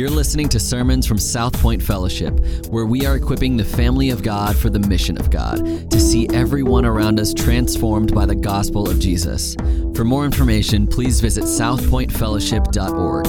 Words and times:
You're 0.00 0.08
listening 0.08 0.48
to 0.48 0.58
sermons 0.58 1.06
from 1.06 1.18
South 1.18 1.52
Point 1.60 1.82
Fellowship, 1.82 2.32
where 2.68 2.86
we 2.86 3.04
are 3.04 3.16
equipping 3.16 3.58
the 3.58 3.66
family 3.66 4.08
of 4.08 4.22
God 4.22 4.56
for 4.56 4.70
the 4.70 4.78
mission 4.78 5.18
of 5.18 5.30
God 5.30 5.58
to 5.90 6.00
see 6.00 6.26
everyone 6.30 6.86
around 6.86 7.20
us 7.20 7.34
transformed 7.34 8.14
by 8.14 8.24
the 8.24 8.34
gospel 8.34 8.88
of 8.88 8.98
Jesus. 8.98 9.56
For 9.94 10.02
more 10.02 10.24
information, 10.24 10.86
please 10.86 11.20
visit 11.20 11.44
southpointfellowship.org. 11.44 13.26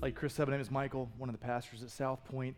Like 0.00 0.14
Chris 0.14 0.32
said, 0.32 0.48
my 0.48 0.52
name 0.52 0.62
is 0.62 0.70
Michael, 0.70 1.10
one 1.18 1.28
of 1.28 1.34
the 1.38 1.46
pastors 1.46 1.82
at 1.82 1.90
South 1.90 2.24
Point. 2.24 2.56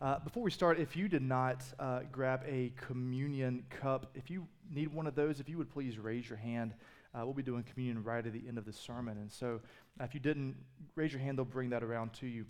Uh, 0.00 0.16
before 0.20 0.44
we 0.44 0.50
start, 0.50 0.78
if 0.78 0.96
you 0.96 1.08
did 1.08 1.22
not 1.22 1.64
uh, 1.80 2.02
grab 2.12 2.44
a 2.46 2.72
communion 2.76 3.64
cup, 3.68 4.06
if 4.14 4.30
you 4.30 4.46
need 4.70 4.86
one 4.86 5.08
of 5.08 5.16
those, 5.16 5.40
if 5.40 5.48
you 5.48 5.58
would 5.58 5.68
please 5.68 5.98
raise 5.98 6.28
your 6.28 6.38
hand. 6.38 6.72
Uh, 7.12 7.24
we'll 7.24 7.34
be 7.34 7.42
doing 7.42 7.64
communion 7.64 8.04
right 8.04 8.24
at 8.24 8.32
the 8.32 8.42
end 8.46 8.58
of 8.58 8.64
the 8.64 8.72
sermon. 8.72 9.18
And 9.18 9.28
so 9.28 9.60
uh, 10.00 10.04
if 10.04 10.14
you 10.14 10.20
didn't 10.20 10.54
raise 10.94 11.12
your 11.12 11.20
hand, 11.20 11.36
they'll 11.36 11.44
bring 11.44 11.70
that 11.70 11.82
around 11.82 12.12
to 12.14 12.28
you. 12.28 12.46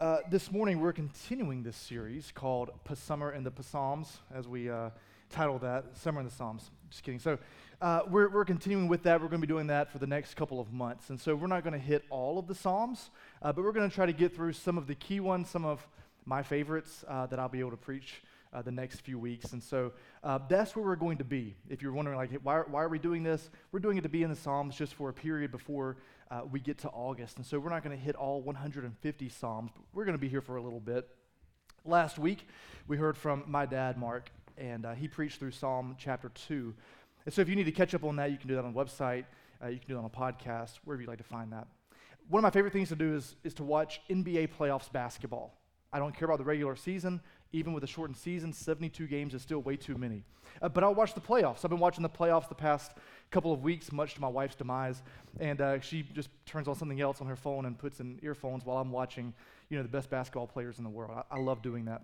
Uh, 0.00 0.18
this 0.30 0.50
morning, 0.50 0.80
we're 0.80 0.92
continuing 0.94 1.62
this 1.62 1.76
series 1.76 2.32
called 2.34 2.70
Summer 2.94 3.32
in 3.32 3.44
the 3.44 3.52
Psalms, 3.60 4.20
as 4.34 4.48
we 4.48 4.70
uh, 4.70 4.88
title 5.28 5.58
that 5.58 5.98
Summer 5.98 6.20
in 6.20 6.26
the 6.26 6.32
Psalms. 6.32 6.70
Just 6.88 7.02
kidding. 7.02 7.20
So 7.20 7.36
uh, 7.82 8.00
we're, 8.08 8.30
we're 8.30 8.46
continuing 8.46 8.88
with 8.88 9.02
that. 9.02 9.20
We're 9.20 9.28
going 9.28 9.42
to 9.42 9.46
be 9.46 9.52
doing 9.52 9.66
that 9.66 9.92
for 9.92 9.98
the 9.98 10.06
next 10.06 10.34
couple 10.34 10.60
of 10.60 10.72
months. 10.72 11.10
And 11.10 11.20
so 11.20 11.34
we're 11.34 11.46
not 11.46 11.62
going 11.62 11.74
to 11.74 11.78
hit 11.78 12.04
all 12.08 12.38
of 12.38 12.46
the 12.46 12.54
Psalms, 12.54 13.10
uh, 13.42 13.52
but 13.52 13.64
we're 13.64 13.72
going 13.72 13.88
to 13.88 13.94
try 13.94 14.06
to 14.06 14.12
get 14.12 14.34
through 14.34 14.52
some 14.52 14.78
of 14.78 14.86
the 14.86 14.94
key 14.94 15.20
ones, 15.20 15.48
some 15.48 15.64
of 15.64 15.86
my 16.24 16.42
favorites 16.42 17.04
uh, 17.08 17.26
that 17.26 17.38
I'll 17.38 17.48
be 17.48 17.60
able 17.60 17.70
to 17.70 17.76
preach 17.76 18.22
uh, 18.52 18.62
the 18.62 18.70
next 18.70 19.00
few 19.00 19.18
weeks. 19.18 19.52
And 19.52 19.62
so 19.62 19.92
uh, 20.24 20.38
that's 20.48 20.74
where 20.74 20.84
we're 20.84 20.96
going 20.96 21.18
to 21.18 21.24
be. 21.24 21.56
If 21.68 21.82
you're 21.82 21.92
wondering, 21.92 22.16
like, 22.16 22.30
why, 22.42 22.60
why 22.60 22.82
are 22.82 22.88
we 22.88 22.98
doing 22.98 23.22
this? 23.22 23.50
We're 23.72 23.80
doing 23.80 23.98
it 23.98 24.02
to 24.02 24.08
be 24.08 24.22
in 24.22 24.30
the 24.30 24.36
Psalms 24.36 24.76
just 24.76 24.94
for 24.94 25.08
a 25.08 25.12
period 25.12 25.50
before 25.50 25.96
uh, 26.30 26.42
we 26.50 26.60
get 26.60 26.78
to 26.78 26.88
August. 26.88 27.36
And 27.36 27.46
so 27.46 27.58
we're 27.58 27.70
not 27.70 27.82
going 27.82 27.96
to 27.96 28.02
hit 28.02 28.16
all 28.16 28.42
150 28.42 29.28
Psalms, 29.28 29.70
but 29.74 29.84
we're 29.94 30.04
going 30.04 30.16
to 30.16 30.20
be 30.20 30.28
here 30.28 30.40
for 30.40 30.56
a 30.56 30.62
little 30.62 30.80
bit. 30.80 31.08
Last 31.84 32.18
week, 32.18 32.46
we 32.86 32.96
heard 32.96 33.16
from 33.16 33.44
my 33.46 33.64
dad, 33.64 33.96
Mark, 33.96 34.30
and 34.56 34.86
he 34.98 35.08
preached 35.08 35.38
through 35.38 35.52
Psalm 35.52 35.96
chapter 35.98 36.30
2. 36.30 36.74
And 37.24 37.34
so 37.34 37.42
if 37.42 37.48
you 37.48 37.56
need 37.56 37.64
to 37.64 37.72
catch 37.72 37.94
up 37.94 38.04
on 38.04 38.16
that, 38.16 38.30
you 38.30 38.38
can 38.38 38.48
do 38.48 38.54
that 38.54 38.64
on 38.64 38.72
the 38.72 38.78
website. 38.78 39.24
Uh, 39.62 39.68
you 39.68 39.78
can 39.78 39.88
do 39.88 39.96
it 39.96 39.98
on 39.98 40.04
a 40.04 40.08
podcast, 40.08 40.78
wherever 40.84 41.02
you'd 41.02 41.08
like 41.08 41.18
to 41.18 41.24
find 41.24 41.52
that. 41.52 41.66
One 42.28 42.40
of 42.40 42.42
my 42.42 42.50
favorite 42.50 42.72
things 42.72 42.90
to 42.90 42.96
do 42.96 43.14
is, 43.14 43.36
is 43.42 43.54
to 43.54 43.64
watch 43.64 44.02
NBA 44.10 44.50
playoffs 44.58 44.90
basketball. 44.92 45.54
I 45.92 45.98
don't 45.98 46.14
care 46.14 46.26
about 46.26 46.38
the 46.38 46.44
regular 46.44 46.76
season. 46.76 47.20
Even 47.52 47.72
with 47.72 47.82
a 47.82 47.86
shortened 47.86 48.18
season, 48.18 48.52
72 48.52 49.06
games 49.06 49.32
is 49.32 49.40
still 49.40 49.60
way 49.60 49.76
too 49.76 49.96
many. 49.96 50.22
Uh, 50.60 50.68
but 50.68 50.84
I'll 50.84 50.94
watch 50.94 51.14
the 51.14 51.20
playoffs. 51.22 51.64
I've 51.64 51.70
been 51.70 51.78
watching 51.78 52.02
the 52.02 52.10
playoffs 52.10 52.46
the 52.46 52.54
past 52.54 52.92
couple 53.30 53.54
of 53.54 53.62
weeks, 53.62 53.90
much 53.90 54.14
to 54.14 54.20
my 54.20 54.28
wife's 54.28 54.54
demise. 54.54 55.02
And 55.40 55.62
uh, 55.62 55.80
she 55.80 56.02
just 56.02 56.28
turns 56.44 56.68
on 56.68 56.74
something 56.74 57.00
else 57.00 57.22
on 57.22 57.26
her 57.26 57.36
phone 57.36 57.64
and 57.64 57.78
puts 57.78 58.00
in 58.00 58.18
earphones 58.22 58.66
while 58.66 58.76
I'm 58.76 58.92
watching, 58.92 59.32
you 59.70 59.78
know, 59.78 59.82
the 59.82 59.88
best 59.88 60.10
basketball 60.10 60.46
players 60.46 60.76
in 60.76 60.84
the 60.84 60.90
world. 60.90 61.12
I, 61.30 61.36
I 61.36 61.40
love 61.40 61.62
doing 61.62 61.86
that. 61.86 62.02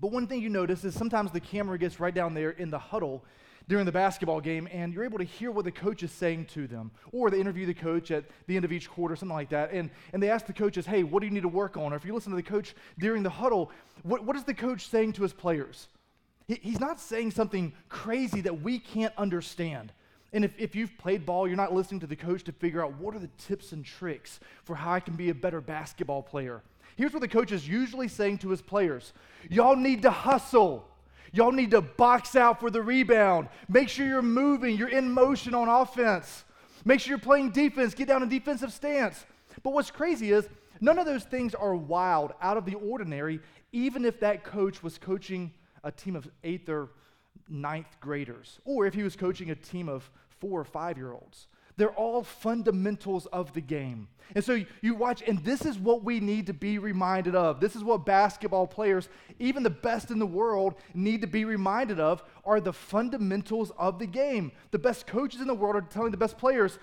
But 0.00 0.12
one 0.12 0.28
thing 0.28 0.40
you 0.40 0.48
notice 0.48 0.84
is 0.84 0.94
sometimes 0.94 1.32
the 1.32 1.40
camera 1.40 1.78
gets 1.78 1.98
right 1.98 2.14
down 2.14 2.34
there 2.34 2.50
in 2.50 2.70
the 2.70 2.78
huddle 2.78 3.24
during 3.68 3.86
the 3.86 3.92
basketball 3.92 4.40
game, 4.40 4.68
and 4.72 4.92
you're 4.92 5.04
able 5.04 5.18
to 5.18 5.24
hear 5.24 5.50
what 5.50 5.64
the 5.64 5.72
coach 5.72 6.02
is 6.02 6.10
saying 6.10 6.46
to 6.46 6.66
them. 6.66 6.90
Or 7.12 7.30
they 7.30 7.40
interview 7.40 7.66
the 7.66 7.74
coach 7.74 8.10
at 8.10 8.24
the 8.46 8.56
end 8.56 8.64
of 8.64 8.72
each 8.72 8.90
quarter, 8.90 9.16
something 9.16 9.34
like 9.34 9.50
that, 9.50 9.72
and, 9.72 9.90
and 10.12 10.22
they 10.22 10.30
ask 10.30 10.46
the 10.46 10.52
coaches, 10.52 10.86
hey, 10.86 11.02
what 11.02 11.20
do 11.20 11.26
you 11.26 11.32
need 11.32 11.42
to 11.42 11.48
work 11.48 11.76
on? 11.76 11.92
Or 11.92 11.96
if 11.96 12.04
you 12.04 12.14
listen 12.14 12.30
to 12.32 12.36
the 12.36 12.42
coach 12.42 12.74
during 12.98 13.22
the 13.22 13.30
huddle, 13.30 13.70
what, 14.02 14.24
what 14.24 14.36
is 14.36 14.44
the 14.44 14.54
coach 14.54 14.88
saying 14.88 15.12
to 15.14 15.22
his 15.22 15.32
players? 15.32 15.88
He, 16.46 16.58
he's 16.62 16.80
not 16.80 17.00
saying 17.00 17.30
something 17.30 17.72
crazy 17.88 18.40
that 18.42 18.62
we 18.62 18.78
can't 18.78 19.14
understand. 19.16 19.92
And 20.32 20.44
if, 20.44 20.54
if 20.58 20.74
you've 20.74 20.96
played 20.98 21.26
ball, 21.26 21.46
you're 21.46 21.56
not 21.56 21.74
listening 21.74 22.00
to 22.00 22.06
the 22.06 22.16
coach 22.16 22.42
to 22.44 22.52
figure 22.52 22.82
out 22.82 22.98
what 22.98 23.14
are 23.14 23.18
the 23.18 23.30
tips 23.38 23.72
and 23.72 23.84
tricks 23.84 24.40
for 24.64 24.74
how 24.74 24.92
I 24.92 25.00
can 25.00 25.14
be 25.14 25.30
a 25.30 25.34
better 25.34 25.60
basketball 25.60 26.22
player. 26.22 26.62
Here's 26.96 27.12
what 27.12 27.20
the 27.20 27.28
coach 27.28 27.52
is 27.52 27.66
usually 27.68 28.08
saying 28.08 28.38
to 28.38 28.50
his 28.50 28.62
players 28.62 29.12
Y'all 29.48 29.76
need 29.76 30.02
to 30.02 30.10
hustle. 30.10 30.88
Y'all 31.32 31.52
need 31.52 31.70
to 31.70 31.80
box 31.80 32.36
out 32.36 32.60
for 32.60 32.70
the 32.70 32.82
rebound. 32.82 33.48
Make 33.68 33.88
sure 33.88 34.06
you're 34.06 34.22
moving, 34.22 34.76
you're 34.76 34.88
in 34.88 35.10
motion 35.10 35.54
on 35.54 35.68
offense. 35.68 36.44
Make 36.84 37.00
sure 37.00 37.10
you're 37.10 37.18
playing 37.18 37.50
defense, 37.50 37.94
get 37.94 38.08
down 38.08 38.22
in 38.22 38.28
defensive 38.28 38.72
stance. 38.72 39.24
But 39.62 39.72
what's 39.72 39.90
crazy 39.90 40.32
is 40.32 40.48
none 40.80 40.98
of 40.98 41.06
those 41.06 41.24
things 41.24 41.54
are 41.54 41.74
wild, 41.74 42.32
out 42.42 42.56
of 42.56 42.64
the 42.64 42.74
ordinary, 42.74 43.40
even 43.72 44.04
if 44.04 44.20
that 44.20 44.44
coach 44.44 44.82
was 44.82 44.98
coaching 44.98 45.52
a 45.84 45.90
team 45.90 46.16
of 46.16 46.28
eighth 46.44 46.68
or 46.68 46.90
ninth 47.48 47.98
graders, 48.00 48.60
or 48.64 48.86
if 48.86 48.94
he 48.94 49.02
was 49.02 49.16
coaching 49.16 49.50
a 49.50 49.54
team 49.54 49.88
of 49.88 50.10
four 50.40 50.60
or 50.60 50.64
five 50.64 50.98
year 50.98 51.12
olds. 51.12 51.46
They're 51.76 51.90
all 51.90 52.22
fundamentals 52.22 53.26
of 53.26 53.52
the 53.54 53.60
game. 53.60 54.08
And 54.34 54.44
so 54.44 54.64
you 54.80 54.94
watch, 54.94 55.22
and 55.26 55.38
this 55.44 55.64
is 55.64 55.78
what 55.78 56.04
we 56.04 56.20
need 56.20 56.46
to 56.46 56.52
be 56.52 56.78
reminded 56.78 57.34
of. 57.34 57.60
This 57.60 57.76
is 57.76 57.84
what 57.84 58.06
basketball 58.06 58.66
players, 58.66 59.08
even 59.38 59.62
the 59.62 59.70
best 59.70 60.10
in 60.10 60.18
the 60.18 60.26
world, 60.26 60.74
need 60.94 61.20
to 61.22 61.26
be 61.26 61.44
reminded 61.44 62.00
of 62.00 62.22
are 62.44 62.60
the 62.60 62.72
fundamentals 62.72 63.72
of 63.78 63.98
the 63.98 64.06
game. 64.06 64.52
The 64.70 64.78
best 64.78 65.06
coaches 65.06 65.40
in 65.40 65.46
the 65.46 65.54
world 65.54 65.76
are 65.76 65.82
telling 65.82 66.10
the 66.10 66.16
best 66.16 66.38
players, 66.38 66.78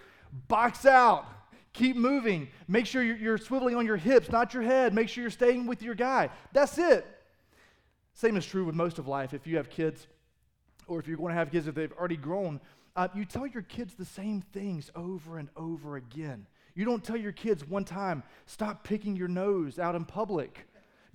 box 0.48 0.86
out, 0.86 1.26
keep 1.74 1.96
moving, 1.96 2.50
make 2.68 2.86
sure 2.86 3.04
you're, 3.04 3.38
swiveling 3.38 3.78
on 3.78 3.86
your 3.86 3.98
hips, 3.98 4.30
not 4.30 4.54
your 4.54 4.64
head, 4.64 4.94
make 4.94 5.10
sure 5.10 5.22
you're 5.22 5.32
staying 5.32 5.66
with 5.66 5.82
your 5.82 5.96
guy. 5.96 6.30
That's 6.52 6.78
it. 6.78 7.06
Same 8.14 8.38
is 8.38 8.46
true 8.46 8.66
with 8.66 8.76
most 8.76 9.00
of 9.00 9.08
life. 9.08 9.34
If 9.34 9.48
you 9.48 9.58
have 9.58 9.70
kids, 9.70 10.08
or 10.88 11.00
if 11.00 11.08
you're 11.08 11.18
going 11.18 11.30
to 11.30 11.36
have 11.36 11.52
kids 11.52 11.68
if 11.68 11.76
they've 11.76 11.94
already 11.94 12.18
grown, 12.18 12.60
uh, 12.96 13.08
you 13.14 13.26
tell 13.26 13.48
your 13.48 13.62
kids 13.62 13.94
the 13.94 14.06
same 14.06 14.42
things 14.42 14.92
over 14.96 15.38
and 15.38 15.50
over 15.56 15.96
again. 15.96 16.46
You 16.76 16.86
don't 16.86 17.04
tell 17.04 17.18
your 17.18 17.32
kids 17.32 17.68
one 17.68 17.86
time, 17.86 18.24
stop 18.46 18.84
picking 18.84 19.16
your 19.16 19.28
nose 19.28 19.80
out 19.80 19.96
in 19.96 20.06
public. 20.06 20.68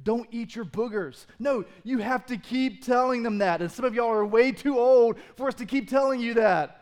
Don't 0.03 0.29
eat 0.31 0.57
your 0.57 0.65
boogers. 0.65 1.27
No, 1.39 1.65
you 1.85 1.99
have 1.99 2.27
to 2.27 2.37
keep 2.37 2.85
telling 2.85 3.23
them 3.23 3.39
that. 3.39 3.63
And 3.63 3.71
some 3.71 3.85
of 3.85 3.95
y'all 3.95 4.11
are 4.11 4.27
way 4.27 4.53
too 4.53 4.79
old 4.79 5.19
for 5.37 5.49
us 5.49 5.55
to 5.55 5.67
keep 5.67 5.89
telling 5.89 6.21
you 6.21 6.35
that. 6.35 6.81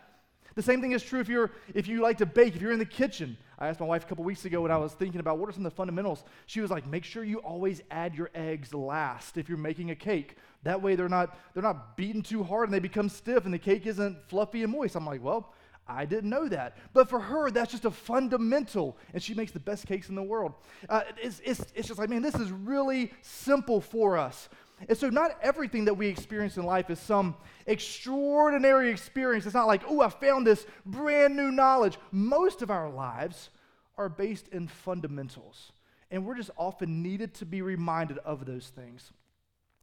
The 0.55 0.63
same 0.63 0.81
thing 0.81 0.93
is 0.93 1.03
true 1.03 1.21
if 1.21 1.29
you're 1.29 1.51
if 1.75 1.89
you 1.89 2.01
like 2.03 2.19
to 2.19 2.27
bake, 2.27 2.55
if 2.57 2.63
you're 2.63 2.73
in 2.73 2.79
the 2.79 2.85
kitchen. 2.85 3.37
I 3.59 3.69
asked 3.69 3.81
my 3.81 3.87
wife 3.87 4.05
a 4.05 4.07
couple 4.07 4.25
weeks 4.25 4.45
ago 4.45 4.61
when 4.63 4.73
I 4.73 4.77
was 4.77 4.93
thinking 4.93 5.21
about 5.21 5.39
what 5.39 5.49
are 5.49 5.53
some 5.53 5.65
of 5.65 5.73
the 5.73 5.77
fundamentals. 5.77 6.25
She 6.47 6.61
was 6.61 6.71
like, 6.71 6.87
make 6.87 7.05
sure 7.05 7.23
you 7.23 7.39
always 7.39 7.81
add 7.91 8.15
your 8.15 8.31
eggs 8.35 8.75
last 8.75 9.39
if 9.39 9.49
you're 9.49 9.57
making 9.57 9.91
a 9.91 9.95
cake. 9.95 10.37
That 10.65 10.81
way 10.81 10.95
they're 10.95 11.09
not 11.09 11.37
they're 11.55 11.63
not 11.63 11.97
beaten 11.97 12.23
too 12.23 12.45
hard 12.45 12.69
and 12.69 12.75
they 12.75 12.79
become 12.79 13.09
stiff 13.09 13.45
and 13.45 13.53
the 13.53 13.59
cake 13.59 13.87
isn't 13.87 14.17
fluffy 14.29 14.63
and 14.63 14.73
moist. 14.73 14.95
I'm 14.95 15.07
like, 15.07 15.23
well, 15.23 15.53
I 15.87 16.05
didn't 16.05 16.31
know 16.31 16.49
that. 16.49 16.77
But 16.93 17.09
for 17.09 17.19
her, 17.19 17.51
that's 17.51 17.73
just 17.73 17.85
a 17.85 17.91
fundamental, 17.91 18.97
and 19.13 19.23
she 19.23 19.35
makes 19.35 19.53
the 19.53 19.61
best 19.61 19.87
cakes 19.87 20.09
in 20.09 20.15
the 20.15 20.23
world. 20.23 20.55
Uh, 20.89 21.03
it's, 21.21 21.41
it's, 21.45 21.65
it's 21.75 21.89
just 21.89 21.99
like, 21.99 22.09
man, 22.09 22.23
this 22.23 22.37
is 22.37 22.51
really 22.51 23.13
simple 23.21 23.81
for 23.81 24.17
us. 24.17 24.49
And 24.89 24.97
so, 24.97 25.09
not 25.11 25.37
everything 25.43 25.85
that 25.85 25.95
we 25.95 26.09
experience 26.09 26.57
in 26.57 26.65
life 26.65 26.91
is 26.91 26.99
some 26.99 27.37
extraordinary 27.67 28.91
experience. 28.91 29.47
It's 29.47 29.55
not 29.55 29.67
like, 29.67 29.83
oh, 29.87 30.01
I 30.01 30.09
found 30.09 30.47
this 30.47 30.67
brand 30.85 31.37
new 31.37 31.53
knowledge. 31.53 31.99
Most 32.11 32.63
of 32.63 32.71
our 32.71 32.91
lives 32.91 33.51
are 33.97 34.09
based 34.09 34.49
in 34.49 34.67
fundamentals. 34.67 35.73
And 36.11 36.27
we're 36.27 36.35
just 36.37 36.51
often 36.57 37.03
needed 37.03 37.35
to 37.35 37.47
be 37.47 37.63
reminded 37.63 38.19
of 38.19 38.45
those 38.45 38.69
things. 38.69 39.13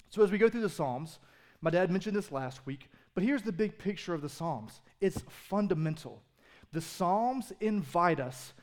So, 0.09 0.23
as 0.23 0.31
we 0.31 0.37
go 0.37 0.49
through 0.49 0.61
the 0.61 0.69
Psalms, 0.69 1.19
my 1.61 1.69
dad 1.69 1.91
mentioned 1.91 2.15
this 2.15 2.31
last 2.31 2.65
week, 2.65 2.89
but 3.13 3.23
here's 3.23 3.43
the 3.43 3.51
big 3.51 3.77
picture 3.77 4.13
of 4.13 4.21
the 4.21 4.29
Psalms 4.29 4.81
it's 5.01 5.21
fundamental. 5.27 6.21
The 6.71 6.81
Psalms 6.81 7.51
invite 7.59 8.19
us 8.19 8.53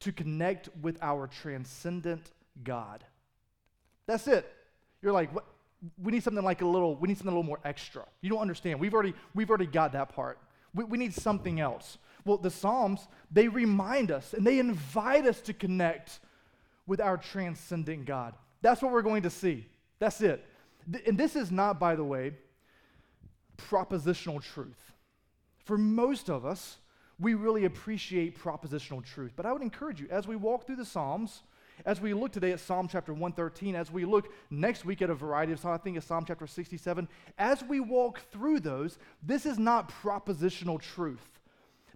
to 0.00 0.12
connect 0.12 0.68
with 0.80 0.98
our 1.00 1.28
transcendent 1.28 2.32
God. 2.64 3.04
That's 4.06 4.26
it. 4.26 4.52
You're 5.00 5.12
like, 5.12 5.32
what? 5.32 5.44
we 6.02 6.12
need 6.12 6.22
something 6.22 6.44
like 6.44 6.62
a 6.62 6.66
little, 6.66 6.96
we 6.96 7.08
need 7.08 7.16
something 7.16 7.32
a 7.32 7.36
little 7.36 7.42
more 7.42 7.60
extra. 7.64 8.04
You 8.20 8.30
don't 8.30 8.40
understand. 8.40 8.80
We've 8.80 8.94
already, 8.94 9.14
we've 9.34 9.48
already 9.48 9.66
got 9.66 9.92
that 9.92 10.10
part. 10.10 10.38
We, 10.74 10.84
we 10.84 10.98
need 10.98 11.14
something 11.14 11.60
else. 11.60 11.98
Well, 12.24 12.36
the 12.36 12.50
Psalms, 12.50 13.08
they 13.30 13.48
remind 13.48 14.10
us 14.10 14.32
and 14.32 14.46
they 14.46 14.58
invite 14.58 15.26
us 15.26 15.40
to 15.42 15.52
connect 15.52 16.20
with 16.86 17.00
our 17.00 17.16
transcendent 17.16 18.04
God. 18.06 18.34
That's 18.60 18.80
what 18.82 18.92
we're 18.92 19.02
going 19.02 19.22
to 19.22 19.30
see. 19.30 19.66
That's 19.98 20.20
it. 20.20 20.44
And 21.06 21.16
this 21.18 21.36
is 21.36 21.50
not, 21.50 21.78
by 21.78 21.94
the 21.94 22.04
way, 22.04 22.32
propositional 23.56 24.42
truth. 24.42 24.92
For 25.64 25.78
most 25.78 26.28
of 26.28 26.44
us, 26.44 26.78
we 27.18 27.34
really 27.34 27.64
appreciate 27.64 28.38
propositional 28.38 29.04
truth. 29.04 29.32
But 29.36 29.46
I 29.46 29.52
would 29.52 29.62
encourage 29.62 30.00
you, 30.00 30.08
as 30.10 30.26
we 30.26 30.36
walk 30.36 30.66
through 30.66 30.76
the 30.76 30.84
Psalms, 30.84 31.42
as 31.86 32.00
we 32.00 32.14
look 32.14 32.32
today 32.32 32.52
at 32.52 32.60
Psalm 32.60 32.88
chapter 32.88 33.12
113, 33.12 33.74
as 33.74 33.90
we 33.90 34.04
look 34.04 34.32
next 34.50 34.84
week 34.84 35.02
at 35.02 35.10
a 35.10 35.14
variety 35.14 35.52
of 35.52 35.60
Psalms, 35.60 35.80
I 35.80 35.82
think 35.82 35.96
it's 35.96 36.06
Psalm 36.06 36.24
chapter 36.26 36.46
67, 36.46 37.08
as 37.38 37.62
we 37.62 37.80
walk 37.80 38.20
through 38.30 38.60
those, 38.60 38.98
this 39.22 39.46
is 39.46 39.58
not 39.58 39.92
propositional 40.02 40.80
truth. 40.80 41.40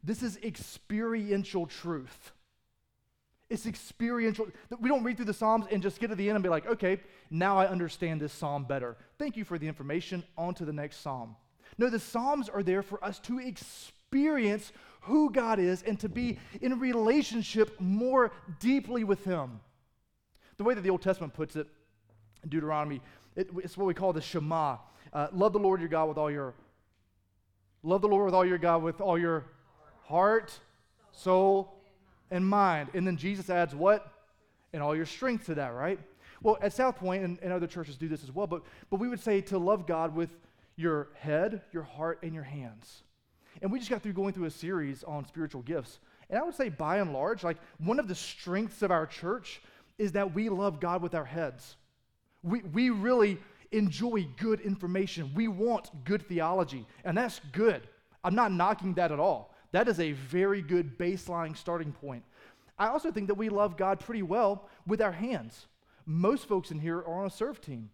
This 0.03 0.23
is 0.23 0.39
experiential 0.45 1.67
truth. 1.67 2.33
It's 3.49 3.67
experiential. 3.67 4.49
We 4.81 4.89
don't 4.89 5.05
read 5.05 5.17
through 5.17 5.27
the 5.27 5.35
Psalms 5.35 5.67
and 5.71 5.83
just 5.83 6.01
get 6.01 6.09
to 6.09 6.17
the 6.17 6.29
end 6.29 6.37
and 6.37 6.43
be 6.43 6.49
like, 6.49 6.67
okay, 6.67 7.01
now 7.31 7.59
I 7.59 7.67
understand 7.67 8.21
this 8.21 8.33
Psalm 8.33 8.65
better. 8.65 8.97
Thank 9.19 9.37
you 9.37 9.45
for 9.45 9.59
the 9.59 9.69
information. 9.69 10.23
On 10.37 10.55
to 10.55 10.65
the 10.65 10.73
next 10.73 11.01
Psalm. 11.01 11.37
No, 11.79 11.91
the 11.91 11.99
Psalms 11.99 12.49
are 12.49 12.63
there 12.63 12.83
for 12.83 13.03
us 13.05 13.19
to 13.21 13.39
experience 13.39 14.73
who 15.03 15.31
God 15.31 15.59
is 15.59 15.83
and 15.83 15.99
to 16.01 16.09
be 16.09 16.39
in 16.61 16.79
relationship 16.79 17.81
more 17.81 18.33
deeply 18.59 19.05
with 19.05 19.25
Him. 19.25 19.61
The 20.57 20.65
way 20.65 20.75
that 20.75 20.81
the 20.81 20.91
Old 20.91 21.03
Testament 21.03 21.35
puts 21.35 21.57
it, 21.57 21.67
in 22.43 22.49
Deuteronomy, 22.49 23.01
it, 23.35 23.51
it's 23.59 23.77
what 23.77 23.87
we 23.87 23.95
call 23.95 24.13
the 24.13 24.21
Shema. 24.21 24.79
Uh, 25.13 25.29
love 25.33 25.53
the 25.53 25.59
Lord 25.59 25.81
your 25.81 25.89
God 25.89 26.09
with 26.09 26.19
all 26.19 26.31
your 26.31 26.55
love 27.83 28.01
the 28.01 28.09
Lord 28.09 28.25
with 28.25 28.35
all 28.35 28.45
your 28.45 28.59
God 28.59 28.83
with 28.83 29.01
all 29.01 29.17
your 29.17 29.45
heart, 30.07 30.59
soul, 31.13 31.75
and 32.31 32.47
mind. 32.47 32.89
And 32.95 33.07
then 33.07 33.17
Jesus 33.17 33.49
adds 33.49 33.75
what? 33.75 34.13
And 34.73 34.83
all 34.83 34.97
your 34.97 35.07
strength 35.07 35.47
to 35.47 35.55
that, 35.55 35.75
right? 35.75 35.99
Well, 36.43 36.59
at 36.61 36.73
South 36.73 36.97
Point, 36.97 37.25
and, 37.25 37.39
and 37.43 37.53
other 37.53 37.67
churches 37.67 37.97
do 37.97 38.09
this 38.09 38.23
as 38.23 38.33
well, 38.33 38.47
but, 38.47 38.63
but 38.91 39.01
we 39.01 39.09
would 39.09 39.21
say 39.21 39.41
to 39.43 39.59
love 39.59 39.87
God 39.87 40.15
with 40.15 40.31
your 40.77 41.09
head, 41.15 41.63
your 41.73 41.83
heart, 41.83 42.21
and 42.23 42.35
your 42.35 42.45
hands. 42.45 43.03
And 43.63 43.73
we 43.73 43.79
just 43.79 43.91
got 43.91 44.03
through 44.03 44.13
going 44.13 44.35
through 44.35 44.45
a 44.45 44.51
series 44.51 45.03
on 45.05 45.27
spiritual 45.27 45.63
gifts. 45.63 45.99
And 46.29 46.39
I 46.39 46.43
would 46.43 46.55
say, 46.55 46.69
by 46.69 46.99
and 46.99 47.13
large, 47.13 47.43
like 47.45 47.57
one 47.79 47.99
of 47.99 48.09
the 48.09 48.15
strengths 48.15 48.83
of 48.83 48.91
our 48.91 49.07
church 49.07 49.63
is 49.99 50.13
that 50.13 50.35
we 50.35 50.49
love 50.49 50.81
God 50.81 51.03
with 51.03 51.15
our 51.15 51.25
heads. 51.25 51.77
We, 52.43 52.61
we 52.61 52.91
really 52.91 53.39
enjoy 53.73 54.29
good 54.37 54.61
information. 54.61 55.31
We 55.35 55.49
want 55.49 55.91
good 56.05 56.27
theology, 56.27 56.87
and 57.05 57.17
that's 57.17 57.41
good. 57.53 57.89
I'm 58.23 58.35
not 58.35 58.53
knocking 58.53 58.95
that 58.95 59.13
at 59.13 59.21
all. 59.21 59.55
That 59.73 59.89
is 59.89 60.01
a 60.01 60.13
very 60.13 60.63
good 60.63 60.99
baseline 60.99 61.57
starting 61.57 61.93
point. 61.93 62.25
I 62.79 62.89
also 62.89 63.11
think 63.11 63.29
that 63.29 63.35
we 63.35 63.49
love 63.49 63.77
God 63.77 64.01
pretty 64.01 64.23
well 64.23 64.69
with 64.87 65.01
our 65.01 65.13
hands. 65.13 65.67
Most 66.07 66.47
folks 66.47 66.71
in 66.71 66.79
here 66.79 66.99
are 66.99 67.21
on 67.21 67.27
a 67.27 67.31
serve 67.31 67.61
team. 67.61 67.91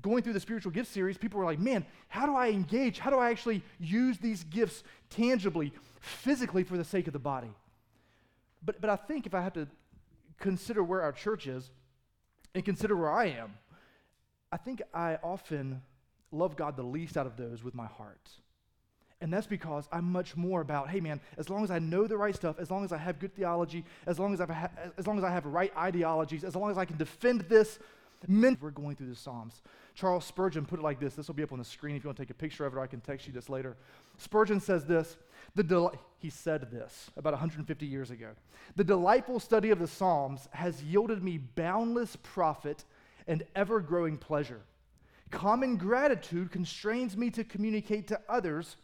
Going 0.00 0.22
through 0.22 0.34
the 0.34 0.40
spiritual 0.40 0.70
gift 0.70 0.90
series, 0.90 1.18
people 1.18 1.40
were 1.40 1.44
like, 1.44 1.58
man, 1.58 1.84
how 2.08 2.24
do 2.24 2.36
I 2.36 2.50
engage? 2.50 3.00
How 3.00 3.10
do 3.10 3.18
I 3.18 3.30
actually 3.30 3.62
use 3.80 4.18
these 4.18 4.44
gifts 4.44 4.84
tangibly, 5.10 5.72
physically 6.00 6.62
for 6.62 6.76
the 6.76 6.84
sake 6.84 7.08
of 7.08 7.12
the 7.12 7.18
body? 7.18 7.50
But, 8.64 8.80
but 8.80 8.88
I 8.88 8.96
think 8.96 9.26
if 9.26 9.34
I 9.34 9.42
had 9.42 9.54
to 9.54 9.66
consider 10.38 10.84
where 10.84 11.02
our 11.02 11.12
church 11.12 11.48
is 11.48 11.70
and 12.54 12.64
consider 12.64 12.96
where 12.96 13.10
I 13.10 13.26
am, 13.26 13.54
I 14.52 14.58
think 14.58 14.80
I 14.94 15.18
often 15.22 15.82
love 16.30 16.56
God 16.56 16.76
the 16.76 16.84
least 16.84 17.16
out 17.16 17.26
of 17.26 17.36
those 17.36 17.64
with 17.64 17.74
my 17.74 17.86
heart. 17.86 18.30
And 19.20 19.32
that's 19.32 19.46
because 19.46 19.88
I'm 19.90 20.12
much 20.12 20.36
more 20.36 20.60
about, 20.60 20.90
hey 20.90 21.00
man, 21.00 21.20
as 21.38 21.48
long 21.48 21.64
as 21.64 21.70
I 21.70 21.78
know 21.78 22.06
the 22.06 22.18
right 22.18 22.34
stuff, 22.34 22.58
as 22.58 22.70
long 22.70 22.84
as 22.84 22.92
I 22.92 22.98
have 22.98 23.18
good 23.18 23.34
theology, 23.34 23.84
as 24.06 24.18
long 24.18 24.34
as, 24.34 24.40
I've 24.40 24.50
ha- 24.50 24.70
as 24.98 25.06
long 25.06 25.16
as 25.16 25.24
I 25.24 25.30
have 25.30 25.46
right 25.46 25.74
ideologies, 25.76 26.44
as 26.44 26.54
long 26.54 26.70
as 26.70 26.76
I 26.76 26.84
can 26.84 26.98
defend 26.98 27.42
this, 27.42 27.78
men- 28.28 28.58
we're 28.60 28.70
going 28.70 28.94
through 28.94 29.08
the 29.08 29.16
Psalms. 29.16 29.62
Charles 29.94 30.26
Spurgeon 30.26 30.66
put 30.66 30.78
it 30.80 30.82
like 30.82 31.00
this. 31.00 31.14
This 31.14 31.28
will 31.28 31.34
be 31.34 31.42
up 31.42 31.52
on 31.52 31.58
the 31.58 31.64
screen 31.64 31.96
if 31.96 32.04
you 32.04 32.08
want 32.08 32.18
to 32.18 32.22
take 32.22 32.30
a 32.30 32.34
picture 32.34 32.66
of 32.66 32.74
it, 32.74 32.76
or 32.76 32.80
I 32.80 32.86
can 32.86 33.00
text 33.00 33.26
you 33.26 33.32
this 33.32 33.48
later. 33.48 33.74
Spurgeon 34.18 34.60
says 34.60 34.84
this. 34.84 35.16
The 35.54 35.62
del- 35.62 35.94
he 36.18 36.28
said 36.28 36.70
this 36.70 37.10
about 37.16 37.32
150 37.32 37.86
years 37.86 38.10
ago. 38.10 38.28
The 38.76 38.84
delightful 38.84 39.40
study 39.40 39.70
of 39.70 39.78
the 39.78 39.86
Psalms 39.86 40.46
has 40.50 40.82
yielded 40.82 41.22
me 41.22 41.38
boundless 41.38 42.16
profit 42.16 42.84
and 43.26 43.44
ever 43.54 43.80
growing 43.80 44.18
pleasure. 44.18 44.60
Common 45.30 45.76
gratitude 45.76 46.50
constrains 46.50 47.16
me 47.16 47.30
to 47.30 47.44
communicate 47.44 48.08
to 48.08 48.20
others 48.28 48.76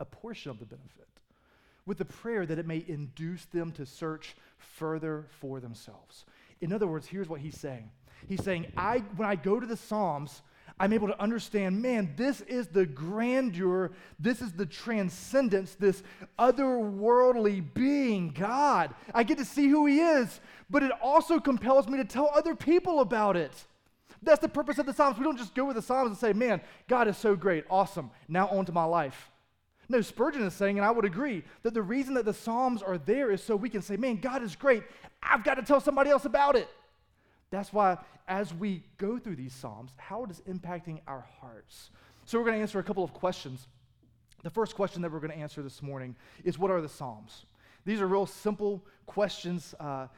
a 0.00 0.04
portion 0.04 0.50
of 0.50 0.58
the 0.58 0.66
benefit 0.66 1.06
with 1.86 1.98
the 1.98 2.04
prayer 2.04 2.44
that 2.44 2.58
it 2.58 2.66
may 2.66 2.84
induce 2.88 3.44
them 3.46 3.70
to 3.72 3.86
search 3.86 4.36
further 4.58 5.26
for 5.40 5.60
themselves. 5.60 6.24
In 6.60 6.72
other 6.72 6.86
words, 6.86 7.06
here's 7.06 7.28
what 7.28 7.40
he's 7.40 7.58
saying. 7.58 7.90
He's 8.28 8.42
saying, 8.42 8.72
I, 8.76 8.98
when 9.16 9.28
I 9.28 9.36
go 9.36 9.60
to 9.60 9.66
the 9.66 9.76
Psalms, 9.76 10.42
I'm 10.78 10.92
able 10.92 11.08
to 11.08 11.20
understand, 11.20 11.80
man, 11.80 12.12
this 12.16 12.40
is 12.42 12.66
the 12.66 12.84
grandeur, 12.84 13.92
this 14.18 14.42
is 14.42 14.52
the 14.52 14.66
transcendence, 14.66 15.74
this 15.74 16.02
otherworldly 16.38 17.64
being, 17.72 18.30
God. 18.30 18.94
I 19.14 19.22
get 19.22 19.38
to 19.38 19.44
see 19.44 19.68
who 19.68 19.86
He 19.86 20.00
is, 20.00 20.40
but 20.68 20.82
it 20.82 20.90
also 21.00 21.38
compels 21.38 21.88
me 21.88 21.98
to 21.98 22.04
tell 22.04 22.30
other 22.34 22.54
people 22.54 23.00
about 23.00 23.36
it. 23.36 23.52
That's 24.22 24.40
the 24.40 24.48
purpose 24.48 24.78
of 24.78 24.86
the 24.86 24.92
Psalms. 24.92 25.18
We 25.18 25.24
don't 25.24 25.38
just 25.38 25.54
go 25.54 25.66
with 25.66 25.76
the 25.76 25.82
Psalms 25.82 26.08
and 26.08 26.18
say, 26.18 26.32
man, 26.32 26.60
God 26.88 27.06
is 27.06 27.16
so 27.16 27.36
great, 27.36 27.64
awesome, 27.70 28.10
now 28.28 28.48
on 28.48 28.66
to 28.66 28.72
my 28.72 28.84
life. 28.84 29.30
No, 29.88 30.00
Spurgeon 30.00 30.42
is 30.42 30.54
saying, 30.54 30.78
and 30.78 30.86
I 30.86 30.90
would 30.90 31.04
agree, 31.04 31.44
that 31.62 31.74
the 31.74 31.82
reason 31.82 32.14
that 32.14 32.24
the 32.24 32.34
Psalms 32.34 32.82
are 32.82 32.98
there 32.98 33.30
is 33.30 33.42
so 33.42 33.54
we 33.54 33.68
can 33.68 33.82
say, 33.82 33.96
man, 33.96 34.16
God 34.16 34.42
is 34.42 34.56
great. 34.56 34.82
I've 35.22 35.44
got 35.44 35.54
to 35.54 35.62
tell 35.62 35.80
somebody 35.80 36.10
else 36.10 36.24
about 36.24 36.56
it. 36.56 36.68
That's 37.50 37.72
why, 37.72 37.98
as 38.26 38.52
we 38.52 38.82
go 38.98 39.18
through 39.18 39.36
these 39.36 39.54
Psalms, 39.54 39.92
how 39.96 40.24
it 40.24 40.30
is 40.30 40.42
impacting 40.48 41.00
our 41.06 41.24
hearts. 41.40 41.90
So, 42.24 42.38
we're 42.38 42.44
going 42.44 42.56
to 42.56 42.62
answer 42.62 42.80
a 42.80 42.82
couple 42.82 43.04
of 43.04 43.12
questions. 43.12 43.68
The 44.42 44.50
first 44.50 44.74
question 44.74 45.02
that 45.02 45.12
we're 45.12 45.20
going 45.20 45.32
to 45.32 45.38
answer 45.38 45.62
this 45.62 45.80
morning 45.80 46.16
is 46.44 46.58
What 46.58 46.70
are 46.72 46.80
the 46.80 46.88
Psalms? 46.88 47.46
These 47.84 48.00
are 48.00 48.08
real 48.08 48.26
simple 48.26 48.84
questions, 49.06 49.74
uh, 49.78 50.08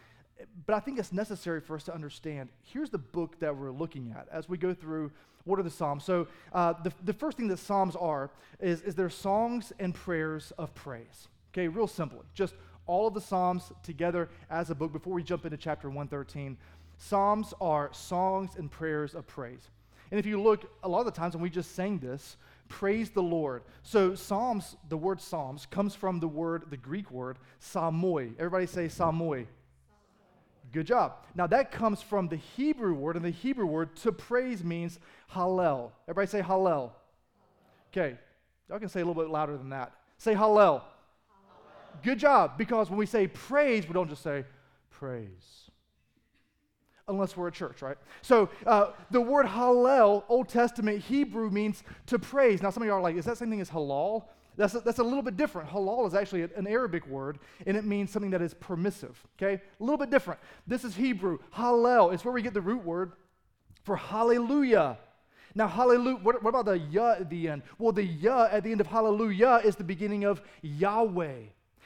but 0.65 0.75
I 0.75 0.81
think 0.81 0.99
it's 0.99 1.13
necessary 1.13 1.61
for 1.61 1.77
us 1.77 1.85
to 1.85 1.95
understand. 1.95 2.49
Here's 2.63 2.89
the 2.89 2.99
book 2.99 3.39
that 3.41 3.55
we're 3.55 3.71
looking 3.71 4.15
at 4.17 4.27
as 4.33 4.49
we 4.49 4.57
go 4.57 4.73
through 4.73 5.11
what 5.49 5.59
are 5.59 5.65
the 5.65 5.71
Psalms? 5.71 6.05
So, 6.05 6.29
uh, 6.53 6.75
the, 6.85 6.93
the 7.05 7.13
first 7.13 7.37
thing 7.37 7.49
that 7.49 7.59
Psalms 7.59 7.97
are 7.97 8.31
is, 8.61 8.83
is 8.83 8.95
they're 8.95 9.11
songs 9.11 9.73
and 9.79 9.95
prayers 9.95 10.53
of 10.59 10.75
praise. 10.75 11.29
Okay, 11.53 11.69
real 11.69 11.87
simply. 11.87 12.21
Just 12.35 12.55
all 12.87 13.07
of 13.07 13.15
the 13.15 13.21
Psalms 13.21 13.73
together 13.83 14.29
as 14.51 14.71
a 14.71 14.75
book 14.75 14.93
before 14.93 15.15
we 15.15 15.23
jump 15.23 15.45
into 15.45 15.57
chapter 15.57 15.89
113. 15.89 16.57
Psalms 16.99 17.55
are 17.61 17.91
songs 17.93 18.57
and 18.57 18.71
prayers 18.71 19.15
of 19.15 19.27
praise. 19.27 19.71
And 20.11 20.19
if 20.19 20.27
you 20.27 20.41
look, 20.41 20.71
a 20.83 20.89
lot 20.89 21.01
of 21.01 21.07
the 21.07 21.13
times 21.13 21.35
when 21.35 21.43
we 21.43 21.51
just 21.51 21.75
sang 21.75 21.99
this, 21.99 22.37
praise 22.69 23.11
the 23.11 23.23
Lord. 23.23 23.63
So, 23.83 24.15
Psalms, 24.15 24.77
the 24.89 24.97
word 24.97 25.21
Psalms, 25.21 25.67
comes 25.71 25.95
from 25.95 26.21
the 26.21 26.29
word, 26.29 26.65
the 26.71 26.77
Greek 26.77 27.11
word, 27.11 27.39
psalmoi. 27.61 28.33
Everybody 28.39 28.67
say 28.67 28.87
psalmoi. 28.87 29.47
Good 30.73 30.87
job. 30.87 31.25
Now, 31.35 31.47
that 31.47 31.71
comes 31.71 32.03
from 32.03 32.29
the 32.29 32.37
Hebrew 32.37 32.95
word, 32.95 33.17
and 33.17 33.25
the 33.25 33.31
Hebrew 33.31 33.67
word 33.67 33.97
to 33.97 34.13
praise 34.13 34.63
means 34.63 34.99
hallel. 35.33 35.93
Everybody 36.07 36.31
say 36.31 36.43
hallel. 36.43 36.91
Okay, 37.91 38.19
y'all 38.69 38.79
can 38.79 38.89
say 38.89 39.01
a 39.01 39.05
little 39.05 39.23
bit 39.23 39.31
louder 39.31 39.57
than 39.57 39.71
that. 39.71 39.93
Say 40.19 40.35
hallel. 40.35 40.83
hallel. 40.83 40.83
Good 42.03 42.19
job, 42.19 42.59
because 42.59 42.91
when 42.91 42.99
we 42.99 43.07
say 43.07 43.27
praise, 43.27 43.87
we 43.87 43.95
don't 43.95 44.11
just 44.11 44.23
say 44.23 44.45
praise. 44.91 45.71
Unless 47.07 47.35
we're 47.35 47.49
a 47.49 47.53
church, 47.53 47.81
right? 47.81 47.97
So 48.21 48.51
uh, 48.67 48.91
the 49.11 49.23
word 49.23 49.47
hallel, 49.47 50.25
Old 50.29 50.51
Testament 50.51 51.01
Hebrew, 51.01 51.49
means 51.49 51.83
to 52.07 52.19
praise. 52.19 52.61
Now, 52.63 52.69
some 52.69 52.83
of 52.83 52.87
you 52.87 52.93
are 52.93 53.01
like, 53.01 53.17
is 53.17 53.25
that 53.25 53.39
same 53.39 53.49
thing 53.49 53.63
as 53.63 53.71
halal? 53.71 54.25
That's 54.59 54.75
a, 54.75 54.81
that's 54.81 54.99
a 54.99 55.05
little 55.05 55.23
bit 55.23 55.37
different. 55.37 55.71
Halal 55.71 56.05
is 56.09 56.15
actually 56.15 56.43
an 56.43 56.67
Arabic 56.67 57.07
word, 57.07 57.39
and 57.65 57.77
it 57.77 57.85
means 57.85 58.11
something 58.11 58.33
that 58.33 58.43
is 58.43 58.55
permissive, 58.55 59.17
okay? 59.37 59.55
A 59.55 59.83
little 59.83 59.97
bit 59.97 60.11
different. 60.11 60.41
This 60.67 60.83
is 60.83 60.97
Hebrew. 60.97 61.39
Hallel 61.57 62.13
It's 62.13 62.25
where 62.25 62.35
we 62.35 62.43
get 62.43 62.55
the 62.55 62.61
root 62.61 62.85
word 62.85 63.13
for 63.85 63.97
hallelujah. 63.97 64.99
Now, 65.55 65.69
hallelujah, 65.69 66.17
what, 66.17 66.43
what 66.43 66.51
about 66.51 66.65
the 66.65 66.79
yah 66.79 67.13
at 67.13 67.31
the 67.31 67.49
end? 67.49 67.63
Well, 67.79 67.93
the 67.93 68.03
yah 68.03 68.49
at 68.51 68.65
the 68.65 68.73
end 68.73 68.81
of 68.81 68.89
hallelujah 68.89 69.61
is 69.65 69.77
the 69.77 69.85
beginning 69.85 70.25
of 70.25 70.43
Yahweh. 70.63 71.43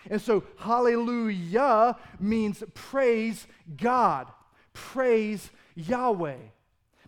And 0.09 0.21
so, 0.21 0.43
hallelujah 0.57 1.97
means 2.19 2.65
praise 2.73 3.47
God, 3.77 4.29
praise 4.73 5.51
Yahweh. 5.75 6.39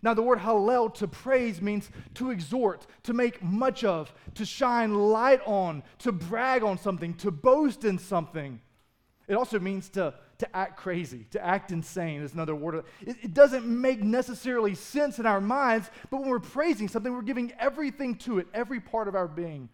Now, 0.05 0.13
the 0.13 0.21
word 0.21 0.37
hallel 0.37 0.93
to 0.93 1.07
praise 1.07 1.63
means 1.63 1.89
to 2.13 2.29
exhort, 2.29 2.85
to 3.03 3.13
make 3.13 3.41
much 3.41 3.83
of, 3.83 4.13
to 4.35 4.45
shine 4.45 4.93
light 4.93 5.41
on, 5.47 5.81
to 5.99 6.11
brag 6.11 6.61
on 6.61 6.77
something, 6.77 7.15
to 7.15 7.31
boast 7.31 7.83
in 7.85 7.97
something. 7.97 8.61
It 9.27 9.33
also 9.33 9.59
means 9.59 9.89
to, 9.89 10.13
to 10.37 10.55
act 10.55 10.77
crazy, 10.77 11.25
to 11.31 11.43
act 11.43 11.71
insane 11.71 12.21
is 12.21 12.35
another 12.35 12.53
word. 12.53 12.85
It, 13.01 13.15
it 13.23 13.33
doesn't 13.33 13.65
make 13.65 14.03
necessarily 14.03 14.75
sense 14.75 15.17
in 15.17 15.25
our 15.25 15.41
minds, 15.41 15.89
but 16.11 16.21
when 16.21 16.29
we're 16.29 16.37
praising 16.37 16.87
something, 16.87 17.11
we're 17.11 17.23
giving 17.23 17.51
everything 17.57 18.13
to 18.17 18.37
it, 18.37 18.45
every 18.53 18.79
part 18.79 19.07
of 19.07 19.15
our 19.15 19.27
being. 19.27 19.69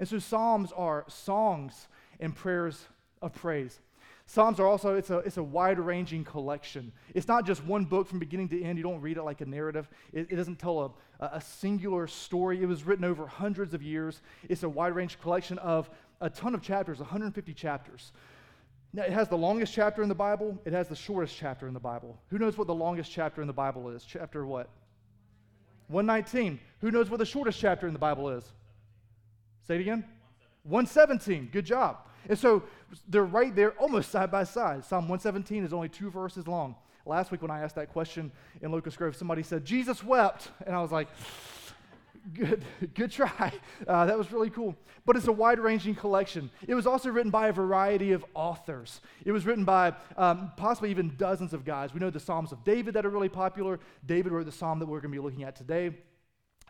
And 0.00 0.08
so, 0.08 0.18
Psalms 0.18 0.72
are 0.72 1.04
songs 1.06 1.86
and 2.18 2.34
prayers 2.34 2.86
of 3.22 3.34
praise. 3.34 3.78
Psalms 4.32 4.60
are 4.60 4.66
also, 4.68 4.94
it's 4.94 5.10
a, 5.10 5.18
it's 5.18 5.38
a 5.38 5.42
wide 5.42 5.80
ranging 5.80 6.22
collection. 6.22 6.92
It's 7.16 7.26
not 7.26 7.44
just 7.44 7.64
one 7.64 7.84
book 7.84 8.06
from 8.06 8.20
beginning 8.20 8.48
to 8.50 8.62
end. 8.62 8.78
You 8.78 8.84
don't 8.84 9.00
read 9.00 9.16
it 9.16 9.24
like 9.24 9.40
a 9.40 9.44
narrative, 9.44 9.88
it, 10.12 10.28
it 10.30 10.36
doesn't 10.36 10.60
tell 10.60 10.96
a, 11.18 11.24
a 11.24 11.40
singular 11.40 12.06
story. 12.06 12.62
It 12.62 12.66
was 12.66 12.84
written 12.84 13.04
over 13.04 13.26
hundreds 13.26 13.74
of 13.74 13.82
years. 13.82 14.22
It's 14.48 14.62
a 14.62 14.68
wide 14.68 14.94
range 14.94 15.20
collection 15.20 15.58
of 15.58 15.90
a 16.20 16.30
ton 16.30 16.54
of 16.54 16.62
chapters, 16.62 17.00
150 17.00 17.52
chapters. 17.54 18.12
Now, 18.92 19.02
it 19.02 19.10
has 19.10 19.26
the 19.26 19.36
longest 19.36 19.74
chapter 19.74 20.00
in 20.00 20.08
the 20.08 20.14
Bible, 20.14 20.56
it 20.64 20.72
has 20.74 20.86
the 20.86 20.94
shortest 20.94 21.36
chapter 21.36 21.66
in 21.66 21.74
the 21.74 21.80
Bible. 21.80 22.16
Who 22.28 22.38
knows 22.38 22.56
what 22.56 22.68
the 22.68 22.74
longest 22.74 23.10
chapter 23.10 23.40
in 23.40 23.48
the 23.48 23.52
Bible 23.52 23.88
is? 23.88 24.04
Chapter 24.04 24.46
what? 24.46 24.68
119. 25.88 26.60
Who 26.82 26.92
knows 26.92 27.10
what 27.10 27.18
the 27.18 27.26
shortest 27.26 27.58
chapter 27.58 27.88
in 27.88 27.92
the 27.92 27.98
Bible 27.98 28.28
is? 28.28 28.44
Say 29.66 29.74
it 29.74 29.80
again. 29.80 30.04
117. 30.62 31.48
Good 31.50 31.66
job. 31.66 31.96
And 32.28 32.38
so 32.38 32.62
they're 33.08 33.24
right 33.24 33.54
there, 33.54 33.72
almost 33.72 34.10
side 34.10 34.30
by 34.30 34.44
side. 34.44 34.84
Psalm 34.84 35.08
117 35.08 35.64
is 35.64 35.72
only 35.72 35.88
two 35.88 36.10
verses 36.10 36.46
long. 36.46 36.74
Last 37.06 37.30
week, 37.30 37.42
when 37.42 37.50
I 37.50 37.60
asked 37.60 37.76
that 37.76 37.92
question 37.92 38.30
in 38.60 38.70
Locust 38.70 38.98
Grove, 38.98 39.16
somebody 39.16 39.42
said, 39.42 39.64
Jesus 39.64 40.04
wept. 40.04 40.50
And 40.66 40.76
I 40.76 40.82
was 40.82 40.92
like, 40.92 41.08
Good, 42.34 42.64
good 42.94 43.10
try. 43.10 43.52
Uh, 43.86 44.06
that 44.06 44.16
was 44.16 44.30
really 44.30 44.50
cool. 44.50 44.76
But 45.06 45.16
it's 45.16 45.26
a 45.26 45.32
wide 45.32 45.58
ranging 45.58 45.94
collection. 45.94 46.50
It 46.66 46.74
was 46.74 46.86
also 46.86 47.08
written 47.08 47.30
by 47.30 47.48
a 47.48 47.52
variety 47.52 48.12
of 48.12 48.24
authors. 48.34 49.00
It 49.24 49.32
was 49.32 49.46
written 49.46 49.64
by 49.64 49.94
um, 50.16 50.52
possibly 50.56 50.90
even 50.90 51.14
dozens 51.16 51.54
of 51.54 51.64
guys. 51.64 51.94
We 51.94 52.00
know 52.00 52.10
the 52.10 52.20
Psalms 52.20 52.52
of 52.52 52.62
David 52.62 52.94
that 52.94 53.06
are 53.06 53.10
really 53.10 53.30
popular. 53.30 53.80
David 54.06 54.32
wrote 54.32 54.44
the 54.44 54.52
psalm 54.52 54.78
that 54.80 54.86
we're 54.86 55.00
going 55.00 55.12
to 55.12 55.18
be 55.18 55.24
looking 55.24 55.44
at 55.44 55.56
today. 55.56 55.94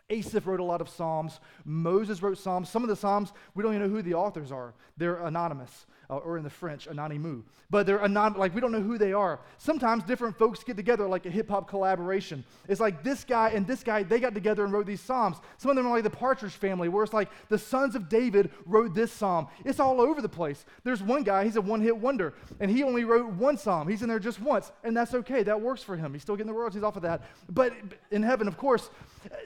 Asaph 0.09 0.45
wrote 0.45 0.59
a 0.59 0.63
lot 0.63 0.81
of 0.81 0.89
Psalms. 0.89 1.39
Moses 1.63 2.21
wrote 2.21 2.37
Psalms. 2.37 2.69
Some 2.69 2.83
of 2.83 2.89
the 2.89 2.95
Psalms, 2.95 3.31
we 3.55 3.63
don't 3.63 3.73
even 3.75 3.87
know 3.87 3.95
who 3.95 4.01
the 4.01 4.13
authors 4.13 4.51
are. 4.51 4.73
They're 4.97 5.23
anonymous, 5.23 5.85
uh, 6.11 6.17
or 6.17 6.37
in 6.37 6.43
the 6.43 6.49
French, 6.49 6.87
anonymous. 6.87 7.43
But 7.69 7.85
they're 7.85 7.99
anonymous, 7.99 8.37
like 8.37 8.53
we 8.53 8.59
don't 8.59 8.73
know 8.73 8.81
who 8.81 8.97
they 8.97 9.13
are. 9.13 9.39
Sometimes 9.57 10.03
different 10.03 10.37
folks 10.37 10.61
get 10.63 10.75
together 10.75 11.07
like 11.07 11.25
a 11.25 11.29
hip 11.29 11.49
hop 11.49 11.69
collaboration. 11.69 12.43
It's 12.67 12.81
like 12.81 13.01
this 13.01 13.23
guy 13.23 13.49
and 13.49 13.65
this 13.65 13.81
guy, 13.81 14.03
they 14.03 14.19
got 14.19 14.33
together 14.33 14.65
and 14.65 14.73
wrote 14.73 14.85
these 14.85 14.99
Psalms. 14.99 15.37
Some 15.57 15.71
of 15.71 15.77
them 15.77 15.87
are 15.87 15.91
like 15.91 16.03
the 16.03 16.09
Partridge 16.09 16.51
family, 16.51 16.89
where 16.89 17.03
it's 17.03 17.13
like 17.13 17.29
the 17.47 17.57
sons 17.57 17.95
of 17.95 18.09
David 18.09 18.51
wrote 18.65 18.93
this 18.93 19.11
Psalm. 19.11 19.47
It's 19.63 19.79
all 19.79 20.01
over 20.01 20.21
the 20.21 20.29
place. 20.29 20.65
There's 20.83 21.01
one 21.01 21.23
guy, 21.23 21.45
he's 21.45 21.55
a 21.55 21.61
one 21.61 21.81
hit 21.81 21.95
wonder, 21.95 22.33
and 22.59 22.69
he 22.69 22.83
only 22.83 23.05
wrote 23.05 23.31
one 23.33 23.57
Psalm. 23.57 23.87
He's 23.87 24.01
in 24.01 24.09
there 24.09 24.19
just 24.19 24.41
once, 24.41 24.71
and 24.83 24.95
that's 24.95 25.13
okay. 25.13 25.43
That 25.43 25.61
works 25.61 25.81
for 25.81 25.95
him. 25.95 26.11
He's 26.11 26.23
still 26.23 26.35
getting 26.35 26.51
the 26.51 26.59
royalties 26.59 26.83
off 26.83 26.97
of 26.97 27.03
that. 27.03 27.21
But 27.49 27.73
in 28.11 28.21
heaven, 28.21 28.49
of 28.49 28.57
course, 28.57 28.89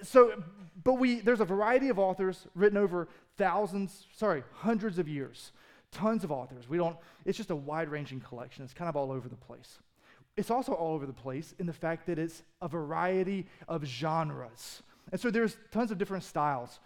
so 0.01 0.43
but 0.83 0.93
we, 0.93 1.19
there's 1.19 1.41
a 1.41 1.45
variety 1.45 1.89
of 1.89 1.97
authors 1.97 2.47
written 2.53 2.77
over 2.77 3.07
thousands, 3.37 4.05
sorry, 4.15 4.43
hundreds 4.53 4.99
of 4.99 5.07
years. 5.07 5.51
Tons 5.95 6.25
of 6.25 6.31
authors. 6.31 6.67
We 6.67 6.77
don't, 6.77 6.97
it's 7.23 7.37
just 7.37 7.51
a 7.51 7.55
wide 7.55 7.89
ranging 7.89 8.19
collection. 8.19 8.65
It's 8.65 8.73
kind 8.73 8.89
of 8.89 8.97
all 8.97 9.11
over 9.11 9.29
the 9.29 9.35
place. 9.35 9.79
It's 10.35 10.51
also 10.51 10.73
all 10.73 10.93
over 10.93 11.05
the 11.05 11.13
place 11.13 11.55
in 11.57 11.65
the 11.65 11.73
fact 11.73 12.05
that 12.07 12.19
it's 12.19 12.43
a 12.61 12.67
variety 12.67 13.47
of 13.69 13.85
genres. 13.85 14.83
And 15.13 15.21
so 15.21 15.31
there's 15.31 15.55
tons 15.71 15.91
of 15.91 15.97
different 15.97 16.25
styles. 16.25 16.79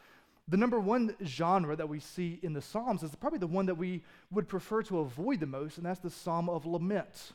The 0.48 0.58
number 0.58 0.80
one 0.80 1.16
genre 1.26 1.76
that 1.76 1.90
we 1.90 2.00
see 2.00 2.40
in 2.44 2.54
the 2.54 2.62
Psalms 2.62 3.02
is 3.02 3.16
probably 3.16 3.40
the 3.40 3.48
one 3.48 3.66
that 3.66 3.76
we 3.76 4.04
would 4.30 4.48
prefer 4.48 4.84
to 4.84 5.00
avoid 5.00 5.40
the 5.40 5.48
most, 5.48 5.78
and 5.78 5.86
that's 5.86 6.00
the 6.00 6.12
Psalm 6.12 6.48
of 6.48 6.68
Lament. 6.68 7.34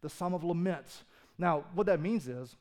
The 0.00 0.08
Psalm 0.08 0.32
of 0.32 0.42
Lament. 0.42 1.04
Now, 1.36 1.64
what 1.74 1.86
that 1.86 2.00
means 2.00 2.28
is 2.28 2.56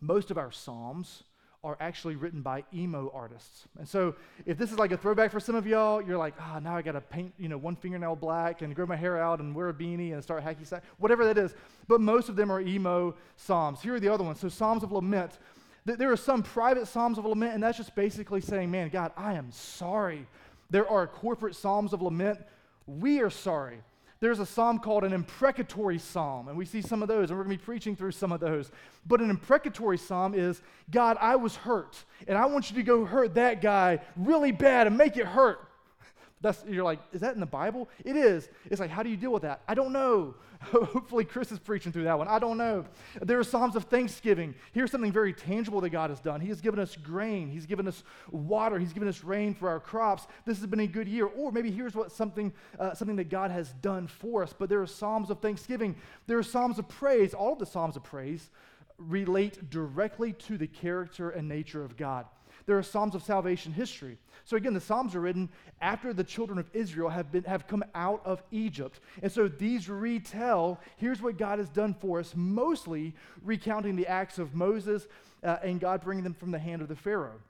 most 0.00 0.30
of 0.30 0.38
our 0.38 0.52
Psalms 0.52 1.24
are 1.64 1.76
actually 1.78 2.16
written 2.16 2.42
by 2.42 2.64
emo 2.74 3.08
artists. 3.14 3.68
And 3.78 3.88
so 3.88 4.16
if 4.46 4.58
this 4.58 4.72
is 4.72 4.78
like 4.80 4.90
a 4.90 4.96
throwback 4.96 5.30
for 5.30 5.38
some 5.38 5.54
of 5.54 5.64
y'all, 5.64 6.02
you're 6.02 6.18
like, 6.18 6.34
ah, 6.40 6.54
oh, 6.56 6.58
now 6.58 6.76
I 6.76 6.82
got 6.82 6.92
to 6.92 7.00
paint, 7.00 7.32
you 7.38 7.48
know, 7.48 7.56
one 7.56 7.76
fingernail 7.76 8.16
black 8.16 8.62
and 8.62 8.74
grow 8.74 8.84
my 8.84 8.96
hair 8.96 9.16
out 9.16 9.38
and 9.38 9.54
wear 9.54 9.68
a 9.68 9.72
beanie 9.72 10.12
and 10.12 10.20
start 10.20 10.42
hacky 10.42 10.66
sack, 10.66 10.82
whatever 10.98 11.24
that 11.24 11.38
is. 11.38 11.54
But 11.86 12.00
most 12.00 12.28
of 12.28 12.34
them 12.34 12.50
are 12.50 12.60
emo 12.60 13.14
psalms. 13.36 13.80
Here 13.80 13.94
are 13.94 14.00
the 14.00 14.08
other 14.08 14.24
ones. 14.24 14.40
So 14.40 14.48
Psalms 14.48 14.82
of 14.82 14.90
Lament. 14.90 15.38
There 15.84 16.10
are 16.10 16.16
some 16.16 16.42
private 16.42 16.88
Psalms 16.88 17.18
of 17.18 17.26
Lament, 17.26 17.54
and 17.54 17.62
that's 17.62 17.78
just 17.78 17.94
basically 17.94 18.40
saying, 18.40 18.70
man, 18.70 18.88
God, 18.88 19.12
I 19.16 19.34
am 19.34 19.52
sorry. 19.52 20.26
There 20.70 20.88
are 20.88 21.06
corporate 21.06 21.54
Psalms 21.54 21.92
of 21.92 22.02
Lament. 22.02 22.40
We 22.86 23.20
are 23.20 23.30
sorry 23.30 23.78
there's 24.22 24.38
a 24.38 24.46
psalm 24.46 24.78
called 24.78 25.02
an 25.02 25.12
imprecatory 25.12 25.98
psalm, 25.98 26.46
and 26.46 26.56
we 26.56 26.64
see 26.64 26.80
some 26.80 27.02
of 27.02 27.08
those, 27.08 27.30
and 27.30 27.36
we're 27.36 27.44
going 27.44 27.56
to 27.56 27.60
be 27.60 27.66
preaching 27.66 27.96
through 27.96 28.12
some 28.12 28.30
of 28.30 28.38
those. 28.38 28.70
But 29.04 29.20
an 29.20 29.30
imprecatory 29.30 29.98
psalm 29.98 30.32
is 30.32 30.62
God, 30.92 31.16
I 31.20 31.34
was 31.34 31.56
hurt, 31.56 32.04
and 32.28 32.38
I 32.38 32.46
want 32.46 32.70
you 32.70 32.76
to 32.76 32.84
go 32.84 33.04
hurt 33.04 33.34
that 33.34 33.60
guy 33.60 33.98
really 34.14 34.52
bad 34.52 34.86
and 34.86 34.96
make 34.96 35.16
it 35.16 35.26
hurt. 35.26 35.68
That's, 36.40 36.62
you're 36.68 36.84
like, 36.84 37.00
is 37.12 37.20
that 37.22 37.34
in 37.34 37.40
the 37.40 37.46
Bible? 37.46 37.88
It 38.04 38.14
is. 38.14 38.48
It's 38.70 38.80
like, 38.80 38.90
how 38.90 39.02
do 39.02 39.10
you 39.10 39.16
deal 39.16 39.32
with 39.32 39.42
that? 39.42 39.62
I 39.66 39.74
don't 39.74 39.92
know. 39.92 40.36
Hopefully, 40.70 41.24
Chris 41.24 41.50
is 41.50 41.58
preaching 41.58 41.92
through 41.92 42.04
that 42.04 42.16
one. 42.16 42.28
I 42.28 42.38
don't 42.38 42.56
know. 42.56 42.84
There 43.20 43.38
are 43.38 43.44
Psalms 43.44 43.74
of 43.74 43.84
thanksgiving. 43.84 44.54
Here's 44.72 44.90
something 44.90 45.12
very 45.12 45.32
tangible 45.32 45.80
that 45.80 45.90
God 45.90 46.10
has 46.10 46.20
done. 46.20 46.40
He 46.40 46.48
has 46.48 46.60
given 46.60 46.78
us 46.78 46.96
grain, 46.96 47.48
He's 47.48 47.66
given 47.66 47.88
us 47.88 48.04
water, 48.30 48.78
He's 48.78 48.92
given 48.92 49.08
us 49.08 49.24
rain 49.24 49.54
for 49.54 49.68
our 49.68 49.80
crops. 49.80 50.26
This 50.44 50.58
has 50.58 50.66
been 50.66 50.80
a 50.80 50.86
good 50.86 51.08
year. 51.08 51.26
Or 51.26 51.50
maybe 51.50 51.70
here's 51.70 51.94
what 51.94 52.12
something, 52.12 52.52
uh, 52.78 52.94
something 52.94 53.16
that 53.16 53.28
God 53.28 53.50
has 53.50 53.72
done 53.80 54.06
for 54.06 54.42
us. 54.42 54.54
But 54.56 54.68
there 54.68 54.80
are 54.80 54.86
Psalms 54.86 55.30
of 55.30 55.40
thanksgiving, 55.40 55.96
there 56.26 56.38
are 56.38 56.42
Psalms 56.42 56.78
of 56.78 56.88
praise. 56.88 57.34
All 57.34 57.54
of 57.54 57.58
the 57.58 57.66
Psalms 57.66 57.96
of 57.96 58.04
praise 58.04 58.50
relate 58.98 59.70
directly 59.70 60.32
to 60.32 60.56
the 60.56 60.66
character 60.66 61.30
and 61.30 61.48
nature 61.48 61.84
of 61.84 61.96
God. 61.96 62.26
There 62.66 62.78
are 62.78 62.82
Psalms 62.82 63.14
of 63.14 63.22
salvation 63.22 63.72
history. 63.72 64.18
So 64.44 64.56
again, 64.56 64.74
the 64.74 64.80
Psalms 64.80 65.14
are 65.14 65.20
written 65.20 65.48
after 65.80 66.12
the 66.12 66.24
children 66.24 66.58
of 66.58 66.68
Israel 66.72 67.08
have, 67.08 67.30
been, 67.30 67.44
have 67.44 67.66
come 67.66 67.84
out 67.94 68.22
of 68.24 68.42
Egypt. 68.50 69.00
And 69.22 69.30
so 69.30 69.48
these 69.48 69.88
retell 69.88 70.80
here's 70.96 71.20
what 71.20 71.38
God 71.38 71.58
has 71.58 71.68
done 71.68 71.94
for 71.94 72.20
us, 72.20 72.34
mostly 72.36 73.14
recounting 73.42 73.96
the 73.96 74.06
acts 74.06 74.38
of 74.38 74.54
Moses 74.54 75.06
uh, 75.42 75.58
and 75.62 75.80
God 75.80 76.02
bringing 76.02 76.24
them 76.24 76.34
from 76.34 76.50
the 76.50 76.58
hand 76.58 76.82
of 76.82 76.88
the 76.88 76.96
Pharaoh. 76.96 77.40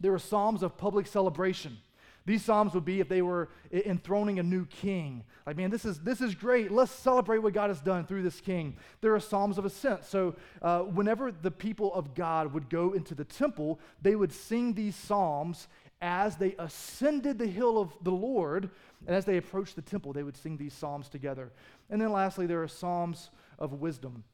There 0.00 0.14
are 0.14 0.18
Psalms 0.18 0.62
of 0.62 0.76
public 0.76 1.06
celebration. 1.06 1.78
These 2.26 2.44
psalms 2.44 2.74
would 2.74 2.84
be 2.84 3.00
if 3.00 3.08
they 3.08 3.22
were 3.22 3.48
enthroning 3.72 4.38
a 4.38 4.42
new 4.42 4.66
king. 4.66 5.24
Like, 5.46 5.56
man, 5.56 5.70
this 5.70 5.84
is, 5.84 5.98
this 6.00 6.20
is 6.20 6.34
great. 6.34 6.70
Let's 6.70 6.92
celebrate 6.92 7.38
what 7.38 7.54
God 7.54 7.68
has 7.70 7.80
done 7.80 8.04
through 8.04 8.22
this 8.22 8.40
king. 8.40 8.76
There 9.00 9.14
are 9.14 9.20
psalms 9.20 9.58
of 9.58 9.64
ascent. 9.64 10.04
So, 10.04 10.36
uh, 10.62 10.80
whenever 10.80 11.32
the 11.32 11.50
people 11.50 11.92
of 11.94 12.14
God 12.14 12.52
would 12.52 12.68
go 12.68 12.92
into 12.92 13.14
the 13.14 13.24
temple, 13.24 13.80
they 14.02 14.14
would 14.14 14.32
sing 14.32 14.74
these 14.74 14.94
psalms 14.94 15.68
as 16.02 16.36
they 16.36 16.54
ascended 16.58 17.38
the 17.38 17.46
hill 17.46 17.78
of 17.78 17.92
the 18.02 18.10
Lord, 18.10 18.70
and 19.06 19.14
as 19.14 19.24
they 19.24 19.36
approached 19.36 19.76
the 19.76 19.82
temple, 19.82 20.12
they 20.12 20.22
would 20.22 20.36
sing 20.36 20.56
these 20.56 20.72
psalms 20.72 21.08
together. 21.08 21.52
And 21.90 22.00
then 22.00 22.12
lastly, 22.12 22.46
there 22.46 22.62
are 22.62 22.68
psalms 22.68 23.30
of 23.58 23.74
wisdom. 23.74 24.24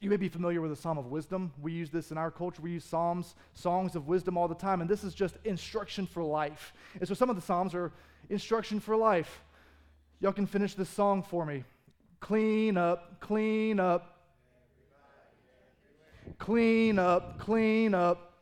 You 0.00 0.08
may 0.08 0.16
be 0.16 0.30
familiar 0.30 0.62
with 0.62 0.70
the 0.70 0.76
Psalm 0.76 0.96
of 0.96 1.08
Wisdom. 1.08 1.52
We 1.60 1.72
use 1.72 1.90
this 1.90 2.10
in 2.10 2.16
our 2.16 2.30
culture. 2.30 2.62
We 2.62 2.70
use 2.70 2.84
Psalms, 2.84 3.34
songs 3.52 3.94
of 3.94 4.08
wisdom 4.08 4.38
all 4.38 4.48
the 4.48 4.54
time, 4.54 4.80
and 4.80 4.88
this 4.88 5.04
is 5.04 5.14
just 5.14 5.36
instruction 5.44 6.06
for 6.06 6.22
life. 6.22 6.72
And 6.98 7.06
so 7.06 7.12
some 7.12 7.28
of 7.28 7.36
the 7.36 7.42
Psalms 7.42 7.74
are 7.74 7.92
instruction 8.30 8.80
for 8.80 8.96
life. 8.96 9.42
Y'all 10.20 10.32
can 10.32 10.46
finish 10.46 10.72
this 10.74 10.88
song 10.88 11.22
for 11.22 11.44
me. 11.44 11.64
Clean 12.18 12.78
up, 12.78 13.20
clean 13.20 13.78
up. 13.78 14.16
Clean 16.38 16.98
up, 16.98 17.38
clean 17.38 17.92
up. 17.92 18.32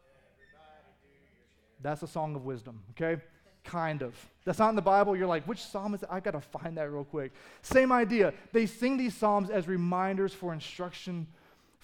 That's 1.80 2.04
a 2.04 2.08
song 2.08 2.36
of 2.36 2.44
wisdom, 2.44 2.84
okay? 2.90 3.20
Kind 3.64 4.02
of. 4.02 4.14
That's 4.44 4.60
not 4.60 4.68
in 4.70 4.76
the 4.76 4.82
Bible. 4.82 5.16
You're 5.16 5.26
like, 5.26 5.44
which 5.44 5.64
psalm 5.64 5.94
is 5.94 6.00
that? 6.00 6.12
I 6.12 6.20
got 6.20 6.32
to 6.32 6.40
find 6.40 6.76
that 6.76 6.88
real 6.90 7.04
quick. 7.04 7.32
Same 7.62 7.90
idea. 7.90 8.32
They 8.52 8.66
sing 8.66 8.96
these 8.96 9.14
psalms 9.14 9.50
as 9.50 9.66
reminders 9.66 10.32
for 10.32 10.52
instruction 10.52 11.26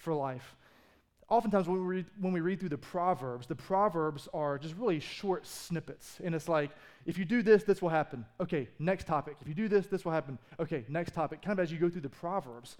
for 0.05 0.13
life. 0.13 0.55
Oftentimes, 1.27 1.67
when 1.67 1.79
we, 1.79 1.95
read, 1.95 2.05
when 2.21 2.33
we 2.33 2.39
read 2.39 2.59
through 2.59 2.69
the 2.69 2.77
Proverbs, 2.77 3.47
the 3.47 3.55
Proverbs 3.55 4.29
are 4.31 4.59
just 4.59 4.75
really 4.75 4.99
short 4.99 5.47
snippets. 5.47 6.21
And 6.23 6.35
it's 6.35 6.47
like, 6.47 6.69
if 7.07 7.17
you 7.17 7.25
do 7.25 7.41
this, 7.41 7.63
this 7.63 7.81
will 7.81 7.89
happen. 7.89 8.25
Okay, 8.39 8.69
next 8.77 9.07
topic. 9.07 9.35
If 9.41 9.47
you 9.47 9.55
do 9.55 9.67
this, 9.67 9.87
this 9.87 10.05
will 10.05 10.11
happen. 10.11 10.37
Okay, 10.59 10.85
next 10.87 11.15
topic. 11.15 11.41
Kind 11.41 11.57
of 11.59 11.63
as 11.63 11.71
you 11.71 11.79
go 11.79 11.89
through 11.89 12.01
the 12.01 12.09
Proverbs. 12.09 12.77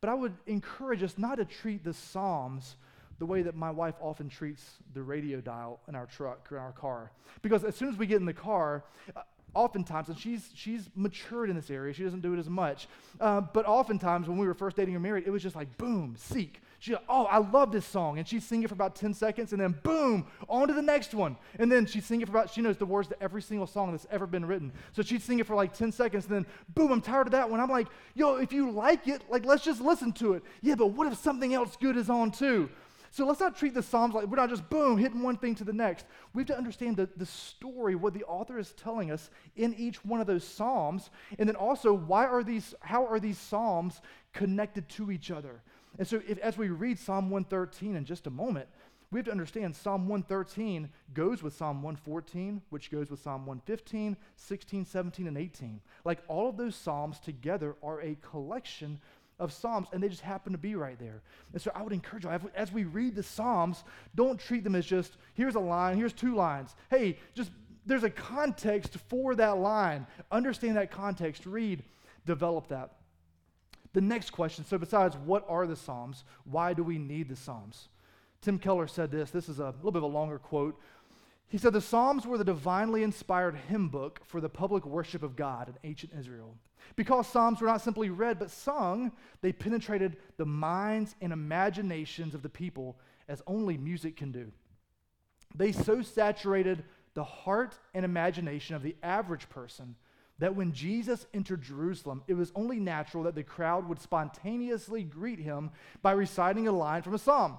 But 0.00 0.10
I 0.10 0.14
would 0.14 0.34
encourage 0.46 1.02
us 1.02 1.18
not 1.18 1.38
to 1.38 1.44
treat 1.44 1.82
the 1.82 1.92
Psalms 1.92 2.76
the 3.18 3.26
way 3.26 3.42
that 3.42 3.56
my 3.56 3.70
wife 3.72 3.96
often 4.00 4.28
treats 4.28 4.62
the 4.94 5.02
radio 5.02 5.40
dial 5.40 5.80
in 5.88 5.96
our 5.96 6.06
truck 6.06 6.52
or 6.52 6.56
in 6.56 6.62
our 6.62 6.72
car. 6.72 7.10
Because 7.42 7.64
as 7.64 7.74
soon 7.74 7.88
as 7.88 7.96
we 7.96 8.06
get 8.06 8.20
in 8.20 8.26
the 8.26 8.32
car, 8.32 8.84
uh, 9.16 9.22
oftentimes, 9.54 10.08
and 10.08 10.16
she's, 10.16 10.50
she's 10.54 10.88
matured 10.94 11.50
in 11.50 11.56
this 11.56 11.68
area, 11.68 11.92
she 11.92 12.04
doesn't 12.04 12.20
do 12.20 12.32
it 12.32 12.38
as 12.38 12.48
much, 12.48 12.86
uh, 13.20 13.40
but 13.40 13.66
oftentimes 13.66 14.28
when 14.28 14.38
we 14.38 14.46
were 14.46 14.54
first 14.54 14.76
dating 14.76 14.94
or 14.94 15.00
married, 15.00 15.24
it 15.26 15.30
was 15.30 15.42
just 15.42 15.56
like, 15.56 15.76
boom, 15.78 16.14
seek. 16.16 16.60
She's 16.80 16.94
like, 16.94 17.04
oh, 17.08 17.24
I 17.24 17.38
love 17.38 17.72
this 17.72 17.84
song. 17.84 18.18
And 18.18 18.28
she'd 18.28 18.42
sing 18.42 18.62
it 18.62 18.68
for 18.68 18.74
about 18.74 18.94
10 18.94 19.12
seconds, 19.12 19.52
and 19.52 19.60
then 19.60 19.74
boom, 19.82 20.26
on 20.48 20.68
to 20.68 20.74
the 20.74 20.82
next 20.82 21.12
one. 21.12 21.36
And 21.58 21.70
then 21.70 21.86
she'd 21.86 22.04
sing 22.04 22.20
it 22.20 22.26
for 22.26 22.32
about, 22.36 22.50
she 22.50 22.60
knows 22.60 22.76
the 22.76 22.86
words 22.86 23.08
to 23.08 23.20
every 23.20 23.42
single 23.42 23.66
song 23.66 23.90
that's 23.90 24.06
ever 24.10 24.26
been 24.26 24.44
written. 24.44 24.72
So 24.92 25.02
she'd 25.02 25.22
sing 25.22 25.40
it 25.40 25.46
for 25.46 25.56
like 25.56 25.74
10 25.74 25.90
seconds, 25.90 26.26
and 26.26 26.34
then 26.34 26.46
boom, 26.74 26.92
I'm 26.92 27.00
tired 27.00 27.26
of 27.26 27.32
that 27.32 27.50
one. 27.50 27.58
I'm 27.58 27.68
like, 27.68 27.88
yo, 28.14 28.36
if 28.36 28.52
you 28.52 28.70
like 28.70 29.08
it, 29.08 29.22
like, 29.28 29.44
let's 29.44 29.64
just 29.64 29.80
listen 29.80 30.12
to 30.14 30.34
it. 30.34 30.44
Yeah, 30.62 30.76
but 30.76 30.88
what 30.88 31.10
if 31.10 31.18
something 31.18 31.52
else 31.52 31.76
good 31.76 31.96
is 31.96 32.08
on 32.08 32.30
too? 32.30 32.70
So 33.10 33.26
let's 33.26 33.40
not 33.40 33.56
treat 33.56 33.74
the 33.74 33.82
Psalms 33.82 34.14
like 34.14 34.26
we're 34.26 34.36
not 34.36 34.50
just 34.50 34.68
boom, 34.68 34.98
hitting 34.98 35.22
one 35.22 35.36
thing 35.36 35.54
to 35.56 35.64
the 35.64 35.72
next. 35.72 36.06
We 36.34 36.42
have 36.42 36.48
to 36.48 36.58
understand 36.58 36.96
the, 36.96 37.08
the 37.16 37.26
story, 37.26 37.94
what 37.94 38.14
the 38.14 38.24
author 38.24 38.58
is 38.58 38.72
telling 38.72 39.10
us 39.10 39.30
in 39.56 39.74
each 39.74 40.04
one 40.04 40.20
of 40.20 40.26
those 40.26 40.44
Psalms. 40.44 41.10
And 41.38 41.48
then 41.48 41.56
also, 41.56 41.92
why 41.92 42.26
are 42.26 42.44
these, 42.44 42.74
how 42.80 43.06
are 43.06 43.18
these 43.18 43.38
Psalms 43.38 44.00
connected 44.32 44.88
to 44.90 45.10
each 45.10 45.30
other? 45.30 45.62
And 45.98 46.06
so 46.06 46.22
if, 46.26 46.38
as 46.38 46.56
we 46.56 46.68
read 46.68 46.98
Psalm 46.98 47.30
113 47.30 47.96
in 47.96 48.04
just 48.04 48.26
a 48.26 48.30
moment, 48.30 48.68
we 49.10 49.18
have 49.18 49.26
to 49.26 49.32
understand 49.32 49.74
Psalm 49.74 50.06
113 50.06 50.90
goes 51.14 51.42
with 51.42 51.56
Psalm 51.56 51.82
114, 51.82 52.60
which 52.70 52.90
goes 52.90 53.10
with 53.10 53.20
Psalm 53.20 53.46
115, 53.46 54.16
16, 54.36 54.84
17, 54.84 55.26
and 55.26 55.38
18. 55.38 55.80
Like 56.04 56.18
all 56.28 56.50
of 56.50 56.56
those 56.56 56.76
Psalms 56.76 57.18
together 57.18 57.74
are 57.82 58.00
a 58.02 58.16
collection 58.16 59.00
of 59.38 59.52
Psalms, 59.52 59.88
and 59.92 60.02
they 60.02 60.08
just 60.08 60.20
happen 60.20 60.52
to 60.52 60.58
be 60.58 60.74
right 60.74 60.98
there. 60.98 61.22
And 61.52 61.62
so 61.62 61.70
I 61.74 61.82
would 61.82 61.92
encourage 61.92 62.24
you, 62.24 62.30
as 62.54 62.72
we 62.72 62.84
read 62.84 63.14
the 63.14 63.22
Psalms, 63.22 63.82
don't 64.14 64.38
treat 64.38 64.62
them 64.62 64.74
as 64.74 64.84
just, 64.84 65.16
here's 65.34 65.54
a 65.54 65.60
line, 65.60 65.96
here's 65.96 66.12
two 66.12 66.34
lines. 66.34 66.74
Hey, 66.90 67.18
just 67.34 67.50
there's 67.86 68.04
a 68.04 68.10
context 68.10 68.98
for 69.08 69.34
that 69.36 69.58
line. 69.58 70.06
Understand 70.30 70.76
that 70.76 70.90
context, 70.90 71.46
read, 71.46 71.82
develop 72.26 72.68
that. 72.68 72.97
The 73.98 74.02
next 74.02 74.30
question 74.30 74.64
so, 74.64 74.78
besides 74.78 75.16
what 75.16 75.44
are 75.48 75.66
the 75.66 75.74
Psalms, 75.74 76.22
why 76.44 76.72
do 76.72 76.84
we 76.84 76.98
need 76.98 77.28
the 77.28 77.34
Psalms? 77.34 77.88
Tim 78.40 78.56
Keller 78.56 78.86
said 78.86 79.10
this. 79.10 79.32
This 79.32 79.48
is 79.48 79.58
a 79.58 79.74
little 79.78 79.90
bit 79.90 80.04
of 80.04 80.04
a 80.04 80.06
longer 80.06 80.38
quote. 80.38 80.78
He 81.48 81.58
said 81.58 81.72
the 81.72 81.80
Psalms 81.80 82.24
were 82.24 82.38
the 82.38 82.44
divinely 82.44 83.02
inspired 83.02 83.56
hymn 83.56 83.88
book 83.88 84.20
for 84.24 84.40
the 84.40 84.48
public 84.48 84.86
worship 84.86 85.24
of 85.24 85.34
God 85.34 85.66
in 85.66 85.74
ancient 85.82 86.12
Israel. 86.16 86.54
Because 86.94 87.26
Psalms 87.26 87.60
were 87.60 87.66
not 87.66 87.80
simply 87.80 88.08
read 88.08 88.38
but 88.38 88.52
sung, 88.52 89.10
they 89.40 89.50
penetrated 89.50 90.16
the 90.36 90.46
minds 90.46 91.16
and 91.20 91.32
imaginations 91.32 92.36
of 92.36 92.44
the 92.44 92.48
people 92.48 93.00
as 93.26 93.42
only 93.48 93.76
music 93.76 94.16
can 94.16 94.30
do. 94.30 94.52
They 95.56 95.72
so 95.72 96.02
saturated 96.02 96.84
the 97.14 97.24
heart 97.24 97.74
and 97.94 98.04
imagination 98.04 98.76
of 98.76 98.84
the 98.84 98.94
average 99.02 99.48
person 99.48 99.96
that 100.38 100.54
when 100.54 100.72
Jesus 100.72 101.26
entered 101.34 101.62
Jerusalem, 101.62 102.22
it 102.28 102.34
was 102.34 102.52
only 102.54 102.78
natural 102.78 103.24
that 103.24 103.34
the 103.34 103.42
crowd 103.42 103.88
would 103.88 104.00
spontaneously 104.00 105.02
greet 105.02 105.38
him 105.40 105.70
by 106.02 106.12
reciting 106.12 106.68
a 106.68 106.72
line 106.72 107.02
from 107.02 107.14
a 107.14 107.18
psalm. 107.18 107.58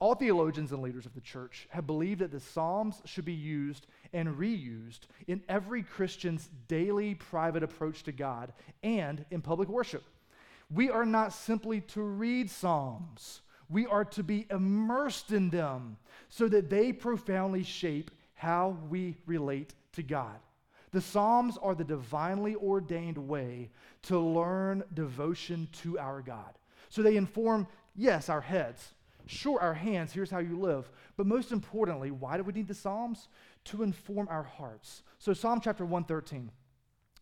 All 0.00 0.14
theologians 0.14 0.72
and 0.72 0.82
leaders 0.82 1.06
of 1.06 1.14
the 1.14 1.20
church 1.20 1.66
have 1.70 1.86
believed 1.86 2.20
that 2.20 2.30
the 2.30 2.40
Psalms 2.40 3.00
should 3.04 3.24
be 3.24 3.32
used 3.32 3.86
and 4.12 4.36
reused 4.36 5.00
in 5.26 5.42
every 5.48 5.82
Christian's 5.82 6.50
daily 6.68 7.14
private 7.14 7.62
approach 7.62 8.02
to 8.02 8.12
God 8.12 8.52
and 8.82 9.24
in 9.30 9.40
public 9.40 9.68
worship. 9.68 10.02
We 10.70 10.90
are 10.90 11.06
not 11.06 11.32
simply 11.32 11.80
to 11.80 12.02
read 12.02 12.50
Psalms, 12.50 13.40
we 13.70 13.86
are 13.86 14.04
to 14.04 14.22
be 14.22 14.46
immersed 14.50 15.32
in 15.32 15.48
them 15.48 15.96
so 16.28 16.48
that 16.48 16.68
they 16.68 16.92
profoundly 16.92 17.62
shape 17.62 18.10
how 18.34 18.76
we 18.90 19.16
relate 19.26 19.74
to 19.92 20.02
God. 20.02 20.38
The 20.94 21.00
Psalms 21.00 21.58
are 21.60 21.74
the 21.74 21.82
divinely 21.82 22.54
ordained 22.54 23.18
way 23.18 23.70
to 24.02 24.18
learn 24.18 24.84
devotion 24.94 25.68
to 25.82 25.98
our 25.98 26.22
God. 26.22 26.56
So 26.88 27.02
they 27.02 27.16
inform, 27.16 27.66
yes, 27.96 28.28
our 28.28 28.40
heads, 28.40 28.94
Sure, 29.26 29.58
our 29.60 29.74
hands, 29.74 30.12
here's 30.12 30.30
how 30.30 30.38
you 30.38 30.56
live. 30.58 30.88
But 31.16 31.26
most 31.26 31.50
importantly, 31.50 32.10
why 32.10 32.36
do 32.36 32.42
we 32.44 32.52
need 32.52 32.68
the 32.68 32.74
Psalms? 32.74 33.28
To 33.64 33.82
inform 33.82 34.28
our 34.28 34.42
hearts. 34.42 35.02
So, 35.18 35.32
Psalm 35.32 35.60
chapter 35.60 35.84
113. 35.84 36.50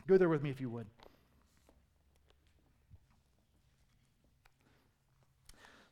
Go 0.07 0.19
there 0.19 0.29
with 0.29 0.43
me 0.43 0.50
if 0.50 0.61
you 0.61 0.69
would. 0.69 0.87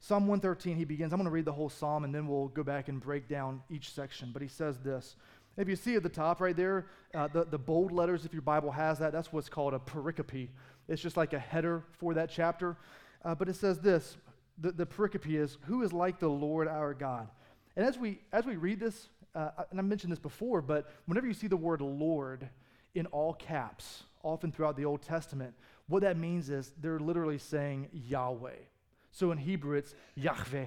Psalm 0.00 0.26
113, 0.26 0.76
he 0.76 0.84
begins. 0.84 1.12
I'm 1.12 1.18
going 1.18 1.26
to 1.26 1.30
read 1.30 1.44
the 1.44 1.52
whole 1.52 1.68
psalm 1.68 2.02
and 2.02 2.12
then 2.12 2.26
we'll 2.26 2.49
go 2.49 2.64
back 2.64 2.88
and 2.88 3.00
break 3.00 3.28
down 3.28 3.62
each 3.70 3.92
section. 3.92 4.30
But 4.32 4.42
he 4.42 4.49
says 4.49 4.78
this. 4.78 5.14
If 5.57 5.69
you 5.69 5.76
see 5.76 5.97
at 5.97 6.02
the 6.02 6.09
top 6.09 6.40
right 6.40 6.57
there, 6.57 6.87
uh, 7.14 7.28
the, 7.28 7.45
the 7.45 7.59
bold 7.59 7.92
letters, 7.92 8.25
if 8.25 8.33
your 8.33 8.42
Bible 8.42 8.71
has 8.71 8.99
that, 9.00 9.12
that's 9.12 9.33
what's 9.33 9.49
called 9.49 9.75
a 9.75 9.78
pericope. 9.78 10.49
It's 10.88 11.02
just 11.02 11.16
like 11.16 11.33
a 11.33 11.38
header 11.38 11.85
for 11.99 12.14
that 12.14 12.30
chapter. 12.30 12.76
Uh, 13.25 13.35
but 13.35 13.49
it 13.49 13.57
says 13.57 13.78
this 13.80 14.16
the, 14.59 14.73
the 14.73 14.87
pericope 14.87 15.35
is 15.35 15.59
who 15.66 15.83
is 15.83 15.92
like 15.92 16.19
the 16.19 16.28
Lord 16.28 16.69
our 16.69 16.95
God. 16.95 17.28
And 17.76 17.87
as 17.87 17.99
we 17.99 18.21
as 18.33 18.45
we 18.45 18.57
read 18.57 18.80
this, 18.80 19.09
uh, 19.35 19.50
and 19.71 19.78
I 19.78 19.83
mentioned 19.83 20.12
this 20.12 20.19
before, 20.19 20.61
but 20.62 20.90
whenever 21.07 21.26
you 21.26 21.35
see 21.35 21.47
the 21.47 21.57
word 21.57 21.80
Lord 21.80 22.49
in 22.95 23.07
all 23.07 23.35
caps, 23.35 24.04
often 24.23 24.52
throughout 24.52 24.76
the 24.76 24.85
Old 24.85 25.02
Testament, 25.02 25.54
what 25.88 26.02
that 26.02 26.16
means 26.16 26.50
is 26.50 26.73
they're 26.80 27.00
literally 27.00 27.38
saying 27.38 27.88
Yahweh. 27.92 28.57
So 29.12 29.33
in 29.33 29.38
Hebrew, 29.38 29.76
it's 29.76 29.95
Yahweh. 30.14 30.66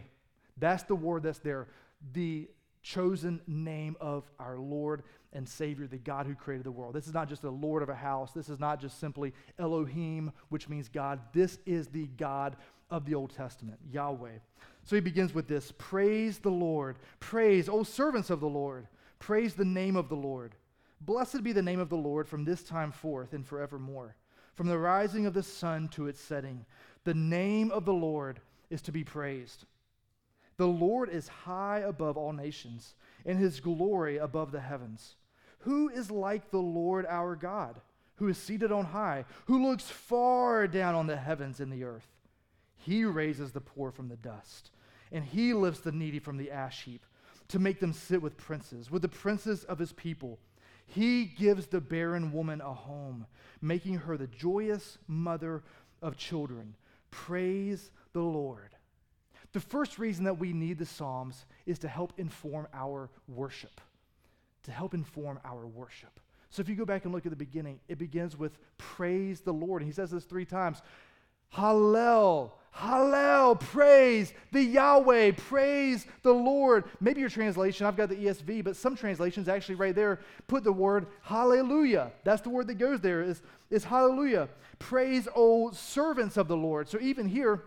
That's 0.57 0.83
the 0.83 0.95
word 0.95 1.23
that's 1.23 1.39
there, 1.39 1.67
the 2.13 2.49
chosen 2.83 3.41
name 3.47 3.95
of 3.99 4.29
our 4.39 4.57
Lord 4.57 5.03
and 5.31 5.47
Savior, 5.47 5.87
the 5.87 5.97
God 5.97 6.27
who 6.27 6.35
created 6.35 6.65
the 6.65 6.71
world. 6.71 6.93
This 6.93 7.07
is 7.07 7.13
not 7.13 7.29
just 7.29 7.41
the 7.41 7.49
Lord 7.49 7.81
of 7.81 7.89
a 7.89 7.95
house. 7.95 8.31
This 8.33 8.49
is 8.49 8.59
not 8.59 8.79
just 8.79 8.99
simply 8.99 9.33
Elohim, 9.57 10.31
which 10.49 10.69
means 10.69 10.89
God. 10.89 11.19
This 11.33 11.57
is 11.65 11.87
the 11.87 12.07
God 12.17 12.55
of 12.91 13.05
the 13.05 13.15
Old 13.15 13.35
Testament, 13.35 13.79
Yahweh. 13.89 14.37
So 14.83 14.95
he 14.95 15.01
begins 15.01 15.33
with 15.33 15.47
this 15.47 15.73
Praise 15.77 16.37
the 16.37 16.51
Lord. 16.51 16.97
Praise, 17.19 17.67
O 17.67 17.83
servants 17.83 18.29
of 18.29 18.39
the 18.39 18.47
Lord. 18.47 18.87
Praise 19.17 19.55
the 19.55 19.65
name 19.65 19.95
of 19.95 20.09
the 20.09 20.15
Lord. 20.15 20.53
Blessed 21.01 21.43
be 21.43 21.53
the 21.53 21.61
name 21.61 21.79
of 21.79 21.89
the 21.89 21.97
Lord 21.97 22.27
from 22.27 22.45
this 22.45 22.63
time 22.63 22.91
forth 22.91 23.33
and 23.33 23.45
forevermore. 23.45 24.15
From 24.55 24.67
the 24.67 24.77
rising 24.77 25.25
of 25.25 25.33
the 25.33 25.43
sun 25.43 25.87
to 25.89 26.07
its 26.07 26.19
setting, 26.19 26.65
the 27.05 27.13
name 27.13 27.71
of 27.71 27.85
the 27.85 27.93
Lord 27.93 28.39
is 28.69 28.81
to 28.83 28.91
be 28.91 29.03
praised. 29.03 29.65
The 30.57 30.67
Lord 30.67 31.09
is 31.09 31.27
high 31.27 31.79
above 31.79 32.17
all 32.17 32.33
nations, 32.33 32.93
and 33.25 33.39
his 33.39 33.59
glory 33.59 34.17
above 34.17 34.51
the 34.51 34.59
heavens. 34.59 35.15
Who 35.59 35.89
is 35.89 36.11
like 36.11 36.51
the 36.51 36.61
Lord 36.61 37.05
our 37.07 37.35
God, 37.35 37.79
who 38.15 38.27
is 38.27 38.37
seated 38.37 38.71
on 38.71 38.85
high, 38.85 39.25
who 39.45 39.67
looks 39.67 39.89
far 39.89 40.67
down 40.67 40.95
on 40.95 41.07
the 41.07 41.17
heavens 41.17 41.59
and 41.59 41.71
the 41.71 41.83
earth? 41.83 42.07
He 42.77 43.05
raises 43.05 43.51
the 43.51 43.61
poor 43.61 43.91
from 43.91 44.09
the 44.09 44.17
dust, 44.17 44.71
and 45.11 45.23
he 45.23 45.53
lifts 45.53 45.79
the 45.81 45.91
needy 45.91 46.19
from 46.19 46.37
the 46.37 46.51
ash 46.51 46.83
heap 46.83 47.05
to 47.47 47.59
make 47.59 47.79
them 47.79 47.93
sit 47.93 48.21
with 48.21 48.37
princes, 48.37 48.91
with 48.91 49.01
the 49.01 49.09
princes 49.09 49.63
of 49.63 49.79
his 49.79 49.93
people. 49.93 50.39
He 50.85 51.25
gives 51.25 51.67
the 51.67 51.81
barren 51.81 52.33
woman 52.33 52.61
a 52.61 52.73
home, 52.73 53.25
making 53.61 53.95
her 53.95 54.17
the 54.17 54.27
joyous 54.27 54.97
mother 55.07 55.63
of 56.01 56.17
children. 56.17 56.75
Praise 57.09 57.89
the 58.11 58.21
Lord. 58.21 58.72
The 59.53 59.59
first 59.59 59.99
reason 59.99 60.25
that 60.25 60.39
we 60.39 60.51
need 60.51 60.79
the 60.79 60.85
Psalms 60.85 61.45
is 61.65 61.79
to 61.79 61.87
help 61.87 62.13
inform 62.17 62.67
our 62.73 63.09
worship. 63.27 63.79
To 64.63 64.71
help 64.71 64.93
inform 64.93 65.39
our 65.45 65.65
worship. 65.67 66.19
So 66.49 66.61
if 66.61 66.69
you 66.69 66.75
go 66.75 66.85
back 66.85 67.05
and 67.05 67.13
look 67.13 67.25
at 67.25 67.31
the 67.31 67.35
beginning, 67.35 67.79
it 67.87 67.97
begins 67.97 68.37
with 68.37 68.57
praise 68.77 69.41
the 69.41 69.53
Lord. 69.53 69.81
And 69.81 69.89
he 69.89 69.93
says 69.93 70.11
this 70.11 70.23
three 70.23 70.45
times 70.45 70.81
Hallel, 71.55 72.51
Hallel, 72.75 73.59
praise 73.59 74.33
the 74.51 74.63
Yahweh, 74.63 75.33
praise 75.33 76.07
the 76.23 76.31
Lord. 76.31 76.85
Maybe 76.99 77.19
your 77.21 77.29
translation, 77.29 77.85
I've 77.85 77.95
got 77.95 78.09
the 78.09 78.15
ESV, 78.15 78.63
but 78.63 78.75
some 78.75 78.95
translations 78.95 79.47
actually 79.47 79.75
right 79.75 79.93
there 79.93 80.19
put 80.47 80.63
the 80.63 80.73
word 80.73 81.05
hallelujah. 81.21 82.11
That's 82.23 82.41
the 82.41 82.49
word 82.49 82.67
that 82.67 82.79
goes 82.79 83.01
there 83.01 83.21
is, 83.21 83.43
is 83.69 83.83
hallelujah. 83.83 84.49
Praise, 84.79 85.27
O 85.35 85.69
servants 85.71 86.37
of 86.37 86.47
the 86.47 86.57
Lord. 86.57 86.89
So 86.89 86.99
even 86.99 87.27
here, 87.27 87.63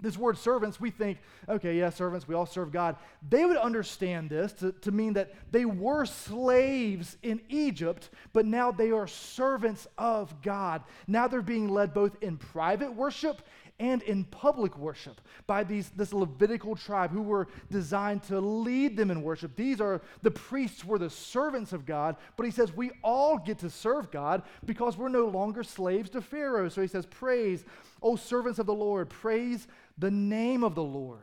this 0.00 0.16
word 0.16 0.38
servants, 0.38 0.80
we 0.80 0.90
think, 0.90 1.18
okay, 1.48 1.78
yeah, 1.78 1.90
servants, 1.90 2.28
we 2.28 2.34
all 2.34 2.46
serve 2.46 2.72
God. 2.72 2.96
They 3.28 3.44
would 3.44 3.56
understand 3.56 4.30
this 4.30 4.52
to, 4.54 4.72
to 4.72 4.92
mean 4.92 5.14
that 5.14 5.34
they 5.50 5.64
were 5.64 6.04
slaves 6.04 7.16
in 7.22 7.40
Egypt, 7.48 8.10
but 8.32 8.46
now 8.46 8.70
they 8.70 8.90
are 8.90 9.06
servants 9.06 9.86
of 9.96 10.40
God. 10.42 10.82
Now 11.06 11.26
they're 11.26 11.42
being 11.42 11.68
led 11.68 11.92
both 11.92 12.16
in 12.22 12.36
private 12.36 12.94
worship 12.94 13.42
and 13.80 14.02
in 14.02 14.24
public 14.24 14.76
worship 14.76 15.20
by 15.46 15.62
these, 15.62 15.90
this 15.90 16.12
Levitical 16.12 16.74
tribe 16.74 17.12
who 17.12 17.22
were 17.22 17.46
designed 17.70 18.22
to 18.24 18.40
lead 18.40 18.96
them 18.96 19.10
in 19.10 19.22
worship. 19.22 19.54
These 19.54 19.80
are 19.80 20.02
the 20.22 20.30
priests, 20.30 20.84
were 20.84 20.98
the 20.98 21.10
servants 21.10 21.72
of 21.72 21.86
God, 21.86 22.16
but 22.36 22.44
he 22.44 22.50
says 22.50 22.74
we 22.74 22.90
all 23.04 23.38
get 23.38 23.58
to 23.60 23.70
serve 23.70 24.10
God 24.10 24.42
because 24.64 24.96
we're 24.96 25.08
no 25.08 25.26
longer 25.26 25.62
slaves 25.62 26.10
to 26.10 26.20
Pharaoh. 26.20 26.68
So 26.68 26.82
he 26.82 26.88
says, 26.88 27.06
Praise, 27.06 27.64
O 28.02 28.16
servants 28.16 28.58
of 28.58 28.66
the 28.66 28.74
Lord, 28.74 29.08
praise 29.08 29.68
the 29.98 30.10
name 30.10 30.64
of 30.64 30.74
the 30.74 30.82
Lord. 30.82 31.20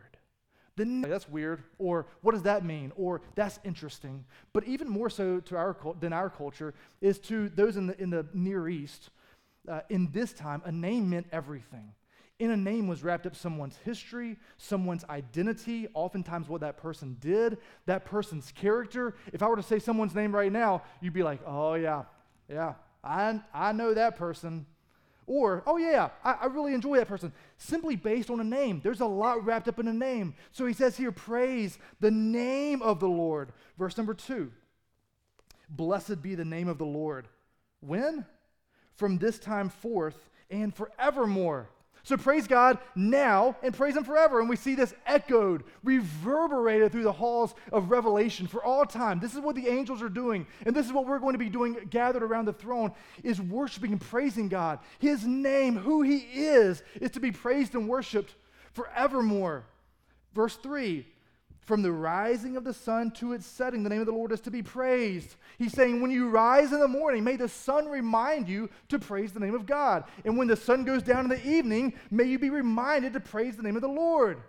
The 0.76 0.86
na- 0.86 1.08
that's 1.08 1.30
weird, 1.30 1.64
or 1.78 2.08
what 2.22 2.34
does 2.34 2.44
that 2.44 2.66
mean? 2.66 2.92
Or 2.98 3.22
that's 3.36 3.60
interesting. 3.64 4.26
But 4.52 4.66
even 4.66 4.90
more 4.90 5.10
so 5.10 5.40
to 5.40 5.56
our 5.56 5.76
than 6.00 6.12
our 6.12 6.30
culture 6.30 6.74
is 7.00 7.18
to 7.20 7.50
those 7.50 7.78
in 7.78 7.88
the, 7.88 8.02
in 8.02 8.10
the 8.10 8.26
Near 8.34 8.68
East. 8.68 9.10
Uh, 9.68 9.80
in 9.90 10.12
this 10.12 10.32
time, 10.34 10.62
a 10.66 10.72
name 10.72 11.10
meant 11.10 11.28
everything. 11.32 11.94
In 12.38 12.52
a 12.52 12.58
name 12.58 12.88
was 12.88 13.02
wrapped 13.02 13.26
up 13.26 13.36
someone's 13.36 13.78
history, 13.78 14.36
someone's 14.58 15.06
identity, 15.06 15.88
oftentimes 15.94 16.50
what 16.50 16.62
that 16.62 16.76
person 16.76 17.16
did, 17.22 17.58
that 17.86 18.04
person's 18.04 18.52
character. 18.52 19.16
If 19.32 19.42
I 19.42 19.48
were 19.48 19.56
to 19.56 19.64
say 19.64 19.80
someone's 19.80 20.14
name 20.14 20.36
right 20.36 20.52
now, 20.52 20.84
you'd 21.02 21.14
be 21.14 21.24
like, 21.24 21.40
oh, 21.48 21.76
yeah, 21.76 22.04
yeah, 22.50 22.74
I, 23.02 23.40
I 23.54 23.72
know 23.72 23.94
that 23.94 24.18
person. 24.18 24.66
Or, 25.28 25.64
oh, 25.66 25.78
yeah, 25.78 26.10
I, 26.24 26.34
I 26.34 26.46
really 26.46 26.74
enjoy 26.74 26.98
that 26.98 27.08
person. 27.08 27.34
Simply 27.58 27.96
based 27.96 28.30
on 28.30 28.40
a 28.40 28.44
name. 28.44 28.82
There's 28.84 29.02
a 29.02 29.06
lot 29.06 29.44
wrapped 29.44 29.68
up 29.68 29.80
in 29.80 29.88
a 29.88 29.94
name. 29.94 30.36
So 30.52 30.66
he 30.66 30.74
says 30.74 30.96
here, 30.98 31.12
praise 31.12 31.80
the 32.00 32.12
name 32.12 32.82
of 32.82 33.00
the 33.00 33.10
Lord. 33.10 33.52
Verse 33.78 33.98
number 33.98 34.14
two 34.14 34.52
Blessed 35.70 36.22
be 36.22 36.36
the 36.36 36.46
name 36.46 36.68
of 36.68 36.78
the 36.78 36.86
Lord. 36.86 37.28
When? 37.80 38.26
From 38.96 39.18
this 39.18 39.40
time 39.40 39.70
forth 39.70 40.30
and 40.50 40.74
forevermore. 40.74 41.70
So 42.06 42.18
praise 42.18 42.46
God 42.46 42.78
now 42.94 43.58
and 43.64 43.74
praise 43.74 43.98
Him 43.98 44.04
forever. 44.04 44.40
And 44.40 44.48
we 44.48 44.56
see 44.56 44.76
this 44.76 44.94
echoed, 45.08 45.64
reverberated 45.84 46.92
through 46.92 47.04
the 47.04 47.12
halls 47.12 47.56
of 47.72 47.90
Revelation 47.90 48.46
for 48.46 48.64
all 48.64 48.86
time. 48.86 49.20
This 49.20 49.34
is 49.34 49.40
what 49.40 49.56
the 49.56 49.68
angels 49.68 50.04
are 50.04 50.10
doing. 50.10 50.46
And 50.68 50.76
this 50.76 50.86
is 50.86 50.94
what 50.94 51.08
we're 51.08 51.18
going 51.18 51.34
to 51.34 51.40
be 51.40 51.50
doing 51.50 51.76
gathered 51.90 52.22
around 52.22 52.46
the 52.46 52.54
throne 52.54 52.92
is 53.24 53.42
worshiping 53.42 53.92
and 53.92 54.00
praising 54.00 54.50
God. 54.50 54.80
His 55.00 55.26
name, 55.26 55.76
who 55.76 56.04
He 56.04 56.18
is, 56.18 56.84
is 57.02 57.10
to 57.12 57.20
be 57.20 57.32
praised 57.32 57.74
and 57.74 57.90
worshiped 57.90 58.36
forevermore. 58.74 59.66
Verse 60.36 60.56
3 60.58 61.08
from 61.66 61.82
the 61.82 61.92
rising 61.92 62.56
of 62.58 62.64
the 62.64 62.74
sun 62.74 63.10
to 63.12 63.34
its 63.34 63.46
setting, 63.46 63.84
the 63.84 63.90
name 63.90 64.00
of 64.00 64.06
the 64.06 64.12
Lord 64.12 64.32
is 64.32 64.40
to 64.42 64.52
be 64.52 64.62
praised. 64.62 65.36
He's 65.58 65.74
saying, 65.74 66.00
when 66.00 66.12
you 66.12 66.30
rise 66.30 66.72
in 66.72 66.80
the 66.80 66.88
morning, 66.88 67.24
may 67.24 67.38
the 67.38 67.50
sun 67.50 67.88
remind 67.88 68.48
you 68.48 68.70
to 68.90 69.00
praise 69.00 69.34
the 69.34 69.40
name 69.40 69.56
of 69.56 69.66
God. 69.66 70.04
And 70.24 70.38
when 70.38 70.48
the 70.48 70.56
sun 70.56 70.86
goes 70.86 71.02
down 71.02 71.26
in 71.26 71.30
the 71.30 71.48
evening, 71.48 71.94
may 72.12 72.26
you 72.26 72.38
be 72.38 72.52
reminded 72.52 73.14
to 73.14 73.20
praise 73.20 73.58
the 73.58 73.64
name 73.64 73.76
of 73.76 73.82
the 73.82 73.88
Lord. 73.88 74.42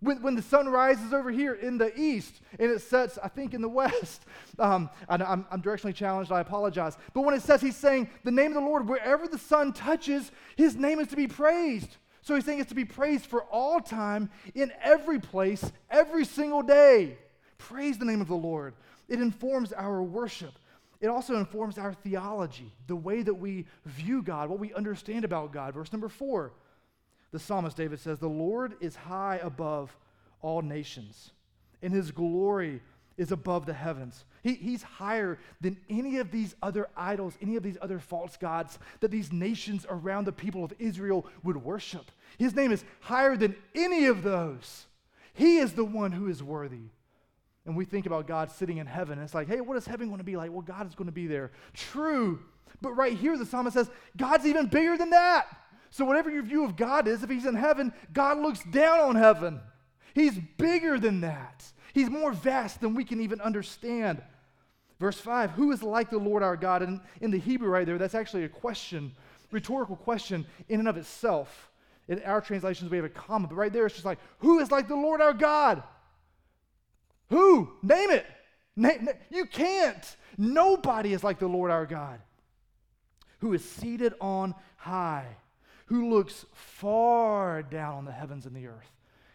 When, 0.00 0.20
when 0.20 0.34
the 0.34 0.42
sun 0.42 0.68
rises 0.68 1.14
over 1.14 1.30
here 1.30 1.54
in 1.54 1.78
the 1.78 1.98
east 1.98 2.40
and 2.58 2.70
it 2.70 2.82
sets, 2.82 3.18
I 3.22 3.28
think, 3.28 3.54
in 3.54 3.62
the 3.62 3.68
west. 3.70 4.26
Um, 4.58 4.90
I, 5.08 5.14
I'm 5.14 5.62
directionally 5.62 5.94
challenged, 5.94 6.32
I 6.32 6.40
apologize. 6.40 6.98
But 7.14 7.22
when 7.22 7.34
it 7.34 7.42
says 7.42 7.62
he's 7.62 7.76
saying 7.76 8.10
the 8.24 8.30
name 8.30 8.48
of 8.48 8.54
the 8.54 8.68
Lord, 8.68 8.88
wherever 8.88 9.26
the 9.26 9.38
sun 9.38 9.72
touches, 9.72 10.30
his 10.56 10.76
name 10.76 10.98
is 11.00 11.08
to 11.08 11.16
be 11.16 11.28
praised. 11.28 11.96
So 12.22 12.34
he's 12.34 12.44
saying 12.44 12.60
it's 12.60 12.68
to 12.68 12.74
be 12.74 12.84
praised 12.84 13.26
for 13.26 13.42
all 13.44 13.80
time, 13.80 14.30
in 14.54 14.72
every 14.82 15.18
place, 15.18 15.70
every 15.90 16.24
single 16.24 16.62
day. 16.62 17.18
Praise 17.58 17.98
the 17.98 18.04
name 18.04 18.20
of 18.20 18.28
the 18.28 18.34
Lord. 18.34 18.74
It 19.08 19.20
informs 19.20 19.72
our 19.72 20.02
worship. 20.02 20.52
It 21.00 21.08
also 21.08 21.36
informs 21.36 21.78
our 21.78 21.92
theology, 21.92 22.72
the 22.86 22.96
way 22.96 23.22
that 23.22 23.34
we 23.34 23.66
view 23.84 24.22
God, 24.22 24.48
what 24.48 24.60
we 24.60 24.72
understand 24.72 25.24
about 25.24 25.52
God. 25.52 25.74
Verse 25.74 25.92
number 25.92 26.08
four 26.08 26.52
the 27.32 27.38
psalmist 27.38 27.76
David 27.76 27.98
says, 27.98 28.18
The 28.18 28.28
Lord 28.28 28.74
is 28.80 28.94
high 28.94 29.40
above 29.42 29.96
all 30.42 30.62
nations, 30.62 31.32
and 31.82 31.92
his 31.92 32.10
glory 32.10 32.82
is 33.16 33.32
above 33.32 33.66
the 33.66 33.72
heavens. 33.72 34.24
He, 34.42 34.54
he's 34.54 34.82
higher 34.82 35.38
than 35.60 35.76
any 35.88 36.18
of 36.18 36.30
these 36.30 36.54
other 36.62 36.88
idols, 36.96 37.36
any 37.40 37.56
of 37.56 37.62
these 37.62 37.78
other 37.80 37.98
false 37.98 38.36
gods 38.36 38.78
that 39.00 39.10
these 39.10 39.32
nations 39.32 39.86
around 39.88 40.24
the 40.24 40.32
people 40.32 40.64
of 40.64 40.72
Israel 40.78 41.26
would 41.44 41.56
worship. 41.56 42.10
His 42.38 42.54
name 42.54 42.72
is 42.72 42.84
higher 43.00 43.36
than 43.36 43.54
any 43.74 44.06
of 44.06 44.22
those. 44.22 44.86
He 45.34 45.58
is 45.58 45.72
the 45.72 45.84
one 45.84 46.12
who 46.12 46.28
is 46.28 46.42
worthy. 46.42 46.90
And 47.64 47.76
we 47.76 47.84
think 47.84 48.06
about 48.06 48.26
God 48.26 48.50
sitting 48.50 48.78
in 48.78 48.86
heaven. 48.86 49.18
And 49.18 49.24
it's 49.24 49.34
like, 49.34 49.48
hey, 49.48 49.60
what 49.60 49.76
is 49.76 49.86
heaven 49.86 50.08
going 50.08 50.18
to 50.18 50.24
be 50.24 50.36
like? 50.36 50.50
Well, 50.50 50.62
God 50.62 50.88
is 50.88 50.94
going 50.94 51.06
to 51.06 51.12
be 51.12 51.26
there. 51.26 51.52
True. 51.74 52.40
But 52.80 52.92
right 52.94 53.16
here, 53.16 53.38
the 53.38 53.46
psalmist 53.46 53.74
says, 53.74 53.90
God's 54.16 54.46
even 54.46 54.66
bigger 54.66 54.96
than 54.96 55.10
that. 55.10 55.46
So, 55.90 56.04
whatever 56.04 56.30
your 56.30 56.42
view 56.42 56.64
of 56.64 56.74
God 56.74 57.06
is, 57.06 57.22
if 57.22 57.30
he's 57.30 57.46
in 57.46 57.54
heaven, 57.54 57.92
God 58.12 58.38
looks 58.38 58.64
down 58.64 59.00
on 59.00 59.14
heaven. 59.14 59.60
He's 60.14 60.38
bigger 60.56 60.98
than 60.98 61.20
that. 61.20 61.64
He's 61.92 62.10
more 62.10 62.32
vast 62.32 62.80
than 62.80 62.94
we 62.94 63.04
can 63.04 63.20
even 63.20 63.40
understand. 63.40 64.22
Verse 64.98 65.18
5 65.18 65.50
Who 65.52 65.72
is 65.72 65.82
like 65.82 66.10
the 66.10 66.18
Lord 66.18 66.42
our 66.42 66.56
God? 66.56 66.82
And 66.82 67.00
in 67.20 67.30
the 67.30 67.38
Hebrew, 67.38 67.68
right 67.68 67.86
there, 67.86 67.98
that's 67.98 68.14
actually 68.14 68.44
a 68.44 68.48
question, 68.48 69.12
rhetorical 69.50 69.96
question 69.96 70.46
in 70.68 70.80
and 70.80 70.88
of 70.88 70.96
itself. 70.96 71.70
In 72.08 72.22
our 72.24 72.40
translations, 72.40 72.90
we 72.90 72.96
have 72.96 73.06
a 73.06 73.10
comma, 73.10 73.46
but 73.48 73.56
right 73.56 73.72
there, 73.72 73.86
it's 73.86 73.94
just 73.94 74.06
like, 74.06 74.18
Who 74.38 74.58
is 74.60 74.70
like 74.70 74.88
the 74.88 74.96
Lord 74.96 75.20
our 75.20 75.32
God? 75.32 75.82
Who? 77.30 77.70
Name 77.82 78.10
it. 78.10 78.26
Name, 78.76 79.08
you 79.30 79.46
can't. 79.46 80.16
Nobody 80.38 81.12
is 81.12 81.22
like 81.22 81.38
the 81.38 81.46
Lord 81.46 81.70
our 81.70 81.86
God, 81.86 82.20
who 83.40 83.52
is 83.52 83.64
seated 83.64 84.14
on 84.20 84.54
high, 84.76 85.26
who 85.86 86.10
looks 86.10 86.46
far 86.52 87.62
down 87.62 87.98
on 87.98 88.04
the 88.04 88.12
heavens 88.12 88.46
and 88.46 88.56
the 88.56 88.66
earth. 88.66 88.90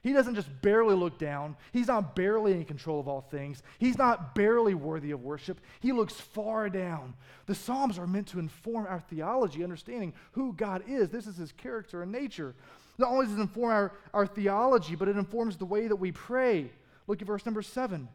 He 0.08 0.14
doesn't 0.14 0.36
just 0.36 0.62
barely 0.62 0.96
look 0.96 1.20
down. 1.20 1.58
He's 1.74 1.90
not 1.90 2.16
barely 2.16 2.54
in 2.54 2.64
control 2.64 2.98
of 2.98 3.10
all 3.10 3.20
things. 3.20 3.62
He's 3.78 3.98
not 3.98 4.36
barely 4.36 4.74
worthy 4.74 5.12
of 5.12 5.22
worship. 5.22 5.60
He 5.82 5.92
looks 5.92 6.14
far 6.14 6.70
down. 6.70 7.14
The 7.46 7.54
Psalms 7.54 8.00
are 8.00 8.08
meant 8.08 8.28
to 8.28 8.40
inform 8.40 8.86
our 8.88 9.02
theology, 9.02 9.66
understanding 9.66 10.14
who 10.32 10.54
God 10.54 10.84
is. 10.88 11.10
This 11.10 11.28
is 11.28 11.36
his 11.36 11.52
character 11.52 12.04
and 12.04 12.10
nature. 12.10 12.56
Not 12.98 13.12
only 13.12 13.26
does 13.26 13.36
it 13.36 13.42
inform 13.42 13.72
our, 13.72 13.92
our 14.14 14.26
theology, 14.26 14.96
but 14.96 15.10
it 15.10 15.18
informs 15.18 15.58
the 15.58 15.66
way 15.66 15.90
that 15.90 15.98
we 15.98 16.14
pray. 16.14 16.72
Look 17.06 17.22
at 17.22 17.28
verse 17.28 17.46
number 17.46 17.62
seven. 17.62 18.08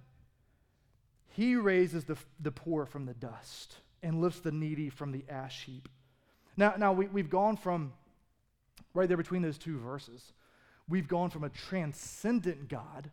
He 1.29 1.57
raises 1.57 2.05
the, 2.05 2.17
the 2.41 2.53
poor 2.53 2.87
from 2.87 3.05
the 3.05 3.13
dust 3.13 3.77
and 4.03 4.23
lifts 4.23 4.41
the 4.41 4.51
needy 4.51 4.89
from 4.89 5.13
the 5.13 5.27
ash 5.29 5.65
heap. 5.65 5.91
Now, 6.57 6.73
now 6.79 6.95
we, 6.95 7.09
we've 7.09 7.29
gone 7.29 7.59
from 7.59 7.93
right 8.95 9.09
there 9.09 9.19
between 9.19 9.43
those 9.43 9.59
two 9.59 9.79
verses, 9.79 10.33
we've 10.89 11.09
gone 11.09 11.31
from 11.31 11.45
a 11.45 11.49
transcendent 11.49 12.69
God. 12.69 13.11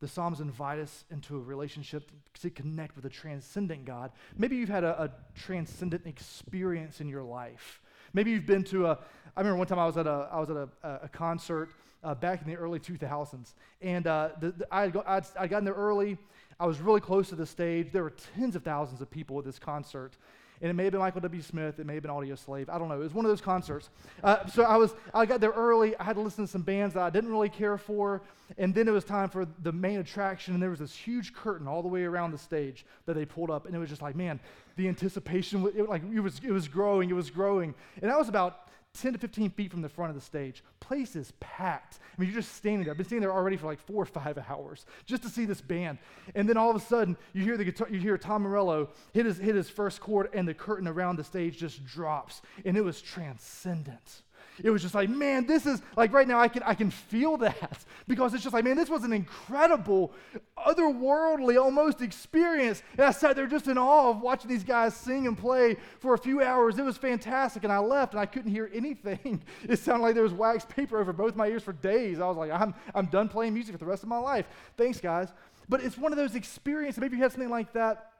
The 0.00 0.08
Psalms 0.08 0.40
invite 0.40 0.78
us 0.78 1.04
into 1.10 1.36
a 1.36 1.40
relationship 1.40 2.10
to 2.40 2.50
connect 2.50 2.96
with 2.96 3.04
a 3.04 3.10
transcendent 3.10 3.84
God. 3.84 4.12
Maybe 4.36 4.56
you've 4.56 4.70
had 4.70 4.84
a, 4.84 5.02
a 5.02 5.10
transcendent 5.34 6.06
experience 6.06 7.00
in 7.00 7.08
your 7.08 7.22
life. 7.22 7.82
Maybe 8.14 8.30
you've 8.30 8.46
been 8.46 8.64
to 8.64 8.86
a, 8.86 8.98
I 9.36 9.40
remember 9.40 9.58
one 9.58 9.66
time 9.66 9.78
I 9.78 9.86
was 9.86 9.98
at 9.98 10.06
a, 10.06 10.28
I 10.32 10.40
was 10.40 10.50
at 10.50 10.56
a, 10.56 10.68
a 11.02 11.08
concert 11.08 11.70
uh, 12.02 12.14
back 12.14 12.42
in 12.42 12.48
the 12.48 12.56
early 12.56 12.80
2000s. 12.80 13.52
And 13.82 14.06
uh, 14.06 14.30
the, 14.40 14.52
the, 14.52 14.74
I, 14.74 14.88
got, 14.88 15.06
I'd, 15.06 15.26
I 15.38 15.46
got 15.46 15.58
in 15.58 15.64
there 15.64 15.74
early. 15.74 16.16
I 16.58 16.66
was 16.66 16.80
really 16.80 17.00
close 17.00 17.28
to 17.28 17.36
the 17.36 17.46
stage. 17.46 17.88
There 17.92 18.02
were 18.02 18.14
tens 18.34 18.56
of 18.56 18.62
thousands 18.62 19.00
of 19.00 19.10
people 19.10 19.38
at 19.38 19.44
this 19.44 19.58
concert. 19.58 20.16
And 20.62 20.68
it 20.70 20.74
may 20.74 20.84
have 20.84 20.92
been 20.92 21.00
Michael 21.00 21.22
W. 21.22 21.40
Smith. 21.40 21.78
It 21.78 21.86
may 21.86 21.94
have 21.94 22.02
been 22.02 22.12
Audioslave. 22.12 22.68
I 22.68 22.78
don't 22.78 22.88
know. 22.88 23.00
It 23.00 23.04
was 23.04 23.14
one 23.14 23.24
of 23.24 23.30
those 23.30 23.40
concerts. 23.40 23.88
Uh, 24.22 24.46
so 24.46 24.62
I 24.62 24.76
was, 24.76 24.94
I 25.14 25.24
got 25.24 25.40
there 25.40 25.52
early. 25.52 25.96
I 25.96 26.04
had 26.04 26.16
to 26.16 26.20
listen 26.20 26.44
to 26.44 26.50
some 26.50 26.62
bands 26.62 26.94
that 26.94 27.02
I 27.02 27.08
didn't 27.08 27.30
really 27.30 27.48
care 27.48 27.78
for. 27.78 28.20
And 28.58 28.74
then 28.74 28.86
it 28.86 28.90
was 28.90 29.04
time 29.04 29.30
for 29.30 29.46
the 29.62 29.72
main 29.72 30.00
attraction. 30.00 30.52
And 30.52 30.62
there 30.62 30.70
was 30.70 30.80
this 30.80 30.94
huge 30.94 31.32
curtain 31.32 31.66
all 31.66 31.80
the 31.80 31.88
way 31.88 32.04
around 32.04 32.32
the 32.32 32.38
stage 32.38 32.84
that 33.06 33.14
they 33.14 33.24
pulled 33.24 33.50
up. 33.50 33.64
And 33.64 33.74
it 33.74 33.78
was 33.78 33.88
just 33.88 34.02
like, 34.02 34.14
man, 34.14 34.38
the 34.76 34.86
anticipation, 34.88 35.66
it, 35.74 35.88
like 35.88 36.02
it 36.12 36.20
was, 36.20 36.40
it 36.44 36.50
was 36.50 36.68
growing. 36.68 37.08
It 37.08 37.14
was 37.14 37.30
growing. 37.30 37.74
And 38.02 38.10
that 38.10 38.18
was 38.18 38.28
about 38.28 38.68
10 38.94 39.12
to 39.12 39.18
15 39.18 39.50
feet 39.50 39.70
from 39.70 39.82
the 39.82 39.88
front 39.88 40.10
of 40.10 40.16
the 40.16 40.20
stage. 40.20 40.62
Place 40.80 41.14
is 41.14 41.32
packed. 41.40 41.98
I 42.00 42.20
mean, 42.20 42.30
you're 42.30 42.40
just 42.40 42.56
standing 42.56 42.84
there. 42.84 42.92
I've 42.92 42.96
been 42.96 43.06
standing 43.06 43.22
there 43.22 43.32
already 43.32 43.56
for 43.56 43.66
like 43.66 43.78
four 43.78 44.02
or 44.02 44.06
five 44.06 44.38
hours 44.48 44.84
just 45.06 45.22
to 45.22 45.28
see 45.28 45.44
this 45.44 45.60
band. 45.60 45.98
And 46.34 46.48
then 46.48 46.56
all 46.56 46.70
of 46.70 46.76
a 46.76 46.80
sudden, 46.80 47.16
you 47.32 47.42
hear 47.42 47.56
the 47.56 47.64
guitar, 47.64 47.88
you 47.90 48.00
hear 48.00 48.18
Tom 48.18 48.42
Morello 48.42 48.90
hit 49.12 49.26
his, 49.26 49.38
hit 49.38 49.54
his 49.54 49.70
first 49.70 50.00
chord, 50.00 50.28
and 50.34 50.46
the 50.46 50.54
curtain 50.54 50.88
around 50.88 51.16
the 51.16 51.24
stage 51.24 51.56
just 51.56 51.84
drops. 51.84 52.42
And 52.64 52.76
it 52.76 52.82
was 52.82 53.00
transcendent. 53.00 54.22
It 54.62 54.70
was 54.70 54.82
just 54.82 54.94
like, 54.94 55.08
man, 55.08 55.46
this 55.46 55.66
is 55.66 55.82
like 55.96 56.12
right 56.12 56.26
now 56.26 56.38
I 56.38 56.48
can 56.48 56.62
I 56.62 56.74
can 56.74 56.90
feel 56.90 57.36
that 57.38 57.78
because 58.08 58.34
it's 58.34 58.42
just 58.42 58.52
like, 58.52 58.64
man, 58.64 58.76
this 58.76 58.88
was 58.88 59.04
an 59.04 59.12
incredible, 59.12 60.12
otherworldly 60.58 61.60
almost 61.60 62.00
experience. 62.00 62.82
And 62.92 63.02
I 63.06 63.10
sat 63.10 63.36
there 63.36 63.46
just 63.46 63.68
in 63.68 63.78
awe 63.78 64.10
of 64.10 64.20
watching 64.20 64.50
these 64.50 64.64
guys 64.64 64.94
sing 64.94 65.26
and 65.26 65.36
play 65.36 65.76
for 65.98 66.14
a 66.14 66.18
few 66.18 66.42
hours. 66.42 66.78
It 66.78 66.84
was 66.84 66.96
fantastic. 66.96 67.64
And 67.64 67.72
I 67.72 67.78
left 67.78 68.12
and 68.12 68.20
I 68.20 68.26
couldn't 68.26 68.50
hear 68.50 68.70
anything. 68.72 69.42
It 69.62 69.78
sounded 69.78 70.02
like 70.02 70.14
there 70.14 70.22
was 70.24 70.32
wax 70.32 70.64
paper 70.64 70.98
over 70.98 71.12
both 71.12 71.36
my 71.36 71.46
ears 71.46 71.62
for 71.62 71.72
days. 71.72 72.18
I 72.18 72.26
was 72.26 72.36
like, 72.36 72.50
I'm 72.50 72.74
I'm 72.94 73.06
done 73.06 73.28
playing 73.28 73.54
music 73.54 73.74
for 73.74 73.78
the 73.78 73.86
rest 73.86 74.02
of 74.02 74.08
my 74.08 74.18
life. 74.18 74.46
Thanks, 74.76 75.00
guys. 75.00 75.28
But 75.68 75.82
it's 75.82 75.96
one 75.96 76.12
of 76.12 76.18
those 76.18 76.34
experiences. 76.34 77.00
Maybe 77.00 77.16
you 77.16 77.22
had 77.22 77.32
something 77.32 77.50
like 77.50 77.72
that 77.74 78.10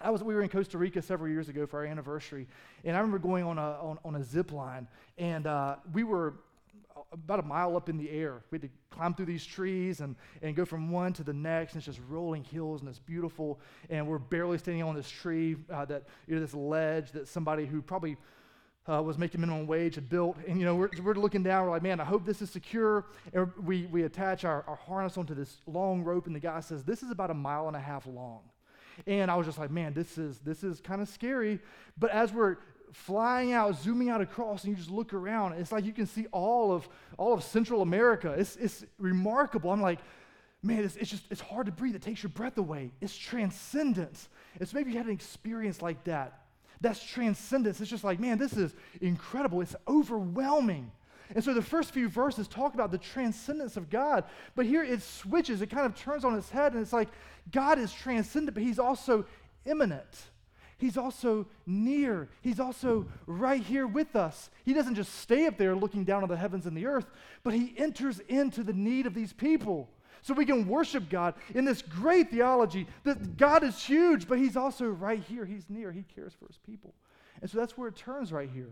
I 0.00 0.10
was, 0.10 0.22
we 0.22 0.34
were 0.34 0.42
in 0.42 0.48
Costa 0.48 0.78
Rica 0.78 1.02
several 1.02 1.30
years 1.30 1.48
ago 1.48 1.66
for 1.66 1.80
our 1.80 1.86
anniversary, 1.86 2.46
and 2.84 2.96
I 2.96 3.00
remember 3.00 3.18
going 3.18 3.44
on 3.44 3.58
a, 3.58 3.72
on, 3.80 3.98
on 4.04 4.14
a 4.16 4.22
zip 4.22 4.52
line, 4.52 4.86
and 5.16 5.46
uh, 5.46 5.76
we 5.92 6.04
were 6.04 6.34
about 7.12 7.40
a 7.40 7.42
mile 7.42 7.76
up 7.76 7.88
in 7.88 7.96
the 7.96 8.10
air. 8.10 8.42
We 8.50 8.56
had 8.56 8.62
to 8.62 8.68
climb 8.90 9.14
through 9.14 9.26
these 9.26 9.44
trees 9.44 10.00
and, 10.00 10.14
and 10.42 10.54
go 10.54 10.64
from 10.64 10.90
one 10.90 11.12
to 11.14 11.24
the 11.24 11.32
next, 11.32 11.72
and 11.72 11.80
it's 11.80 11.86
just 11.86 12.00
rolling 12.08 12.44
hills, 12.44 12.80
and 12.80 12.88
it's 12.88 12.98
beautiful. 12.98 13.58
And 13.90 14.06
we're 14.06 14.18
barely 14.18 14.58
standing 14.58 14.82
on 14.82 14.94
this 14.94 15.08
tree, 15.08 15.56
uh, 15.72 15.84
that 15.86 16.04
you 16.26 16.34
know, 16.34 16.40
this 16.40 16.54
ledge 16.54 17.12
that 17.12 17.28
somebody 17.28 17.66
who 17.66 17.80
probably 17.82 18.16
uh, 18.88 19.02
was 19.02 19.18
making 19.18 19.40
minimum 19.40 19.66
wage 19.66 19.94
had 19.96 20.08
built. 20.08 20.36
And 20.46 20.58
you 20.58 20.64
know, 20.64 20.74
we're, 20.74 20.90
we're 21.02 21.14
looking 21.14 21.42
down, 21.42 21.64
we're 21.64 21.70
like, 21.70 21.82
man, 21.82 22.00
I 22.00 22.04
hope 22.04 22.24
this 22.24 22.42
is 22.42 22.50
secure. 22.50 23.06
And 23.32 23.50
we, 23.64 23.86
we 23.86 24.04
attach 24.04 24.44
our, 24.44 24.64
our 24.66 24.76
harness 24.76 25.18
onto 25.18 25.34
this 25.34 25.58
long 25.66 26.02
rope, 26.04 26.26
and 26.26 26.34
the 26.34 26.40
guy 26.40 26.60
says, 26.60 26.84
this 26.84 27.02
is 27.02 27.10
about 27.10 27.30
a 27.30 27.34
mile 27.34 27.68
and 27.68 27.76
a 27.76 27.80
half 27.80 28.06
long. 28.06 28.40
And 29.06 29.30
I 29.30 29.36
was 29.36 29.46
just 29.46 29.58
like, 29.58 29.70
man, 29.70 29.94
this 29.94 30.18
is 30.18 30.38
this 30.40 30.64
is 30.64 30.80
kind 30.80 31.00
of 31.00 31.08
scary. 31.08 31.60
But 31.98 32.10
as 32.10 32.32
we're 32.32 32.56
flying 32.92 33.52
out, 33.52 33.76
zooming 33.76 34.08
out 34.08 34.20
across, 34.20 34.64
and 34.64 34.70
you 34.70 34.76
just 34.76 34.90
look 34.90 35.12
around, 35.12 35.54
it's 35.54 35.72
like 35.72 35.84
you 35.84 35.92
can 35.92 36.06
see 36.06 36.26
all 36.32 36.72
of 36.72 36.88
all 37.16 37.32
of 37.32 37.42
Central 37.42 37.82
America. 37.82 38.34
It's 38.36 38.56
it's 38.56 38.84
remarkable. 38.98 39.70
I'm 39.70 39.82
like, 39.82 40.00
man, 40.62 40.84
it's, 40.84 40.96
it's 40.96 41.10
just 41.10 41.24
it's 41.30 41.40
hard 41.40 41.66
to 41.66 41.72
breathe. 41.72 41.94
It 41.94 42.02
takes 42.02 42.22
your 42.22 42.30
breath 42.30 42.58
away. 42.58 42.92
It's 43.00 43.16
transcendence. 43.16 44.28
It's 44.60 44.72
maybe 44.74 44.90
you 44.90 44.96
had 44.98 45.06
an 45.06 45.12
experience 45.12 45.82
like 45.82 46.04
that. 46.04 46.42
That's 46.80 47.02
transcendence. 47.02 47.80
It's 47.80 47.90
just 47.90 48.04
like, 48.04 48.20
man, 48.20 48.38
this 48.38 48.52
is 48.52 48.74
incredible. 49.00 49.60
It's 49.60 49.74
overwhelming. 49.88 50.92
And 51.34 51.44
so 51.44 51.52
the 51.52 51.62
first 51.62 51.92
few 51.92 52.08
verses 52.08 52.48
talk 52.48 52.74
about 52.74 52.90
the 52.90 52.98
transcendence 52.98 53.76
of 53.76 53.90
God, 53.90 54.24
but 54.54 54.66
here 54.66 54.82
it 54.82 55.02
switches. 55.02 55.60
It 55.60 55.70
kind 55.70 55.86
of 55.86 55.94
turns 55.94 56.24
on 56.24 56.34
its 56.36 56.50
head, 56.50 56.72
and 56.72 56.82
it's 56.82 56.92
like 56.92 57.08
God 57.50 57.78
is 57.78 57.92
transcendent, 57.92 58.54
but 58.54 58.62
He's 58.62 58.78
also 58.78 59.26
immanent. 59.64 60.30
He's 60.78 60.96
also 60.96 61.46
near. 61.66 62.28
He's 62.40 62.60
also 62.60 63.06
right 63.26 63.62
here 63.62 63.86
with 63.86 64.14
us. 64.14 64.48
He 64.64 64.72
doesn't 64.72 64.94
just 64.94 65.16
stay 65.16 65.46
up 65.46 65.58
there 65.58 65.74
looking 65.74 66.04
down 66.04 66.22
on 66.22 66.28
the 66.28 66.36
heavens 66.36 66.66
and 66.66 66.76
the 66.76 66.86
earth, 66.86 67.06
but 67.42 67.52
He 67.52 67.74
enters 67.76 68.20
into 68.28 68.62
the 68.62 68.72
need 68.72 69.06
of 69.06 69.14
these 69.14 69.32
people. 69.32 69.90
So 70.22 70.34
we 70.34 70.46
can 70.46 70.66
worship 70.66 71.08
God 71.08 71.34
in 71.54 71.64
this 71.64 71.82
great 71.82 72.30
theology 72.30 72.86
that 73.04 73.36
God 73.36 73.62
is 73.64 73.82
huge, 73.82 74.28
but 74.28 74.38
He's 74.38 74.56
also 74.56 74.86
right 74.86 75.22
here. 75.22 75.44
He's 75.44 75.68
near. 75.68 75.92
He 75.92 76.04
cares 76.14 76.34
for 76.38 76.46
His 76.46 76.58
people. 76.58 76.94
And 77.40 77.50
so 77.50 77.58
that's 77.58 77.76
where 77.76 77.88
it 77.88 77.96
turns 77.96 78.32
right 78.32 78.50
here. 78.52 78.70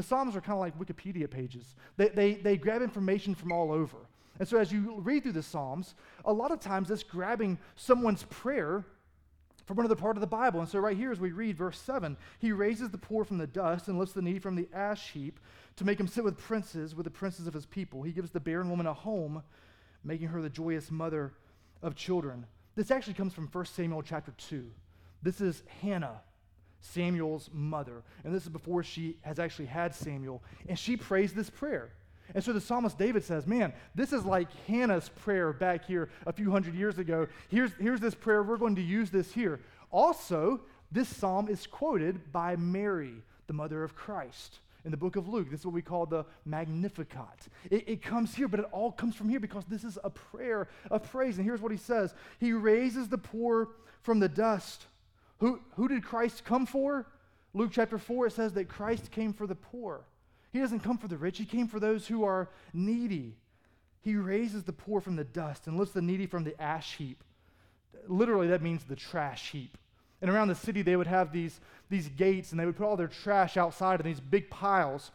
The 0.00 0.06
Psalms 0.06 0.34
are 0.34 0.40
kind 0.40 0.54
of 0.54 0.60
like 0.60 0.78
Wikipedia 0.78 1.30
pages, 1.30 1.74
they, 1.98 2.08
they, 2.08 2.32
they 2.32 2.56
grab 2.56 2.80
information 2.80 3.34
from 3.34 3.52
all 3.52 3.70
over. 3.70 3.98
And 4.38 4.48
so 4.48 4.56
as 4.56 4.72
you 4.72 4.98
read 5.00 5.24
through 5.24 5.32
the 5.32 5.42
Psalms, 5.42 5.94
a 6.24 6.32
lot 6.32 6.50
of 6.50 6.58
times 6.58 6.90
it's 6.90 7.02
grabbing 7.02 7.58
someone's 7.76 8.22
prayer 8.30 8.86
from 9.66 9.78
another 9.78 9.94
part 9.94 10.16
of 10.16 10.22
the 10.22 10.26
Bible. 10.26 10.60
And 10.60 10.66
so 10.70 10.78
right 10.78 10.96
here, 10.96 11.12
as 11.12 11.20
we 11.20 11.32
read 11.32 11.58
verse 11.58 11.78
7, 11.78 12.16
he 12.38 12.50
raises 12.50 12.88
the 12.88 12.96
poor 12.96 13.24
from 13.24 13.36
the 13.36 13.46
dust 13.46 13.88
and 13.88 13.98
lifts 13.98 14.14
the 14.14 14.22
needy 14.22 14.38
from 14.38 14.56
the 14.56 14.70
ash 14.72 15.10
heap 15.10 15.38
to 15.76 15.84
make 15.84 16.00
him 16.00 16.08
sit 16.08 16.24
with 16.24 16.38
princes, 16.38 16.94
with 16.94 17.04
the 17.04 17.10
princes 17.10 17.46
of 17.46 17.52
his 17.52 17.66
people. 17.66 18.02
He 18.02 18.12
gives 18.12 18.30
the 18.30 18.40
barren 18.40 18.70
woman 18.70 18.86
a 18.86 18.94
home, 18.94 19.42
making 20.02 20.28
her 20.28 20.40
the 20.40 20.48
joyous 20.48 20.90
mother 20.90 21.34
of 21.82 21.94
children. 21.94 22.46
This 22.74 22.90
actually 22.90 23.12
comes 23.14 23.34
from 23.34 23.48
1 23.48 23.66
Samuel 23.66 24.00
chapter 24.00 24.32
2. 24.38 24.64
This 25.22 25.42
is 25.42 25.62
Hannah, 25.82 26.22
Samuel's 26.80 27.50
mother. 27.52 28.02
And 28.24 28.34
this 28.34 28.44
is 28.44 28.48
before 28.48 28.82
she 28.82 29.16
has 29.22 29.38
actually 29.38 29.66
had 29.66 29.94
Samuel. 29.94 30.42
And 30.68 30.78
she 30.78 30.96
prays 30.96 31.32
this 31.32 31.50
prayer. 31.50 31.90
And 32.34 32.44
so 32.44 32.52
the 32.52 32.60
psalmist 32.60 32.96
David 32.96 33.24
says, 33.24 33.46
Man, 33.46 33.72
this 33.94 34.12
is 34.12 34.24
like 34.24 34.48
Hannah's 34.66 35.08
prayer 35.08 35.52
back 35.52 35.84
here 35.84 36.10
a 36.26 36.32
few 36.32 36.50
hundred 36.50 36.74
years 36.74 36.98
ago. 36.98 37.26
Here's, 37.48 37.72
here's 37.80 38.00
this 38.00 38.14
prayer. 38.14 38.42
We're 38.42 38.56
going 38.56 38.76
to 38.76 38.82
use 38.82 39.10
this 39.10 39.32
here. 39.32 39.60
Also, 39.90 40.60
this 40.92 41.08
psalm 41.08 41.48
is 41.48 41.66
quoted 41.66 42.32
by 42.32 42.56
Mary, 42.56 43.14
the 43.46 43.52
mother 43.52 43.82
of 43.82 43.94
Christ 43.94 44.58
in 44.84 44.90
the 44.90 44.96
book 44.96 45.16
of 45.16 45.28
Luke. 45.28 45.50
This 45.50 45.60
is 45.60 45.66
what 45.66 45.74
we 45.74 45.82
call 45.82 46.06
the 46.06 46.24
Magnificat. 46.44 47.48
It, 47.70 47.88
it, 47.88 48.02
comes 48.02 48.34
here, 48.34 48.48
but 48.48 48.60
it 48.60 48.66
all 48.72 48.92
comes 48.92 49.14
from 49.14 49.28
here 49.28 49.40
because 49.40 49.64
this 49.66 49.84
is 49.84 49.98
a 50.02 50.10
prayer 50.10 50.68
of 50.90 51.10
praise. 51.10 51.36
And 51.36 51.44
here's 51.44 51.60
what 51.60 51.72
he 51.72 51.78
says 51.78 52.14
He 52.38 52.52
raises 52.52 53.08
the 53.08 53.18
poor 53.18 53.68
from 54.02 54.20
the 54.20 54.28
dust. 54.28 54.86
Who, 55.40 55.60
who 55.76 55.88
did 55.88 56.04
Christ 56.04 56.44
come 56.44 56.66
for? 56.66 57.06
Luke 57.52 57.70
chapter 57.72 57.98
4, 57.98 58.28
it 58.28 58.32
says 58.32 58.52
that 58.52 58.68
Christ 58.68 59.10
came 59.10 59.32
for 59.32 59.46
the 59.46 59.54
poor. 59.54 60.04
He 60.52 60.60
doesn't 60.60 60.80
come 60.80 60.98
for 60.98 61.08
the 61.08 61.16
rich, 61.16 61.38
He 61.38 61.44
came 61.44 61.66
for 61.66 61.80
those 61.80 62.06
who 62.06 62.24
are 62.24 62.48
needy. 62.72 63.36
He 64.02 64.16
raises 64.16 64.64
the 64.64 64.72
poor 64.72 65.00
from 65.00 65.16
the 65.16 65.24
dust 65.24 65.66
and 65.66 65.76
lifts 65.76 65.92
the 65.92 66.02
needy 66.02 66.26
from 66.26 66.44
the 66.44 66.60
ash 66.60 66.96
heap. 66.96 67.22
Literally, 68.06 68.48
that 68.48 68.62
means 68.62 68.84
the 68.84 68.96
trash 68.96 69.50
heap. 69.50 69.76
And 70.22 70.30
around 70.30 70.48
the 70.48 70.54
city, 70.54 70.82
they 70.82 70.96
would 70.96 71.06
have 71.06 71.32
these, 71.32 71.60
these 71.88 72.08
gates 72.08 72.50
and 72.50 72.60
they 72.60 72.66
would 72.66 72.76
put 72.76 72.86
all 72.86 72.96
their 72.96 73.08
trash 73.08 73.56
outside 73.56 74.00
in 74.00 74.06
these 74.06 74.20
big 74.20 74.48
piles. 74.48 75.10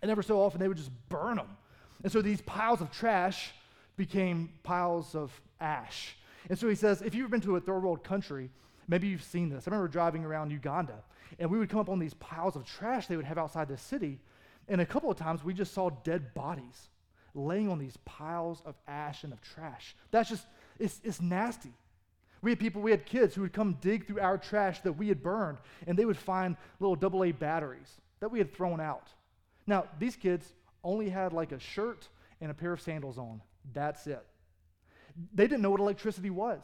And 0.00 0.10
ever 0.10 0.22
so 0.22 0.40
often, 0.40 0.60
they 0.60 0.68
would 0.68 0.76
just 0.76 0.90
burn 1.08 1.36
them. 1.36 1.56
And 2.02 2.12
so 2.12 2.22
these 2.22 2.40
piles 2.42 2.80
of 2.80 2.90
trash 2.90 3.52
became 3.96 4.50
piles 4.62 5.14
of 5.14 5.38
ash. 5.60 6.16
And 6.48 6.58
so 6.58 6.68
he 6.68 6.74
says, 6.74 7.02
if 7.02 7.14
you've 7.14 7.30
been 7.30 7.40
to 7.42 7.56
a 7.56 7.60
third 7.60 7.82
world 7.82 8.04
country, 8.04 8.50
maybe 8.88 9.06
you've 9.06 9.22
seen 9.22 9.50
this. 9.50 9.68
I 9.68 9.70
remember 9.70 9.88
driving 9.88 10.24
around 10.24 10.50
Uganda, 10.50 11.04
and 11.38 11.50
we 11.50 11.58
would 11.58 11.68
come 11.68 11.80
up 11.80 11.88
on 11.88 11.98
these 11.98 12.14
piles 12.14 12.56
of 12.56 12.64
trash 12.64 13.06
they 13.06 13.16
would 13.16 13.24
have 13.26 13.38
outside 13.38 13.68
the 13.68 13.76
city. 13.76 14.18
And 14.66 14.80
a 14.80 14.86
couple 14.86 15.10
of 15.10 15.16
times, 15.16 15.44
we 15.44 15.54
just 15.54 15.72
saw 15.72 15.90
dead 15.90 16.34
bodies 16.34 16.88
laying 17.34 17.68
on 17.68 17.78
these 17.78 17.96
piles 18.04 18.62
of 18.64 18.74
ash 18.86 19.24
and 19.24 19.32
of 19.32 19.40
trash. 19.40 19.94
That's 20.10 20.28
just, 20.28 20.46
it's, 20.78 21.00
it's 21.04 21.20
nasty. 21.20 21.72
We 22.40 22.50
had 22.50 22.58
people, 22.58 22.82
we 22.82 22.90
had 22.90 23.04
kids 23.04 23.34
who 23.34 23.42
would 23.42 23.52
come 23.52 23.76
dig 23.80 24.06
through 24.06 24.20
our 24.20 24.38
trash 24.38 24.80
that 24.80 24.92
we 24.92 25.08
had 25.08 25.22
burned, 25.22 25.58
and 25.86 25.98
they 25.98 26.04
would 26.04 26.16
find 26.16 26.56
little 26.80 26.96
AA 26.96 27.32
batteries 27.32 28.00
that 28.20 28.30
we 28.30 28.38
had 28.38 28.52
thrown 28.52 28.80
out. 28.80 29.08
Now, 29.66 29.84
these 29.98 30.16
kids 30.16 30.52
only 30.84 31.08
had 31.08 31.32
like 31.32 31.52
a 31.52 31.58
shirt 31.58 32.08
and 32.40 32.50
a 32.50 32.54
pair 32.54 32.72
of 32.72 32.80
sandals 32.80 33.18
on. 33.18 33.42
That's 33.72 34.06
it. 34.06 34.24
They 35.34 35.44
didn't 35.46 35.62
know 35.62 35.70
what 35.70 35.80
electricity 35.80 36.30
was, 36.30 36.62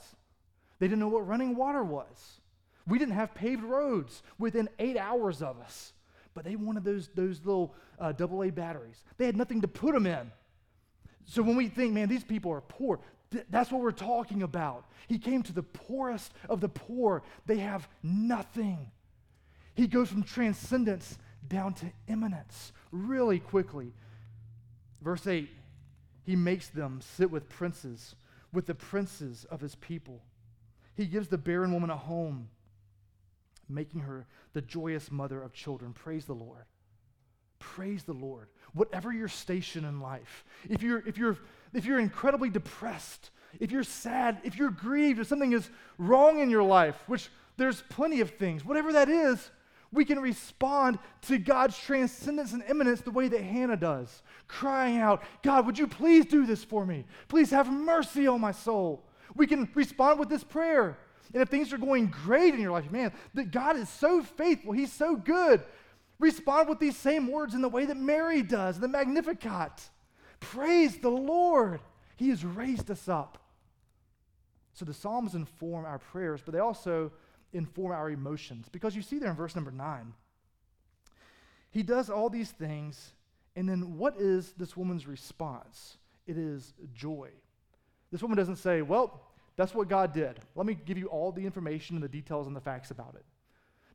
they 0.85 0.89
didn't 0.89 1.01
know 1.01 1.09
what 1.09 1.27
running 1.27 1.57
water 1.57 1.83
was. 1.83 2.43
We 2.87 2.99
didn't 2.99 3.15
have 3.15 3.35
paved 3.35 3.63
roads 3.63 4.23
within 4.39 4.69
eight 4.79 4.99
hours 4.99 5.41
of 5.41 5.59
us, 5.59 5.95
but 6.35 6.45
they 6.45 6.57
wanted 6.57 6.85
those, 6.85 7.09
those 7.15 7.41
little 7.43 7.75
uh, 7.99 8.13
AA 8.21 8.51
batteries. 8.51 9.03
They 9.17 9.25
had 9.25 9.35
nothing 9.35 9.63
to 9.63 9.67
put 9.67 9.95
them 9.95 10.05
in. 10.05 10.31
So 11.25 11.41
when 11.41 11.57
we 11.57 11.69
think, 11.69 11.95
man, 11.95 12.11
these 12.11 12.23
people 12.23 12.53
are 12.53 12.61
poor, 12.61 13.01
Th- 13.31 13.47
that's 13.49 13.73
what 13.73 13.81
we're 13.81 13.93
talking 13.93 14.43
about. 14.43 14.85
He 15.09 15.19
came 15.19 15.43
to 15.45 15.55
the 15.55 15.63
poorest 15.63 16.35
of 16.51 16.61
the 16.61 16.69
poor. 16.69 17.23
They 17.47 17.61
have 17.61 17.89
nothing. 18.03 18.91
He 19.75 19.87
goes 19.87 20.11
from 20.11 20.23
transcendence 20.23 21.17
down 21.49 21.73
to 21.77 21.87
immanence 22.09 22.75
really 22.93 23.39
quickly. 23.39 23.95
Verse 25.01 25.27
8 25.27 25.49
He 26.25 26.37
makes 26.37 26.69
them 26.69 27.01
sit 27.01 27.31
with 27.31 27.49
princes, 27.49 28.17
with 28.53 28.67
the 28.67 28.75
princes 28.75 29.47
of 29.51 29.63
his 29.63 29.77
people. 29.77 30.21
He 30.97 31.07
gives 31.07 31.29
the 31.29 31.39
barren 31.39 31.73
woman 31.73 31.91
a 31.91 31.97
home, 31.97 32.49
making 33.69 34.01
her 34.03 34.27
the 34.53 34.63
joyous 34.63 35.11
mother 35.11 35.43
of 35.43 35.53
children. 35.53 35.93
Praise 35.93 36.25
the 36.25 36.35
Lord. 36.35 36.65
Praise 37.59 38.05
the 38.05 38.13
Lord. 38.13 38.49
Whatever 38.73 39.13
your 39.13 39.29
station 39.29 39.85
in 39.85 40.01
life, 40.01 40.45
if 40.69 40.83
you're, 40.83 41.03
if 41.07 41.17
you're 41.17 41.39
if 41.75 41.85
you're 41.85 41.99
incredibly 41.99 42.49
depressed, 42.49 43.31
if 43.61 43.71
you're 43.71 43.83
sad, 43.83 44.39
if 44.45 44.57
you're 44.57 44.71
grieved, 44.71 45.19
if 45.19 45.27
something 45.27 45.53
is 45.53 45.69
wrong 45.99 46.39
in 46.39 46.49
your 46.49 46.63
life, 46.63 46.97
which 47.07 47.29
there's 47.57 47.83
plenty 47.91 48.21
of 48.21 48.31
things, 48.31 48.65
whatever 48.65 48.93
that 48.93 49.09
is, 49.09 49.51
we 49.93 50.05
can 50.05 50.21
respond 50.21 50.99
to 51.23 51.39
God's 51.39 51.79
transcendence 51.79 52.53
and 52.53 52.65
immanence 52.69 53.01
the 53.01 53.11
way 53.11 53.29
that 53.29 53.43
Hannah 53.43 53.77
does, 53.77 54.23
crying 54.49 54.99
out, 54.99 55.23
God, 55.43 55.67
would 55.67 55.79
you 55.79 55.87
please 55.87 56.27
do 56.27 56.47
this 56.47 56.65
for 56.65 56.87
me? 56.87 57.05
Please 57.29 57.51
have 57.51 57.71
mercy 57.71 58.27
on 58.27 58.41
my 58.41 58.53
soul. 58.53 59.05
We 59.35 59.47
can 59.47 59.69
respond 59.75 60.19
with 60.21 60.29
this 60.29 60.45
prayer. 60.45 60.99
And 61.33 61.43
if 61.43 61.49
things 61.49 61.73
are 61.73 61.79
going 61.79 62.09
great 62.25 62.55
in 62.55 62.61
your 62.61 62.73
life, 62.73 62.91
man, 62.91 63.13
that 63.35 63.51
God 63.51 63.77
is 63.77 63.89
so 63.89 64.23
faithful, 64.23 64.73
He's 64.73 64.93
so 64.93 65.17
good. 65.17 65.63
Respond 66.19 66.69
with 66.69 66.79
these 66.79 66.97
same 66.97 67.29
words 67.29 67.55
in 67.55 67.63
the 67.63 67.69
way 67.69 67.87
that 67.87 67.97
Mary 67.97 68.43
does, 68.43 68.79
the 68.79 68.89
Magnificat. 68.89 69.91
Praise 70.39 70.99
the 70.99 71.11
Lord. 71.11 71.81
He 72.17 72.29
has 72.29 72.45
raised 72.45 72.91
us 72.91 73.09
up. 73.09 73.39
So 74.75 74.85
the 74.85 74.95
Psalms 74.95 75.35
inform 75.35 75.85
our 75.85 75.99
prayers, 75.99 76.41
but 76.45 76.53
they 76.53 76.61
also 76.61 77.13
inform 77.53 77.93
our 77.93 78.11
emotions. 78.11 78.69
Because 78.71 78.95
you 78.95 79.03
see 79.03 79.19
there 79.19 79.31
in 79.31 79.37
verse 79.37 79.55
number 79.55 79.71
nine, 79.71 80.13
he 81.71 81.83
does 81.83 82.11
all 82.11 82.31
these 82.31 82.51
things, 82.51 83.13
and 83.57 83.69
then 83.69 83.99
what 83.99 84.17
is 84.17 84.53
this 84.57 84.77
woman's 84.77 85.07
response? 85.07 85.97
It 86.27 86.39
is 86.39 86.73
joy. 86.95 87.31
This 88.15 88.23
woman 88.23 88.39
doesn't 88.39 88.59
say, 88.59 88.81
Well, 88.81 89.21
that's 89.57 89.75
what 89.75 89.89
God 89.89 90.13
did. 90.13 90.39
Let 90.55 90.67
me 90.67 90.75
give 90.75 90.97
you 90.97 91.07
all 91.07 91.33
the 91.33 91.45
information 91.45 91.97
and 91.97 92.05
the 92.05 92.09
details 92.09 92.47
and 92.47 92.55
the 92.55 92.61
facts 92.61 92.93
about 92.93 93.17
it. 93.17 93.25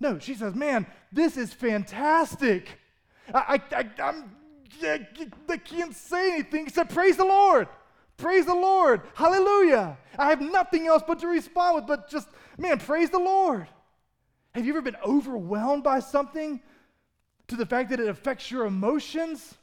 No, 0.02 0.20
she 0.20 0.34
says, 0.34 0.54
Man, 0.56 0.86
this 1.10 1.38
is 1.38 1.54
fantastic. 1.54 2.78
I, 3.34 3.62
I, 3.72 3.90
I'm 4.04 4.30
they 4.82 5.58
can't 5.64 5.96
say 5.96 6.34
anything 6.34 6.68
except 6.68 6.94
praise 6.94 7.16
the 7.16 7.24
Lord. 7.24 7.70
Praise 8.18 8.46
the 8.46 8.54
Lord. 8.54 9.04
Hallelujah. 9.14 9.98
I 10.18 10.28
have 10.32 10.42
nothing 10.42 10.86
else 10.88 11.02
but 11.08 11.20
to 11.20 11.28
respond 11.28 11.76
with, 11.76 11.88
but 11.88 12.10
just, 12.10 12.28
man, 12.58 12.78
praise 12.78 13.10
the 13.10 13.20
Lord. 13.20 13.68
Have 14.52 14.66
you 14.66 14.74
ever 14.74 14.82
been 14.82 14.98
overwhelmed 15.02 15.86
by 15.86 16.02
something 16.02 16.60
to 17.48 17.56
the 17.56 17.66
fact 17.66 17.90
that 17.92 18.02
it 18.02 18.10
affects 18.10 18.52
your 18.52 18.66
emotions? 18.66 19.56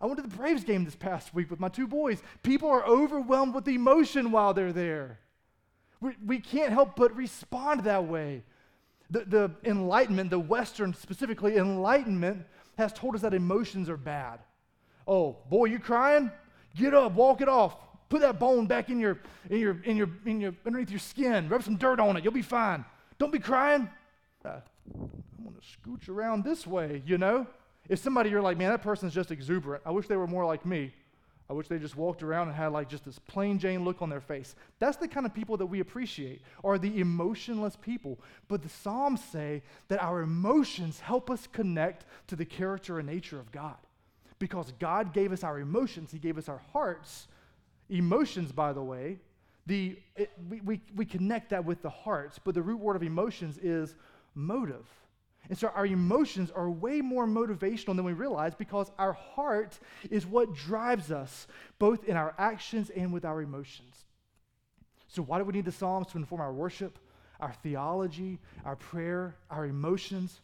I 0.00 0.06
went 0.06 0.18
to 0.18 0.22
the 0.22 0.36
Braves 0.36 0.64
game 0.64 0.84
this 0.84 0.96
past 0.96 1.34
week 1.34 1.50
with 1.50 1.60
my 1.60 1.68
two 1.68 1.86
boys. 1.86 2.22
People 2.42 2.68
are 2.68 2.84
overwhelmed 2.84 3.54
with 3.54 3.66
emotion 3.68 4.30
while 4.30 4.52
they're 4.52 4.72
there. 4.72 5.20
We, 6.00 6.12
we 6.24 6.38
can't 6.40 6.72
help 6.72 6.96
but 6.96 7.16
respond 7.16 7.84
that 7.84 8.06
way. 8.06 8.42
The, 9.10 9.24
the 9.24 9.50
enlightenment, 9.64 10.30
the 10.30 10.38
Western 10.38 10.92
specifically, 10.92 11.56
enlightenment 11.56 12.44
has 12.76 12.92
told 12.92 13.14
us 13.14 13.22
that 13.22 13.32
emotions 13.32 13.88
are 13.88 13.96
bad. 13.96 14.40
Oh, 15.08 15.38
boy, 15.48 15.66
you 15.66 15.78
crying? 15.78 16.30
Get 16.76 16.92
up, 16.92 17.12
walk 17.12 17.40
it 17.40 17.48
off. 17.48 17.76
Put 18.08 18.20
that 18.20 18.38
bone 18.38 18.66
back 18.66 18.90
in 18.90 19.00
your, 19.00 19.20
in 19.48 19.58
your, 19.58 19.82
in 19.84 19.96
your, 19.96 20.08
in 20.26 20.40
your, 20.40 20.54
underneath 20.66 20.90
your 20.90 21.00
skin. 21.00 21.48
Rub 21.48 21.62
some 21.62 21.76
dirt 21.76 21.98
on 21.98 22.16
it. 22.16 22.24
You'll 22.24 22.32
be 22.32 22.42
fine. 22.42 22.84
Don't 23.18 23.32
be 23.32 23.38
crying. 23.38 23.88
Uh, 24.44 24.60
I'm 24.94 25.44
going 25.44 25.56
to 25.56 25.60
scooch 25.60 26.08
around 26.08 26.44
this 26.44 26.66
way, 26.66 27.02
you 27.06 27.18
know? 27.18 27.46
If 27.88 27.98
somebody 28.00 28.30
you're 28.30 28.42
like, 28.42 28.58
man, 28.58 28.70
that 28.70 28.82
person's 28.82 29.14
just 29.14 29.30
exuberant. 29.30 29.82
I 29.86 29.90
wish 29.90 30.06
they 30.06 30.16
were 30.16 30.26
more 30.26 30.44
like 30.44 30.66
me. 30.66 30.92
I 31.48 31.52
wish 31.52 31.68
they 31.68 31.78
just 31.78 31.96
walked 31.96 32.24
around 32.24 32.48
and 32.48 32.56
had 32.56 32.72
like 32.72 32.88
just 32.88 33.04
this 33.04 33.20
plain 33.20 33.58
Jane 33.58 33.84
look 33.84 34.02
on 34.02 34.10
their 34.10 34.20
face. 34.20 34.56
That's 34.80 34.96
the 34.96 35.06
kind 35.06 35.24
of 35.26 35.32
people 35.32 35.56
that 35.58 35.66
we 35.66 35.78
appreciate, 35.78 36.42
are 36.64 36.76
the 36.76 37.00
emotionless 37.00 37.76
people. 37.76 38.18
But 38.48 38.62
the 38.62 38.68
Psalms 38.68 39.22
say 39.22 39.62
that 39.88 40.02
our 40.02 40.22
emotions 40.22 40.98
help 40.98 41.30
us 41.30 41.46
connect 41.46 42.04
to 42.26 42.36
the 42.36 42.44
character 42.44 42.98
and 42.98 43.08
nature 43.08 43.38
of 43.38 43.52
God. 43.52 43.76
Because 44.38 44.72
God 44.80 45.12
gave 45.12 45.32
us 45.32 45.44
our 45.44 45.60
emotions, 45.60 46.10
He 46.10 46.18
gave 46.18 46.36
us 46.36 46.48
our 46.48 46.60
hearts. 46.72 47.28
Emotions, 47.88 48.50
by 48.50 48.72
the 48.72 48.82
way, 48.82 49.18
the, 49.66 49.96
it, 50.16 50.32
we, 50.48 50.60
we, 50.60 50.80
we 50.96 51.04
connect 51.04 51.50
that 51.50 51.64
with 51.64 51.80
the 51.82 51.90
hearts, 51.90 52.40
but 52.42 52.54
the 52.54 52.62
root 52.62 52.80
word 52.80 52.96
of 52.96 53.02
emotions 53.04 53.58
is 53.58 53.94
motive. 54.34 54.86
And 55.48 55.56
so 55.56 55.68
our 55.68 55.86
emotions 55.86 56.50
are 56.50 56.70
way 56.70 57.00
more 57.00 57.26
motivational 57.26 57.96
than 57.96 58.04
we 58.04 58.12
realize 58.12 58.54
because 58.54 58.90
our 58.98 59.12
heart 59.12 59.78
is 60.10 60.26
what 60.26 60.54
drives 60.54 61.10
us, 61.10 61.46
both 61.78 62.04
in 62.04 62.16
our 62.16 62.34
actions 62.38 62.90
and 62.90 63.12
with 63.12 63.24
our 63.24 63.40
emotions. 63.42 64.04
So, 65.08 65.22
why 65.22 65.38
do 65.38 65.44
we 65.44 65.52
need 65.52 65.64
the 65.64 65.72
Psalms 65.72 66.08
to 66.08 66.18
inform 66.18 66.40
our 66.40 66.52
worship, 66.52 66.98
our 67.38 67.52
theology, 67.62 68.40
our 68.64 68.76
prayer, 68.76 69.36
our 69.50 69.66
emotions? 69.66 70.40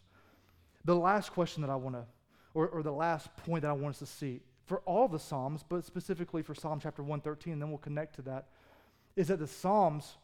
The 0.84 0.94
last 0.94 1.32
question 1.32 1.62
that 1.62 1.70
I 1.70 1.76
want 1.76 1.96
to, 1.96 2.04
or, 2.54 2.68
or 2.68 2.82
the 2.82 2.92
last 2.92 3.34
point 3.38 3.62
that 3.62 3.68
I 3.68 3.74
want 3.74 3.94
us 3.94 3.98
to 3.98 4.06
see 4.06 4.40
for 4.66 4.80
all 4.80 5.08
the 5.08 5.18
Psalms, 5.18 5.64
but 5.68 5.84
specifically 5.84 6.42
for 6.42 6.54
Psalm 6.54 6.80
chapter 6.80 7.02
113, 7.02 7.58
then 7.58 7.68
we'll 7.68 7.78
connect 7.78 8.14
to 8.16 8.22
that, 8.22 8.48
is 9.16 9.28
that 9.28 9.38
the 9.38 9.46
Psalms 9.46 10.16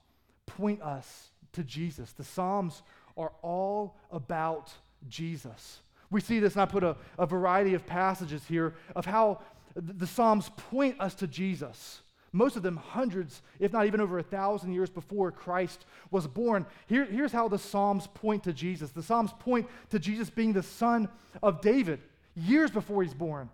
point 0.46 0.80
us 0.82 1.30
to 1.52 1.62
Jesus. 1.62 2.12
The 2.12 2.24
Psalms 2.24 2.82
are 3.18 3.32
all 3.42 3.96
about 4.10 4.72
Jesus. 5.08 5.80
We 6.10 6.22
see 6.22 6.38
this, 6.38 6.54
and 6.54 6.62
I 6.62 6.66
put 6.66 6.84
a, 6.84 6.96
a 7.18 7.26
variety 7.26 7.74
of 7.74 7.84
passages 7.84 8.42
here 8.48 8.74
of 8.96 9.04
how 9.04 9.42
the 9.76 10.06
Psalms 10.06 10.50
point 10.56 10.98
us 11.00 11.14
to 11.16 11.26
Jesus. 11.26 12.00
most 12.32 12.56
of 12.56 12.62
them 12.62 12.76
hundreds, 12.76 13.42
if 13.58 13.72
not 13.72 13.86
even 13.86 14.00
over 14.00 14.18
a 14.18 14.22
thousand 14.22 14.72
years 14.72 14.90
before 14.90 15.30
Christ 15.30 15.84
was 16.10 16.26
born. 16.26 16.66
Here, 16.86 17.04
here's 17.04 17.32
how 17.32 17.48
the 17.48 17.58
Psalms 17.58 18.06
point 18.08 18.44
to 18.44 18.52
Jesus 18.52 18.90
the 18.90 19.02
Psalms 19.02 19.32
point 19.38 19.66
to 19.90 19.98
Jesus 19.98 20.30
being 20.30 20.52
the 20.52 20.62
son 20.62 21.08
of 21.42 21.60
David 21.60 22.00
years 22.34 22.70
before 22.70 23.02
he's 23.02 23.14
born. 23.14 23.48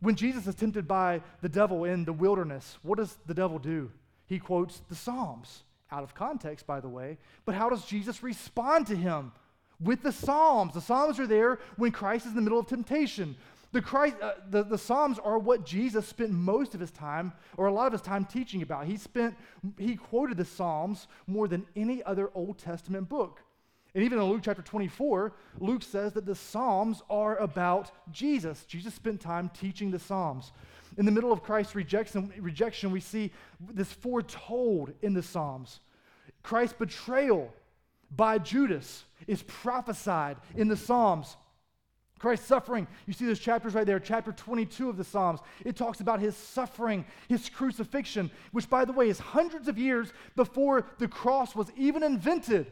When 0.00 0.16
Jesus 0.16 0.46
is 0.46 0.56
tempted 0.56 0.88
by 0.88 1.22
the 1.42 1.48
devil 1.48 1.84
in 1.84 2.04
the 2.04 2.12
wilderness, 2.12 2.76
what 2.82 2.98
does 2.98 3.16
the 3.26 3.34
devil 3.34 3.58
do? 3.58 3.90
He 4.26 4.38
quotes 4.38 4.80
the 4.88 4.96
Psalms, 4.96 5.62
out 5.92 6.02
of 6.02 6.14
context, 6.14 6.66
by 6.66 6.80
the 6.80 6.88
way. 6.88 7.18
But 7.44 7.54
how 7.54 7.68
does 7.68 7.84
Jesus 7.84 8.22
respond 8.22 8.86
to 8.88 8.96
him? 8.96 9.32
With 9.78 10.02
the 10.02 10.12
Psalms. 10.12 10.74
The 10.74 10.80
Psalms 10.80 11.20
are 11.20 11.26
there 11.26 11.58
when 11.76 11.92
Christ 11.92 12.24
is 12.24 12.30
in 12.30 12.36
the 12.36 12.42
middle 12.42 12.58
of 12.58 12.66
temptation. 12.66 13.36
The, 13.72 13.80
Christ, 13.80 14.16
uh, 14.20 14.32
the, 14.50 14.62
the 14.62 14.78
Psalms 14.78 15.18
are 15.18 15.38
what 15.38 15.64
Jesus 15.64 16.06
spent 16.06 16.30
most 16.30 16.74
of 16.74 16.80
his 16.80 16.90
time, 16.90 17.32
or 17.56 17.66
a 17.66 17.72
lot 17.72 17.86
of 17.86 17.92
his 17.92 18.02
time, 18.02 18.24
teaching 18.24 18.62
about. 18.62 18.86
He 18.86 18.96
spent, 18.96 19.34
he 19.78 19.96
quoted 19.96 20.36
the 20.36 20.44
Psalms 20.44 21.08
more 21.26 21.48
than 21.48 21.66
any 21.74 22.02
other 22.02 22.30
Old 22.34 22.58
Testament 22.58 23.08
book. 23.08 23.40
And 23.94 24.04
even 24.04 24.18
in 24.18 24.24
Luke 24.24 24.42
chapter 24.44 24.62
24, 24.62 25.32
Luke 25.58 25.82
says 25.82 26.12
that 26.14 26.26
the 26.26 26.34
Psalms 26.34 27.02
are 27.10 27.36
about 27.38 27.92
Jesus. 28.10 28.64
Jesus 28.64 28.94
spent 28.94 29.20
time 29.20 29.50
teaching 29.50 29.90
the 29.90 29.98
Psalms. 29.98 30.52
In 30.96 31.06
the 31.06 31.12
middle 31.12 31.32
of 31.32 31.42
Christ's 31.42 31.74
rejection, 31.74 32.32
rejection 32.38 32.90
we 32.90 33.00
see 33.00 33.32
this 33.72 33.92
foretold 33.92 34.92
in 35.02 35.14
the 35.14 35.22
Psalms. 35.22 35.80
Christ's 36.42 36.76
betrayal 36.78 37.52
by 38.14 38.38
Judas 38.38 39.04
is 39.26 39.42
prophesied 39.42 40.36
in 40.54 40.68
the 40.68 40.76
Psalms. 40.76 41.36
Christ's 42.18 42.46
suffering, 42.46 42.86
you 43.06 43.12
see 43.12 43.26
those 43.26 43.40
chapters 43.40 43.74
right 43.74 43.86
there, 43.86 43.98
chapter 43.98 44.30
22 44.30 44.88
of 44.88 44.96
the 44.96 45.02
Psalms. 45.02 45.40
It 45.64 45.74
talks 45.74 46.00
about 46.00 46.20
his 46.20 46.36
suffering, 46.36 47.04
his 47.28 47.48
crucifixion, 47.48 48.30
which, 48.52 48.70
by 48.70 48.84
the 48.84 48.92
way, 48.92 49.08
is 49.08 49.18
hundreds 49.18 49.66
of 49.66 49.76
years 49.76 50.12
before 50.36 50.86
the 50.98 51.08
cross 51.08 51.56
was 51.56 51.72
even 51.76 52.04
invented. 52.04 52.70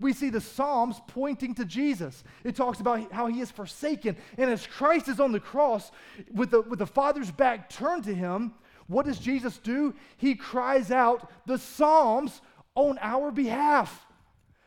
We 0.00 0.12
see 0.12 0.30
the 0.30 0.40
Psalms 0.40 1.00
pointing 1.08 1.54
to 1.56 1.64
Jesus. 1.64 2.24
It 2.44 2.56
talks 2.56 2.80
about 2.80 3.12
how 3.12 3.26
he 3.26 3.40
is 3.40 3.50
forsaken. 3.50 4.16
And 4.36 4.50
as 4.50 4.66
Christ 4.66 5.08
is 5.08 5.20
on 5.20 5.32
the 5.32 5.40
cross 5.40 5.90
with 6.32 6.50
the, 6.50 6.62
with 6.62 6.78
the 6.78 6.86
Father's 6.86 7.30
back 7.30 7.70
turned 7.70 8.04
to 8.04 8.14
him, 8.14 8.54
what 8.86 9.06
does 9.06 9.18
Jesus 9.18 9.58
do? 9.58 9.94
He 10.16 10.34
cries 10.34 10.90
out 10.90 11.30
the 11.46 11.58
Psalms 11.58 12.40
on 12.74 12.98
our 13.00 13.30
behalf. 13.30 14.06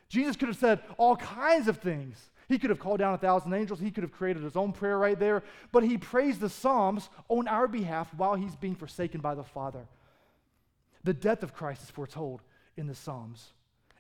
Jesus 0.09 0.35
could 0.35 0.47
have 0.47 0.57
said 0.57 0.81
all 0.97 1.15
kinds 1.15 1.67
of 1.67 1.77
things. 1.77 2.29
He 2.47 2.59
could 2.59 2.69
have 2.69 2.79
called 2.79 2.99
down 2.99 3.13
a 3.13 3.17
thousand 3.17 3.53
angels. 3.53 3.79
He 3.79 3.91
could 3.91 4.03
have 4.03 4.11
created 4.11 4.43
his 4.43 4.55
own 4.55 4.71
prayer 4.71 4.97
right 4.97 5.19
there. 5.19 5.43
But 5.71 5.83
he 5.83 5.97
prays 5.97 6.37
the 6.37 6.49
Psalms 6.49 7.09
on 7.27 7.47
our 7.47 7.67
behalf 7.67 8.13
while 8.15 8.35
he's 8.35 8.55
being 8.55 8.75
forsaken 8.75 9.19
by 9.19 9.35
the 9.35 9.43
Father. 9.43 9.87
The 11.03 11.13
death 11.13 11.43
of 11.43 11.53
Christ 11.53 11.83
is 11.83 11.89
foretold 11.89 12.41
in 12.77 12.87
the 12.87 12.95
Psalms. 12.95 13.53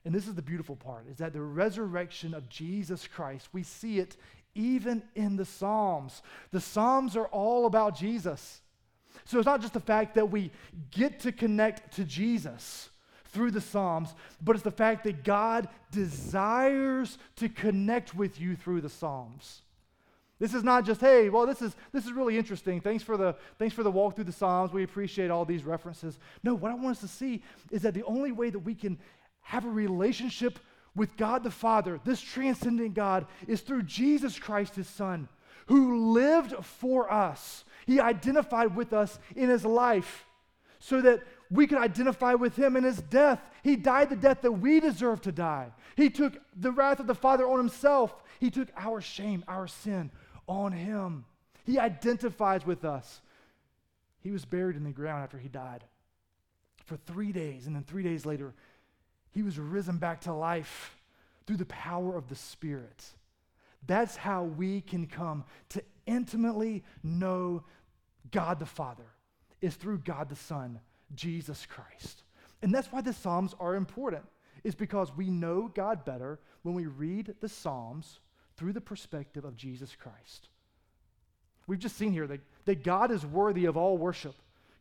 And 0.05 0.13
this 0.13 0.27
is 0.27 0.35
the 0.35 0.41
beautiful 0.41 0.75
part 0.75 1.07
is 1.09 1.17
that 1.17 1.33
the 1.33 1.41
resurrection 1.41 2.33
of 2.33 2.47
Jesus 2.47 3.07
Christ, 3.07 3.49
we 3.51 3.63
see 3.63 3.99
it 3.99 4.15
even 4.53 5.03
in 5.15 5.35
the 5.35 5.45
Psalms. 5.45 6.21
The 6.51 6.61
Psalms 6.61 7.17
are 7.17 7.27
all 7.27 7.65
about 7.65 7.97
Jesus. 7.97 8.61
So 9.25 9.39
it's 9.39 9.45
not 9.45 9.61
just 9.61 9.73
the 9.73 9.79
fact 9.79 10.15
that 10.15 10.29
we 10.29 10.51
get 10.91 11.19
to 11.21 11.31
connect 11.31 11.95
to 11.95 12.03
Jesus 12.03 12.89
through 13.25 13.51
the 13.51 13.61
Psalms, 13.61 14.13
but 14.41 14.55
it's 14.55 14.63
the 14.63 14.71
fact 14.71 15.03
that 15.05 15.23
God 15.23 15.67
desires 15.91 17.17
to 17.37 17.49
connect 17.49 18.15
with 18.15 18.39
you 18.39 18.55
through 18.55 18.81
the 18.81 18.89
Psalms. 18.89 19.61
This 20.37 20.53
is 20.53 20.63
not 20.63 20.85
just, 20.85 21.01
hey, 21.01 21.29
well, 21.29 21.45
this 21.45 21.61
is 21.61 21.75
this 21.93 22.05
is 22.05 22.11
really 22.11 22.37
interesting. 22.37 22.81
Thanks 22.81 23.03
for 23.03 23.15
the 23.15 23.35
thanks 23.57 23.73
for 23.73 23.83
the 23.83 23.91
walk 23.91 24.15
through 24.15 24.25
the 24.25 24.33
Psalms. 24.33 24.73
We 24.73 24.83
appreciate 24.83 25.31
all 25.31 25.45
these 25.45 25.63
references. 25.63 26.19
No, 26.43 26.53
what 26.53 26.71
I 26.71 26.75
want 26.75 26.97
us 26.97 27.01
to 27.01 27.07
see 27.07 27.41
is 27.71 27.83
that 27.83 27.93
the 27.93 28.03
only 28.03 28.33
way 28.33 28.49
that 28.49 28.59
we 28.59 28.75
can 28.75 28.97
have 29.45 29.63
a 29.63 29.69
relationship 29.69 30.59
with 30.95 31.17
God 31.17 31.43
the 31.43 31.51
Father, 31.51 31.99
this 32.03 32.19
transcendent 32.19 32.95
God, 32.95 33.27
is 33.47 33.61
through 33.61 33.83
Jesus 33.83 34.39
Christ, 34.39 34.75
his 34.75 34.87
Son, 34.87 35.27
who 35.67 36.11
lived 36.13 36.55
for 36.63 37.11
us. 37.11 37.63
He 37.85 37.99
identified 37.99 38.75
with 38.75 38.91
us 38.91 39.19
in 39.35 39.49
his 39.49 39.63
life 39.63 40.25
so 40.79 41.01
that 41.01 41.21
we 41.51 41.67
could 41.67 41.77
identify 41.77 42.33
with 42.33 42.55
him 42.55 42.75
in 42.75 42.83
his 42.83 43.01
death. 43.03 43.39
He 43.63 43.75
died 43.75 44.09
the 44.09 44.15
death 44.15 44.41
that 44.41 44.51
we 44.51 44.79
deserve 44.79 45.21
to 45.21 45.31
die. 45.31 45.71
He 45.95 46.09
took 46.09 46.33
the 46.55 46.71
wrath 46.71 46.99
of 46.99 47.07
the 47.07 47.13
Father 47.13 47.47
on 47.47 47.59
himself. 47.59 48.15
He 48.39 48.49
took 48.49 48.69
our 48.75 48.99
shame, 48.99 49.43
our 49.47 49.67
sin 49.67 50.09
on 50.47 50.71
him. 50.71 51.25
He 51.65 51.77
identifies 51.77 52.65
with 52.65 52.83
us. 52.83 53.21
He 54.21 54.31
was 54.31 54.43
buried 54.43 54.75
in 54.75 54.83
the 54.83 54.91
ground 54.91 55.23
after 55.23 55.37
he 55.37 55.49
died 55.49 55.83
for 56.85 56.97
three 56.97 57.31
days, 57.31 57.67
and 57.67 57.75
then 57.75 57.83
three 57.83 58.03
days 58.03 58.25
later, 58.25 58.53
he 59.35 59.43
was 59.43 59.59
risen 59.59 59.97
back 59.97 60.21
to 60.21 60.33
life 60.33 60.95
through 61.45 61.57
the 61.57 61.65
power 61.65 62.15
of 62.15 62.29
the 62.29 62.35
Spirit. 62.35 63.03
That's 63.85 64.15
how 64.15 64.45
we 64.45 64.81
can 64.81 65.05
come 65.05 65.43
to 65.69 65.83
intimately 66.07 66.83
know 67.03 67.63
God 68.31 68.59
the 68.59 68.65
Father, 68.65 69.05
is 69.61 69.75
through 69.75 69.99
God 69.99 70.29
the 70.29 70.35
Son 70.35 70.79
Jesus 71.13 71.67
Christ. 71.67 72.23
And 72.63 72.73
that's 72.73 72.91
why 72.91 73.01
the 73.01 73.13
Psalms 73.13 73.53
are 73.59 73.75
important, 73.75 74.23
is 74.63 74.73
because 74.73 75.15
we 75.15 75.29
know 75.29 75.69
God 75.73 76.05
better 76.05 76.39
when 76.63 76.73
we 76.73 76.85
read 76.87 77.35
the 77.41 77.49
Psalms 77.49 78.19
through 78.55 78.73
the 78.73 78.81
perspective 78.81 79.43
of 79.43 79.57
Jesus 79.57 79.95
Christ. 79.95 80.47
We've 81.67 81.77
just 81.77 81.97
seen 81.97 82.13
here 82.13 82.27
that, 82.27 82.39
that 82.63 82.83
God 82.83 83.11
is 83.11 83.25
worthy 83.25 83.65
of 83.65 83.75
all 83.75 83.97
worship. 83.97 84.35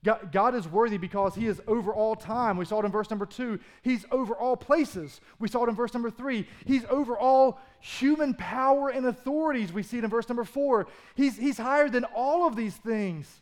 God, 0.05 0.31
God, 0.33 0.55
is 0.55 0.69
worthy 0.69 0.99
because 0.99 1.35
he 1.35 1.47
is 1.47 1.63
over 1.67 1.93
all 1.93 2.15
time. 2.15 2.59
We 2.59 2.67
saw 2.67 2.81
it 2.81 2.85
in 2.85 2.93
verse 2.93 3.09
number 3.09 3.25
two. 3.25 3.59
He's 3.81 4.05
over 4.11 4.35
all 4.35 4.55
places. 4.55 5.21
We 5.39 5.49
saw 5.49 5.65
it 5.65 5.71
in 5.71 5.75
verse 5.75 5.95
number 5.95 6.11
three. 6.11 6.47
He's 6.67 6.85
over 6.91 7.17
all 7.19 7.59
human 7.81 8.35
power 8.35 8.91
and 8.91 9.07
authorities. 9.07 9.73
We 9.73 9.83
see 9.83 9.97
it 9.99 10.05
in 10.05 10.11
verse 10.11 10.29
number 10.29 10.45
four. 10.45 10.89
He's, 11.15 11.39
he's 11.39 11.57
higher 11.57 11.89
than 11.89 12.05
all 12.05 12.47
of 12.47 12.55
these 12.55 12.77
things. 12.77 13.41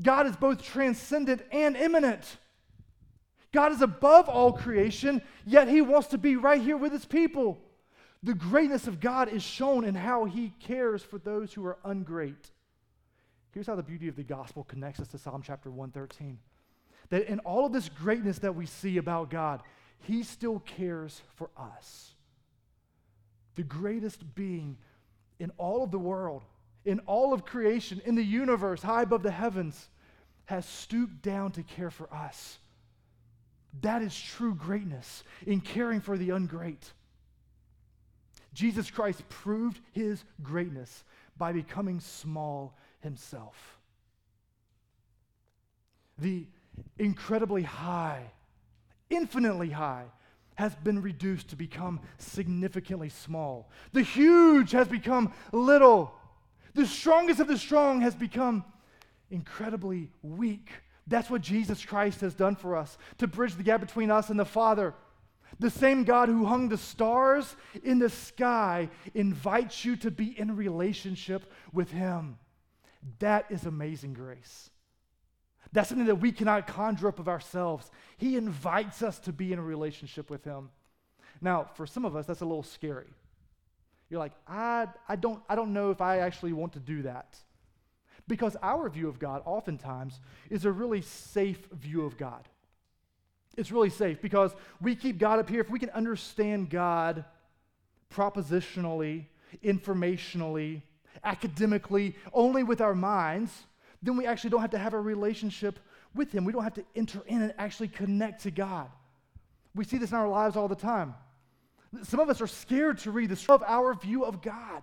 God 0.00 0.26
is 0.26 0.36
both 0.36 0.62
transcendent 0.62 1.42
and 1.50 1.76
immanent. 1.76 2.36
God 3.52 3.72
is 3.72 3.80
above 3.80 4.28
all 4.28 4.52
creation, 4.52 5.22
yet 5.46 5.66
he 5.66 5.80
wants 5.80 6.08
to 6.08 6.18
be 6.18 6.36
right 6.36 6.60
here 6.60 6.76
with 6.76 6.92
his 6.92 7.06
people. 7.06 7.58
The 8.22 8.34
greatness 8.34 8.86
of 8.86 9.00
God 9.00 9.28
is 9.28 9.42
shown 9.42 9.84
in 9.84 9.94
how 9.94 10.26
he 10.26 10.52
cares 10.60 11.02
for 11.02 11.18
those 11.18 11.54
who 11.54 11.64
are 11.66 11.78
ungreat. 11.84 12.50
Here's 13.52 13.66
how 13.66 13.74
the 13.74 13.82
beauty 13.82 14.08
of 14.08 14.16
the 14.16 14.22
gospel 14.22 14.64
connects 14.64 15.00
us 15.00 15.08
to 15.08 15.18
Psalm 15.18 15.42
chapter 15.44 15.70
113. 15.70 16.38
That 17.10 17.28
in 17.28 17.40
all 17.40 17.66
of 17.66 17.72
this 17.72 17.88
greatness 17.88 18.38
that 18.40 18.54
we 18.54 18.66
see 18.66 18.96
about 18.96 19.30
God, 19.30 19.62
he 19.98 20.22
still 20.22 20.60
cares 20.60 21.20
for 21.34 21.50
us. 21.56 22.12
The 23.56 23.64
greatest 23.64 24.34
being 24.34 24.78
in 25.38 25.50
all 25.58 25.82
of 25.82 25.90
the 25.90 25.98
world 25.98 26.42
in 26.84 27.00
all 27.00 27.32
of 27.32 27.44
creation, 27.44 28.00
in 28.04 28.14
the 28.14 28.24
universe, 28.24 28.82
high 28.82 29.02
above 29.02 29.22
the 29.22 29.30
heavens, 29.30 29.88
has 30.46 30.66
stooped 30.66 31.22
down 31.22 31.52
to 31.52 31.62
care 31.62 31.90
for 31.90 32.12
us. 32.12 32.58
That 33.82 34.02
is 34.02 34.18
true 34.18 34.54
greatness 34.54 35.22
in 35.46 35.60
caring 35.60 36.00
for 36.00 36.16
the 36.16 36.30
ungreat. 36.30 36.92
Jesus 38.52 38.90
Christ 38.90 39.28
proved 39.28 39.78
his 39.92 40.24
greatness 40.42 41.04
by 41.36 41.52
becoming 41.52 42.00
small 42.00 42.76
himself. 43.00 43.78
The 46.18 46.46
incredibly 46.98 47.62
high, 47.62 48.30
infinitely 49.08 49.70
high, 49.70 50.06
has 50.54 50.74
been 50.76 51.00
reduced 51.00 51.48
to 51.48 51.56
become 51.56 52.00
significantly 52.18 53.08
small. 53.08 53.70
The 53.92 54.02
huge 54.02 54.72
has 54.72 54.88
become 54.88 55.32
little. 55.52 56.14
The 56.74 56.86
strongest 56.86 57.40
of 57.40 57.48
the 57.48 57.56
strong 57.56 58.02
has 58.02 58.14
become 58.14 58.64
incredibly 59.30 60.10
weak. 60.22 60.70
That's 61.06 61.30
what 61.30 61.40
Jesus 61.40 61.84
Christ 61.84 62.20
has 62.20 62.34
done 62.34 62.56
for 62.56 62.76
us 62.76 62.98
to 63.18 63.26
bridge 63.26 63.54
the 63.54 63.62
gap 63.62 63.80
between 63.80 64.10
us 64.10 64.28
and 64.28 64.38
the 64.38 64.44
Father. 64.44 64.94
The 65.58 65.70
same 65.70 66.04
God 66.04 66.28
who 66.28 66.44
hung 66.44 66.68
the 66.68 66.78
stars 66.78 67.56
in 67.82 67.98
the 67.98 68.10
sky 68.10 68.90
invites 69.14 69.84
you 69.84 69.96
to 69.96 70.10
be 70.10 70.38
in 70.38 70.56
relationship 70.56 71.50
with 71.72 71.90
Him. 71.90 72.38
That 73.18 73.46
is 73.50 73.66
amazing 73.66 74.14
grace. 74.14 74.70
That's 75.72 75.88
something 75.88 76.06
that 76.06 76.16
we 76.16 76.32
cannot 76.32 76.66
conjure 76.66 77.08
up 77.08 77.18
of 77.18 77.28
ourselves. 77.28 77.90
He 78.16 78.36
invites 78.36 79.02
us 79.02 79.18
to 79.20 79.32
be 79.32 79.52
in 79.52 79.58
a 79.58 79.62
relationship 79.62 80.30
with 80.30 80.44
Him. 80.44 80.70
Now, 81.40 81.70
for 81.74 81.86
some 81.86 82.04
of 82.04 82.16
us, 82.16 82.26
that's 82.26 82.40
a 82.40 82.46
little 82.46 82.62
scary 82.62 83.06
you're 84.10 84.18
like, 84.18 84.32
I, 84.46 84.88
I, 85.08 85.16
don't, 85.16 85.40
I 85.48 85.54
don't 85.54 85.72
know 85.72 85.90
if 85.92 86.00
I 86.00 86.18
actually 86.18 86.52
want 86.52 86.72
to 86.72 86.80
do 86.80 87.02
that. 87.02 87.38
Because 88.26 88.56
our 88.60 88.88
view 88.90 89.08
of 89.08 89.18
God, 89.18 89.42
oftentimes, 89.44 90.20
is 90.50 90.64
a 90.64 90.72
really 90.72 91.00
safe 91.00 91.68
view 91.72 92.04
of 92.04 92.18
God. 92.18 92.48
It's 93.56 93.70
really 93.72 93.90
safe 93.90 94.20
because 94.20 94.54
we 94.80 94.94
keep 94.94 95.18
God 95.18 95.38
up 95.38 95.48
here. 95.48 95.60
If 95.60 95.70
we 95.70 95.78
can 95.78 95.90
understand 95.90 96.70
God 96.70 97.24
propositionally, 98.12 99.26
informationally, 99.64 100.82
academically, 101.24 102.16
only 102.32 102.62
with 102.62 102.80
our 102.80 102.94
minds, 102.94 103.52
then 104.02 104.16
we 104.16 104.26
actually 104.26 104.50
don't 104.50 104.60
have 104.60 104.70
to 104.70 104.78
have 104.78 104.94
a 104.94 105.00
relationship 105.00 105.78
with 106.14 106.32
Him. 106.32 106.44
We 106.44 106.52
don't 106.52 106.64
have 106.64 106.74
to 106.74 106.84
enter 106.96 107.20
in 107.26 107.42
and 107.42 107.54
actually 107.58 107.88
connect 107.88 108.42
to 108.42 108.50
God. 108.50 108.88
We 109.74 109.84
see 109.84 109.98
this 109.98 110.10
in 110.10 110.16
our 110.16 110.28
lives 110.28 110.56
all 110.56 110.68
the 110.68 110.74
time. 110.74 111.14
Some 112.02 112.20
of 112.20 112.28
us 112.28 112.40
are 112.40 112.46
scared 112.46 112.98
to 112.98 113.10
read 113.10 113.30
the 113.30 113.52
of 113.52 113.62
our 113.64 113.94
view 113.94 114.24
of 114.24 114.42
God. 114.42 114.82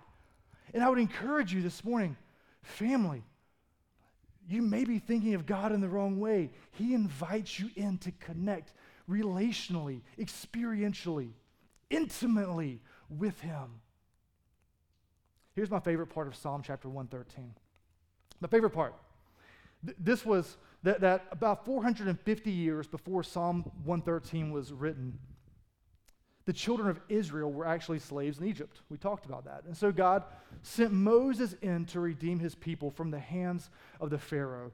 And 0.74 0.82
I 0.82 0.88
would 0.88 0.98
encourage 0.98 1.52
you 1.52 1.62
this 1.62 1.84
morning, 1.84 2.16
family, 2.62 3.22
you 4.48 4.62
may 4.62 4.84
be 4.84 4.98
thinking 4.98 5.34
of 5.34 5.46
God 5.46 5.72
in 5.72 5.80
the 5.80 5.88
wrong 5.88 6.18
way. 6.18 6.50
He 6.72 6.94
invites 6.94 7.58
you 7.58 7.70
in 7.76 7.98
to 7.98 8.12
connect 8.12 8.72
relationally, 9.08 10.02
experientially, 10.18 11.30
intimately 11.90 12.80
with 13.10 13.40
Him. 13.40 13.80
Here's 15.58 15.72
my 15.72 15.80
favorite 15.80 16.06
part 16.06 16.28
of 16.28 16.36
Psalm 16.36 16.62
chapter 16.64 16.88
113. 16.88 17.52
My 18.40 18.46
favorite 18.46 18.70
part. 18.70 18.94
Th- 19.84 19.96
this 19.98 20.24
was 20.24 20.56
that, 20.84 21.00
that 21.00 21.26
about 21.32 21.64
450 21.64 22.48
years 22.48 22.86
before 22.86 23.24
Psalm 23.24 23.68
113 23.82 24.52
was 24.52 24.72
written, 24.72 25.18
the 26.44 26.52
children 26.52 26.88
of 26.88 27.00
Israel 27.08 27.50
were 27.50 27.66
actually 27.66 27.98
slaves 27.98 28.38
in 28.38 28.46
Egypt. 28.46 28.82
We 28.88 28.98
talked 28.98 29.26
about 29.26 29.46
that. 29.46 29.64
And 29.66 29.76
so 29.76 29.90
God 29.90 30.22
sent 30.62 30.92
Moses 30.92 31.56
in 31.60 31.86
to 31.86 31.98
redeem 31.98 32.38
his 32.38 32.54
people 32.54 32.92
from 32.92 33.10
the 33.10 33.18
hands 33.18 33.68
of 34.00 34.10
the 34.10 34.18
Pharaoh. 34.18 34.70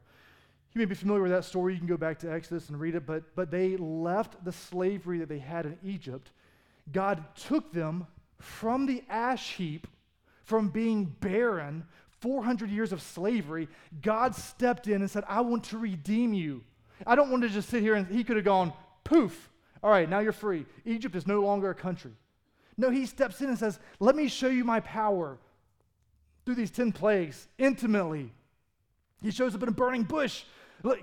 You 0.74 0.78
may 0.80 0.84
be 0.84 0.94
familiar 0.94 1.22
with 1.22 1.32
that 1.32 1.46
story. 1.46 1.72
You 1.72 1.78
can 1.78 1.88
go 1.88 1.96
back 1.96 2.18
to 2.18 2.30
Exodus 2.30 2.68
and 2.68 2.78
read 2.78 2.94
it. 2.94 3.06
But, 3.06 3.34
but 3.34 3.50
they 3.50 3.78
left 3.78 4.44
the 4.44 4.52
slavery 4.52 5.20
that 5.20 5.30
they 5.30 5.38
had 5.38 5.64
in 5.64 5.78
Egypt. 5.82 6.30
God 6.92 7.24
took 7.34 7.72
them 7.72 8.06
from 8.38 8.84
the 8.84 9.02
ash 9.08 9.54
heap, 9.54 9.86
from 10.44 10.68
being 10.68 11.04
barren, 11.20 11.84
400 12.20 12.70
years 12.70 12.92
of 12.92 13.02
slavery. 13.02 13.68
God 14.00 14.34
stepped 14.34 14.86
in 14.86 15.02
and 15.02 15.10
said, 15.10 15.24
I 15.28 15.40
want 15.40 15.64
to 15.64 15.78
redeem 15.78 16.32
you. 16.32 16.62
I 17.06 17.16
don't 17.16 17.30
want 17.30 17.42
to 17.42 17.48
just 17.48 17.68
sit 17.68 17.82
here 17.82 17.94
and 17.94 18.06
he 18.06 18.24
could 18.24 18.36
have 18.36 18.44
gone, 18.44 18.72
poof, 19.02 19.50
all 19.84 19.90
right, 19.90 20.08
now 20.08 20.20
you're 20.20 20.32
free. 20.32 20.64
Egypt 20.86 21.14
is 21.14 21.26
no 21.26 21.42
longer 21.42 21.68
a 21.68 21.74
country. 21.74 22.12
No, 22.78 22.88
he 22.88 23.04
steps 23.04 23.42
in 23.42 23.50
and 23.50 23.58
says, 23.58 23.78
Let 24.00 24.16
me 24.16 24.28
show 24.28 24.48
you 24.48 24.64
my 24.64 24.80
power 24.80 25.38
through 26.44 26.54
these 26.54 26.70
10 26.70 26.92
plagues 26.92 27.46
intimately. 27.58 28.32
He 29.22 29.30
shows 29.30 29.54
up 29.54 29.62
in 29.62 29.68
a 29.68 29.72
burning 29.72 30.04
bush. 30.04 30.44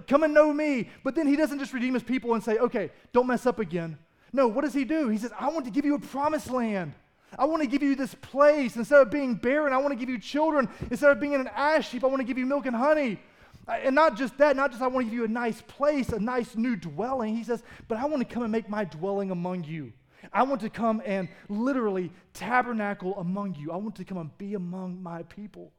Come 0.08 0.24
and 0.24 0.34
know 0.34 0.52
me. 0.52 0.89
But 1.04 1.14
then 1.14 1.28
he 1.28 1.36
doesn't 1.36 1.60
just 1.60 1.74
redeem 1.74 1.94
his 1.94 2.02
people 2.02 2.34
and 2.34 2.44
say, 2.44 2.58
Okay, 2.58 2.89
don't 3.14 3.28
mess 3.28 3.46
up 3.46 3.60
again. 3.60 4.00
No, 4.34 4.48
what 4.48 4.64
does 4.64 4.74
he 4.74 4.84
do? 4.84 5.10
He 5.10 5.20
says, 5.20 5.32
I 5.39 5.50
want 5.50 5.66
to 5.66 5.72
give 5.72 5.86
you 5.86 5.94
a 5.94 6.00
promised 6.00 6.50
land. 6.50 6.94
I 7.38 7.46
want 7.46 7.62
to 7.62 7.68
give 7.68 7.82
you 7.82 7.96
this 7.96 8.14
place. 8.16 8.76
Instead 8.76 9.02
of 9.02 9.10
being 9.10 9.36
barren, 9.36 9.74
I 9.74 9.78
want 9.78 9.92
to 9.92 9.96
give 9.96 10.10
you 10.10 10.20
children. 10.20 10.68
Instead 10.90 11.12
of 11.12 11.20
being 11.20 11.34
in 11.34 11.42
an 11.42 11.50
ash 11.56 11.90
heap, 11.90 12.04
I 12.04 12.08
want 12.08 12.20
to 12.20 12.26
give 12.26 12.38
you 12.38 12.46
milk 12.46 12.66
and 12.66 12.76
honey. 12.76 13.20
And 13.68 13.96
not 13.96 14.18
just 14.18 14.38
that, 14.40 14.56
not 14.56 14.72
just 14.72 14.82
I 14.82 14.88
want 14.88 15.06
to 15.06 15.10
give 15.10 15.18
you 15.18 15.26
a 15.26 15.30
nice 15.30 15.62
place, 15.62 16.10
a 16.10 16.20
nice 16.20 16.56
new 16.56 16.76
dwelling. 16.76 17.36
He 17.36 17.44
says, 17.44 17.64
but 17.88 17.98
I 17.98 18.06
want 18.06 18.28
to 18.28 18.34
come 18.34 18.44
and 18.44 18.52
make 18.52 18.68
my 18.68 18.84
dwelling 18.84 19.32
among 19.32 19.64
you. 19.64 19.94
I 20.34 20.44
want 20.44 20.62
to 20.62 20.70
come 20.70 21.02
and 21.06 21.30
literally 21.48 22.12
tabernacle 22.34 23.18
among 23.18 23.56
you. 23.56 23.72
I 23.72 23.78
want 23.78 23.96
to 23.96 24.06
come 24.06 24.18
and 24.18 24.38
be 24.38 24.56
among 24.56 25.02
my 25.02 25.24
people. 25.24 25.72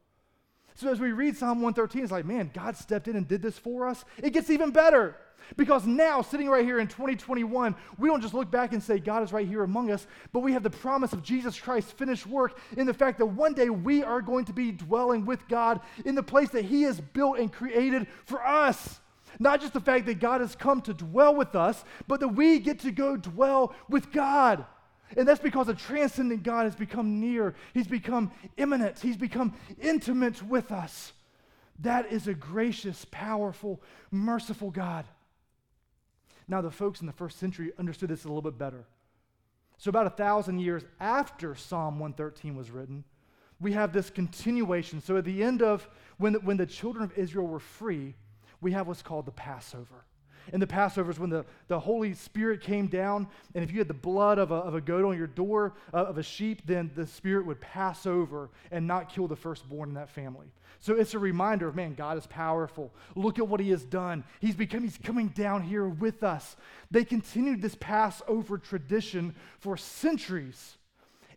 So 0.75 0.89
as 0.89 0.99
we 0.99 1.11
read 1.11 1.37
Psalm 1.37 1.61
113, 1.61 2.03
it's 2.03 2.11
like, 2.11 2.25
man, 2.25 2.49
God 2.53 2.75
stepped 2.75 3.07
in 3.07 3.15
and 3.15 3.27
did 3.27 3.41
this 3.41 3.57
for 3.57 3.87
us. 3.87 4.03
It 4.17 4.31
gets 4.31 4.49
even 4.49 4.71
better. 4.71 5.15
Because 5.57 5.85
now, 5.85 6.21
sitting 6.21 6.49
right 6.49 6.65
here 6.65 6.79
in 6.79 6.87
2021, 6.87 7.75
we 7.97 8.09
don't 8.09 8.21
just 8.21 8.33
look 8.33 8.49
back 8.49 8.73
and 8.73 8.81
say, 8.81 8.99
God 8.99 9.23
is 9.23 9.33
right 9.33 9.47
here 9.47 9.63
among 9.63 9.91
us, 9.91 10.07
but 10.31 10.39
we 10.39 10.53
have 10.53 10.63
the 10.63 10.69
promise 10.69 11.13
of 11.13 11.23
Jesus 11.23 11.59
Christ's 11.59 11.91
finished 11.91 12.25
work 12.27 12.57
in 12.77 12.85
the 12.87 12.93
fact 12.93 13.19
that 13.19 13.25
one 13.25 13.53
day 13.53 13.69
we 13.69 14.03
are 14.03 14.21
going 14.21 14.45
to 14.45 14.53
be 14.53 14.71
dwelling 14.71 15.25
with 15.25 15.47
God 15.47 15.81
in 16.05 16.15
the 16.15 16.23
place 16.23 16.49
that 16.49 16.65
He 16.65 16.83
has 16.83 16.99
built 16.99 17.39
and 17.39 17.51
created 17.51 18.07
for 18.25 18.45
us. 18.45 18.99
Not 19.39 19.61
just 19.61 19.73
the 19.73 19.81
fact 19.81 20.05
that 20.05 20.19
God 20.19 20.41
has 20.41 20.55
come 20.55 20.81
to 20.81 20.93
dwell 20.93 21.35
with 21.35 21.55
us, 21.55 21.83
but 22.07 22.19
that 22.19 22.29
we 22.29 22.59
get 22.59 22.79
to 22.79 22.91
go 22.91 23.17
dwell 23.17 23.73
with 23.89 24.11
God. 24.11 24.65
And 25.17 25.27
that's 25.27 25.39
because 25.39 25.67
a 25.67 25.73
transcendent 25.73 26.43
God 26.43 26.63
has 26.63 26.75
become 26.75 27.19
near. 27.19 27.55
He's 27.73 27.87
become 27.87 28.31
immanent. 28.57 28.99
He's 28.99 29.17
become 29.17 29.53
intimate 29.81 30.41
with 30.43 30.71
us. 30.71 31.13
That 31.79 32.11
is 32.11 32.27
a 32.27 32.33
gracious, 32.33 33.05
powerful, 33.11 33.81
merciful 34.11 34.71
God. 34.71 35.05
Now, 36.47 36.61
the 36.61 36.71
folks 36.71 37.01
in 37.01 37.07
the 37.07 37.13
first 37.13 37.39
century 37.39 37.71
understood 37.77 38.09
this 38.09 38.25
a 38.25 38.27
little 38.27 38.41
bit 38.41 38.57
better. 38.57 38.85
So, 39.77 39.89
about 39.89 40.07
a 40.07 40.11
thousand 40.11 40.59
years 40.59 40.83
after 40.99 41.55
Psalm 41.55 41.99
113 41.99 42.55
was 42.55 42.71
written, 42.71 43.03
we 43.59 43.73
have 43.73 43.93
this 43.93 44.09
continuation. 44.09 45.01
So, 45.01 45.17
at 45.17 45.25
the 45.25 45.43
end 45.43 45.61
of 45.61 45.87
when 46.17 46.33
the, 46.33 46.39
when 46.39 46.57
the 46.57 46.65
children 46.65 47.03
of 47.03 47.17
Israel 47.17 47.47
were 47.47 47.59
free, 47.59 48.15
we 48.61 48.71
have 48.71 48.87
what's 48.87 49.01
called 49.01 49.25
the 49.25 49.31
Passover. 49.31 50.05
And 50.51 50.61
the 50.61 50.67
Passover 50.67 51.09
is 51.09 51.19
when 51.19 51.29
the, 51.29 51.45
the 51.67 51.79
Holy 51.79 52.13
Spirit 52.13 52.61
came 52.61 52.87
down, 52.87 53.27
and 53.55 53.63
if 53.63 53.71
you 53.71 53.77
had 53.79 53.87
the 53.87 53.93
blood 53.93 54.37
of 54.37 54.51
a, 54.51 54.55
of 54.55 54.75
a 54.75 54.81
goat 54.81 55.05
on 55.05 55.17
your 55.17 55.27
door 55.27 55.73
uh, 55.93 55.97
of 55.97 56.17
a 56.17 56.23
sheep, 56.23 56.63
then 56.65 56.91
the 56.95 57.07
Spirit 57.07 57.45
would 57.45 57.61
pass 57.61 58.05
over 58.05 58.49
and 58.71 58.85
not 58.85 59.09
kill 59.09 59.27
the 59.27 59.35
firstborn 59.35 59.89
in 59.89 59.95
that 59.95 60.09
family. 60.09 60.47
So 60.79 60.95
it's 60.95 61.13
a 61.13 61.19
reminder 61.19 61.69
of, 61.69 61.75
man, 61.75 61.93
God 61.93 62.17
is 62.17 62.27
powerful. 62.27 62.91
Look 63.15 63.39
at 63.39 63.47
what 63.47 63.61
he 63.61 63.69
has 63.69 63.85
done. 63.85 64.25
He's 64.41 64.55
become, 64.55 64.83
he's 64.83 64.97
coming 64.97 65.29
down 65.29 65.61
here 65.63 65.87
with 65.87 66.23
us. 66.23 66.57
They 66.91 67.05
continued 67.05 67.61
this 67.61 67.77
Passover 67.79 68.57
tradition 68.57 69.33
for 69.59 69.77
centuries. 69.77 70.77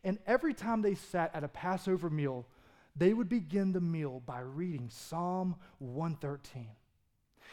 And 0.03 0.19
every 0.27 0.53
time 0.53 0.83
they 0.83 0.97
sat 0.97 1.31
at 1.33 1.45
a 1.45 1.49
Passover 1.49 2.11
meal, 2.11 2.45
they 2.97 3.13
would 3.13 3.29
begin 3.29 3.73
the 3.73 3.81
meal 3.81 4.23
by 4.27 4.41
reading 4.41 4.89
Psalm 4.91 5.55
113. 5.79 6.67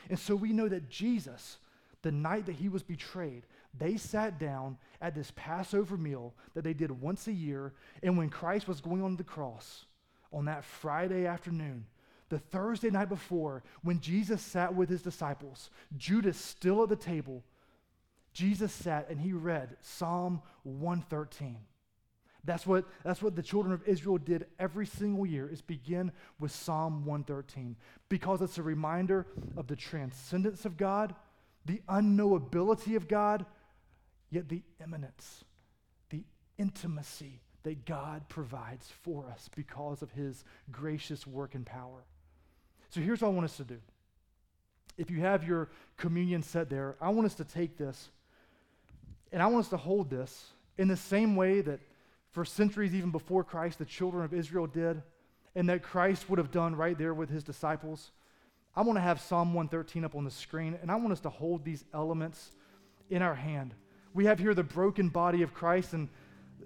And 0.09 0.19
so 0.19 0.35
we 0.35 0.53
know 0.53 0.67
that 0.67 0.89
Jesus, 0.89 1.57
the 2.01 2.11
night 2.11 2.45
that 2.45 2.55
he 2.55 2.69
was 2.69 2.83
betrayed, 2.83 3.43
they 3.77 3.97
sat 3.97 4.39
down 4.39 4.77
at 5.01 5.15
this 5.15 5.31
Passover 5.35 5.97
meal 5.97 6.33
that 6.53 6.63
they 6.63 6.73
did 6.73 6.91
once 6.91 7.27
a 7.27 7.33
year. 7.33 7.73
And 8.01 8.17
when 8.17 8.29
Christ 8.29 8.67
was 8.67 8.81
going 8.81 9.01
on 9.01 9.15
the 9.15 9.23
cross, 9.23 9.85
on 10.31 10.45
that 10.45 10.63
Friday 10.63 11.25
afternoon, 11.25 11.85
the 12.29 12.39
Thursday 12.39 12.89
night 12.89 13.09
before, 13.09 13.63
when 13.83 13.99
Jesus 13.99 14.41
sat 14.41 14.73
with 14.73 14.89
his 14.89 15.01
disciples, 15.01 15.69
Judas 15.97 16.37
still 16.37 16.83
at 16.83 16.89
the 16.89 16.95
table, 16.95 17.43
Jesus 18.33 18.73
sat 18.73 19.09
and 19.09 19.19
he 19.19 19.33
read 19.33 19.77
Psalm 19.81 20.41
113. 20.63 21.57
That's 22.45 22.67
what, 22.67 22.85
that's 23.03 23.21
what 23.21 23.35
the 23.35 23.41
children 23.41 23.73
of 23.73 23.87
Israel 23.87 24.17
did 24.17 24.47
every 24.59 24.85
single 24.85 25.25
year 25.25 25.47
is 25.47 25.61
begin 25.61 26.11
with 26.39 26.51
Psalm 26.51 27.05
113 27.05 27.77
because 28.09 28.41
it's 28.41 28.57
a 28.57 28.63
reminder 28.63 29.25
of 29.55 29.67
the 29.67 29.77
transcendence 29.77 30.65
of 30.65 30.75
God, 30.75 31.15
the 31.65 31.81
unknowability 31.87 32.97
of 32.97 33.07
God, 33.07 33.45
yet 34.29 34.49
the 34.49 34.61
immanence, 34.83 35.45
the 36.09 36.23
intimacy 36.57 37.39
that 37.63 37.85
God 37.85 38.27
provides 38.27 38.91
for 39.03 39.25
us 39.29 39.49
because 39.55 40.01
of 40.01 40.11
his 40.11 40.43
gracious 40.69 41.25
work 41.25 41.55
and 41.55 41.65
power. 41.65 42.03
So 42.89 42.99
here's 42.99 43.21
what 43.21 43.29
I 43.29 43.31
want 43.31 43.45
us 43.45 43.57
to 43.57 43.63
do. 43.63 43.79
If 44.97 45.09
you 45.09 45.21
have 45.21 45.47
your 45.47 45.69
communion 45.95 46.43
set 46.43 46.69
there, 46.69 46.97
I 46.99 47.09
want 47.09 47.25
us 47.25 47.35
to 47.35 47.45
take 47.45 47.77
this 47.77 48.09
and 49.31 49.41
I 49.41 49.47
want 49.47 49.65
us 49.65 49.69
to 49.69 49.77
hold 49.77 50.09
this 50.09 50.51
in 50.77 50.89
the 50.89 50.97
same 50.97 51.35
way 51.35 51.61
that 51.61 51.79
for 52.33 52.43
centuries, 52.43 52.93
even 52.93 53.11
before 53.11 53.43
Christ, 53.43 53.79
the 53.79 53.85
children 53.85 54.25
of 54.25 54.33
Israel 54.33 54.67
did, 54.67 55.01
and 55.55 55.69
that 55.69 55.83
Christ 55.83 56.29
would 56.29 56.39
have 56.39 56.51
done 56.51 56.75
right 56.75 56.97
there 56.97 57.13
with 57.13 57.29
his 57.29 57.43
disciples. 57.43 58.11
I 58.75 58.81
want 58.81 58.97
to 58.97 59.01
have 59.01 59.21
Psalm 59.21 59.53
113 59.53 60.03
up 60.03 60.15
on 60.15 60.25
the 60.25 60.31
screen, 60.31 60.77
and 60.81 60.91
I 60.91 60.95
want 60.95 61.11
us 61.13 61.19
to 61.21 61.29
hold 61.29 61.63
these 61.63 61.85
elements 61.93 62.51
in 63.11 63.21
our 63.21 63.35
hand. 63.35 63.75
We 64.15 64.25
have 64.25 64.39
here 64.39 64.55
the 64.55 64.63
broken 64.63 65.09
body 65.09 65.43
of 65.43 65.53
Christ, 65.53 65.93
and 65.93 66.09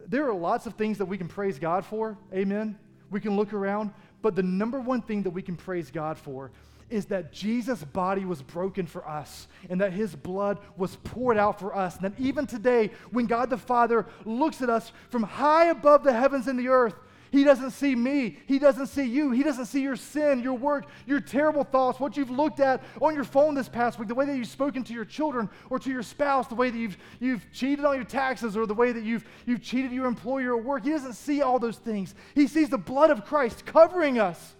there 0.07 0.27
are 0.29 0.33
lots 0.33 0.65
of 0.65 0.75
things 0.75 0.97
that 0.99 1.05
we 1.05 1.17
can 1.17 1.27
praise 1.27 1.59
God 1.59 1.85
for. 1.85 2.17
Amen. 2.33 2.79
We 3.11 3.19
can 3.19 3.35
look 3.35 3.53
around, 3.53 3.91
but 4.21 4.35
the 4.35 4.43
number 4.43 4.79
one 4.79 5.01
thing 5.01 5.23
that 5.23 5.31
we 5.31 5.41
can 5.41 5.57
praise 5.57 5.91
God 5.91 6.17
for 6.17 6.51
is 6.89 7.05
that 7.07 7.31
Jesus' 7.31 7.83
body 7.83 8.25
was 8.25 8.41
broken 8.41 8.85
for 8.85 9.07
us 9.07 9.47
and 9.69 9.81
that 9.81 9.93
his 9.93 10.15
blood 10.15 10.59
was 10.77 10.95
poured 10.97 11.37
out 11.37 11.59
for 11.59 11.75
us. 11.75 11.95
And 11.95 12.05
that 12.05 12.19
even 12.19 12.47
today, 12.47 12.91
when 13.11 13.25
God 13.25 13.49
the 13.49 13.57
Father 13.57 14.05
looks 14.25 14.61
at 14.61 14.69
us 14.69 14.91
from 15.09 15.23
high 15.23 15.65
above 15.65 16.03
the 16.03 16.13
heavens 16.13 16.47
and 16.47 16.57
the 16.57 16.69
earth, 16.69 16.95
he 17.31 17.43
doesn't 17.43 17.71
see 17.71 17.95
me. 17.95 18.37
He 18.45 18.59
doesn't 18.59 18.87
see 18.87 19.03
you. 19.03 19.31
He 19.31 19.43
doesn't 19.43 19.65
see 19.65 19.81
your 19.81 19.95
sin, 19.95 20.41
your 20.41 20.53
work, 20.53 20.85
your 21.05 21.19
terrible 21.19 21.63
thoughts, 21.63 21.99
what 21.99 22.15
you've 22.15 22.29
looked 22.29 22.59
at 22.59 22.83
on 23.01 23.15
your 23.15 23.23
phone 23.23 23.53
this 23.53 23.69
past 23.69 23.99
week, 23.99 24.07
the 24.07 24.15
way 24.15 24.25
that 24.25 24.37
you've 24.37 24.47
spoken 24.47 24.83
to 24.83 24.93
your 24.93 25.05
children 25.05 25.49
or 25.69 25.79
to 25.79 25.89
your 25.89 26.03
spouse, 26.03 26.47
the 26.47 26.55
way 26.55 26.69
that 26.69 26.77
you've, 26.77 26.97
you've 27.19 27.45
cheated 27.51 27.85
on 27.85 27.95
your 27.95 28.05
taxes 28.05 28.55
or 28.55 28.65
the 28.65 28.73
way 28.73 28.91
that 28.91 29.03
you've, 29.03 29.25
you've 29.45 29.61
cheated 29.61 29.91
your 29.91 30.05
employer 30.05 30.57
at 30.57 30.63
work. 30.63 30.85
He 30.85 30.91
doesn't 30.91 31.13
see 31.13 31.41
all 31.41 31.59
those 31.59 31.77
things. 31.77 32.15
He 32.33 32.47
sees 32.47 32.69
the 32.69 32.77
blood 32.77 33.09
of 33.09 33.25
Christ 33.25 33.65
covering 33.65 34.19
us. 34.19 34.55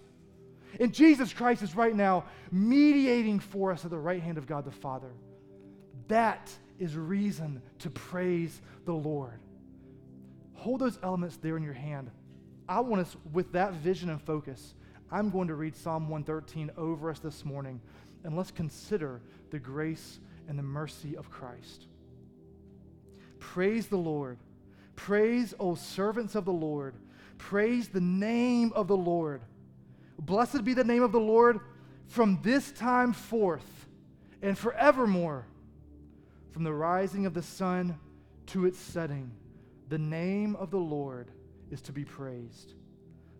And 0.78 0.94
Jesus 0.94 1.32
Christ 1.32 1.62
is 1.62 1.74
right 1.74 1.94
now 1.94 2.24
mediating 2.52 3.40
for 3.40 3.72
us 3.72 3.84
at 3.84 3.90
the 3.90 3.98
right 3.98 4.22
hand 4.22 4.38
of 4.38 4.46
God 4.46 4.64
the 4.64 4.70
Father. 4.70 5.10
That 6.06 6.50
is 6.78 6.96
reason 6.96 7.60
to 7.80 7.90
praise 7.90 8.60
the 8.84 8.92
Lord. 8.92 9.40
Hold 10.54 10.80
those 10.80 10.98
elements 11.02 11.36
there 11.36 11.56
in 11.56 11.62
your 11.62 11.72
hand. 11.72 12.10
I 12.68 12.80
want 12.80 13.02
us, 13.02 13.16
with 13.32 13.52
that 13.52 13.74
vision 13.74 14.10
and 14.10 14.20
focus, 14.20 14.74
I'm 15.10 15.30
going 15.30 15.48
to 15.48 15.54
read 15.54 15.74
Psalm 15.74 16.08
113 16.08 16.70
over 16.76 17.10
us 17.10 17.18
this 17.18 17.44
morning. 17.44 17.80
and 18.24 18.36
let's 18.36 18.50
consider 18.50 19.20
the 19.50 19.58
grace 19.58 20.18
and 20.48 20.58
the 20.58 20.62
mercy 20.62 21.16
of 21.16 21.30
Christ. 21.30 21.86
Praise 23.38 23.86
the 23.86 23.96
Lord. 23.96 24.38
Praise, 24.96 25.54
O 25.60 25.74
servants 25.74 26.34
of 26.34 26.44
the 26.44 26.52
Lord. 26.52 26.94
Praise 27.38 27.88
the 27.88 28.00
name 28.00 28.72
of 28.74 28.88
the 28.88 28.96
Lord. 28.96 29.42
Blessed 30.18 30.64
be 30.64 30.74
the 30.74 30.84
name 30.84 31.02
of 31.02 31.12
the 31.12 31.20
Lord 31.20 31.60
from 32.06 32.40
this 32.42 32.72
time 32.72 33.12
forth 33.12 33.86
and 34.42 34.56
forevermore. 34.56 35.46
From 36.50 36.64
the 36.64 36.72
rising 36.72 37.24
of 37.26 37.34
the 37.34 37.42
sun 37.42 37.98
to 38.46 38.66
its 38.66 38.78
setting, 38.78 39.30
the 39.88 39.98
name 39.98 40.56
of 40.56 40.70
the 40.70 40.78
Lord 40.78 41.30
is 41.70 41.80
to 41.82 41.92
be 41.92 42.04
praised. 42.04 42.74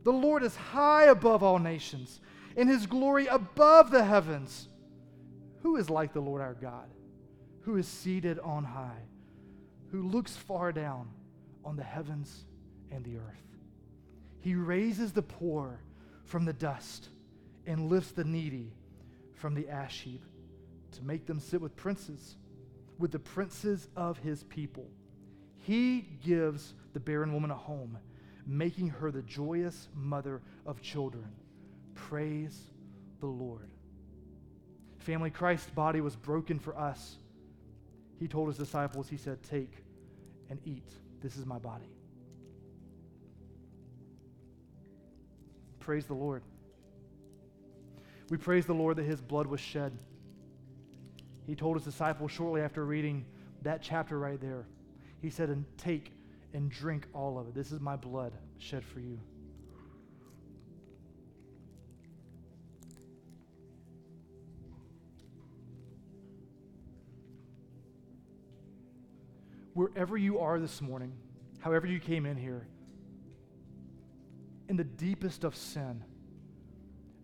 The 0.04 0.12
Lord 0.12 0.42
is 0.42 0.54
high 0.54 1.04
above 1.04 1.42
all 1.42 1.58
nations, 1.58 2.20
and 2.56 2.68
his 2.68 2.86
glory 2.86 3.26
above 3.26 3.90
the 3.90 4.04
heavens. 4.04 4.68
Who 5.62 5.76
is 5.76 5.90
like 5.90 6.12
the 6.12 6.20
Lord 6.20 6.40
our 6.40 6.54
God, 6.54 6.88
who 7.62 7.76
is 7.76 7.88
seated 7.88 8.38
on 8.38 8.64
high, 8.64 9.02
who 9.90 10.02
looks 10.02 10.36
far 10.36 10.72
down 10.72 11.08
on 11.64 11.76
the 11.76 11.82
heavens 11.82 12.44
and 12.90 13.04
the 13.04 13.16
earth? 13.16 13.56
He 14.40 14.54
raises 14.54 15.12
the 15.12 15.22
poor 15.22 15.80
from 16.28 16.44
the 16.44 16.52
dust 16.52 17.08
and 17.66 17.88
lifts 17.88 18.12
the 18.12 18.24
needy 18.24 18.72
from 19.34 19.54
the 19.54 19.68
ash 19.68 20.02
heap 20.02 20.22
to 20.92 21.02
make 21.02 21.26
them 21.26 21.40
sit 21.40 21.60
with 21.60 21.74
princes, 21.76 22.36
with 22.98 23.10
the 23.10 23.18
princes 23.18 23.88
of 23.96 24.18
his 24.18 24.44
people. 24.44 24.88
He 25.56 26.00
gives 26.24 26.74
the 26.92 27.00
barren 27.00 27.32
woman 27.32 27.50
a 27.50 27.56
home, 27.56 27.98
making 28.46 28.88
her 28.88 29.10
the 29.10 29.22
joyous 29.22 29.88
mother 29.94 30.42
of 30.66 30.80
children. 30.80 31.28
Praise 31.94 32.70
the 33.20 33.26
Lord. 33.26 33.70
Family, 34.98 35.30
Christ's 35.30 35.70
body 35.70 36.00
was 36.00 36.16
broken 36.16 36.58
for 36.58 36.76
us. 36.78 37.16
He 38.18 38.28
told 38.28 38.48
his 38.48 38.58
disciples, 38.58 39.08
He 39.08 39.16
said, 39.16 39.42
Take 39.42 39.84
and 40.50 40.58
eat. 40.64 40.90
This 41.20 41.36
is 41.36 41.46
my 41.46 41.58
body. 41.58 41.97
Praise 45.89 46.05
the 46.05 46.12
Lord. 46.12 46.43
We 48.28 48.36
praise 48.36 48.66
the 48.66 48.74
Lord 48.74 48.97
that 48.97 49.05
his 49.05 49.22
blood 49.22 49.47
was 49.47 49.59
shed. 49.59 49.99
He 51.47 51.55
told 51.55 51.78
his 51.78 51.84
disciples 51.86 52.30
shortly 52.30 52.61
after 52.61 52.84
reading 52.84 53.24
that 53.62 53.80
chapter 53.80 54.18
right 54.18 54.39
there, 54.39 54.66
he 55.22 55.30
said, 55.30 55.49
And 55.49 55.64
take 55.78 56.12
and 56.53 56.70
drink 56.70 57.07
all 57.14 57.39
of 57.39 57.49
it. 57.49 57.55
This 57.55 57.72
is 57.72 57.80
my 57.80 57.97
blood 57.97 58.34
shed 58.59 58.84
for 58.84 59.01
you. 59.01 59.18
Wherever 69.72 70.18
you 70.18 70.39
are 70.39 70.61
this 70.61 70.82
morning, 70.82 71.14
however 71.61 71.86
you 71.86 71.99
came 71.99 72.26
in 72.26 72.36
here, 72.36 72.66
in 74.68 74.76
the 74.76 74.84
deepest 74.84 75.44
of 75.44 75.56
sin, 75.56 76.04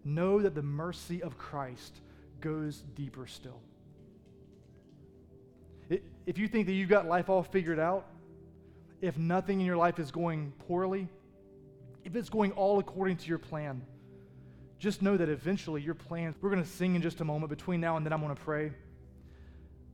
know 0.05 0.41
that 0.41 0.55
the 0.55 0.63
mercy 0.63 1.23
of 1.23 1.39
Christ 1.39 2.01
goes 2.41 2.83
deeper 2.95 3.27
still. 3.27 3.61
If 6.27 6.39
you 6.39 6.49
think 6.49 6.67
that 6.67 6.73
you've 6.73 6.89
got 6.89 7.07
life 7.07 7.29
all 7.29 7.43
figured 7.43 7.79
out, 7.79 8.07
if 9.03 9.19
nothing 9.19 9.61
in 9.61 9.67
your 9.67 9.77
life 9.77 9.99
is 9.99 10.11
going 10.11 10.53
poorly, 10.67 11.09
if 12.05 12.17
it's 12.17 12.31
going 12.31 12.53
all 12.53 12.79
according 12.79 13.19
to 13.19 13.29
your 13.29 13.39
plan, 13.39 13.83
just 14.79 15.03
know 15.03 15.17
that 15.17 15.29
eventually 15.29 15.83
your 15.83 15.95
plans, 15.95 16.37
we're 16.41 16.51
going 16.51 16.63
to 16.63 16.69
sing 16.69 16.95
in 16.95 17.03
just 17.03 17.21
a 17.21 17.25
moment. 17.25 17.51
Between 17.51 17.81
now 17.81 17.97
and 17.97 18.05
then, 18.05 18.13
I'm 18.13 18.21
going 18.21 18.35
to 18.35 18.43
pray. 18.43 18.73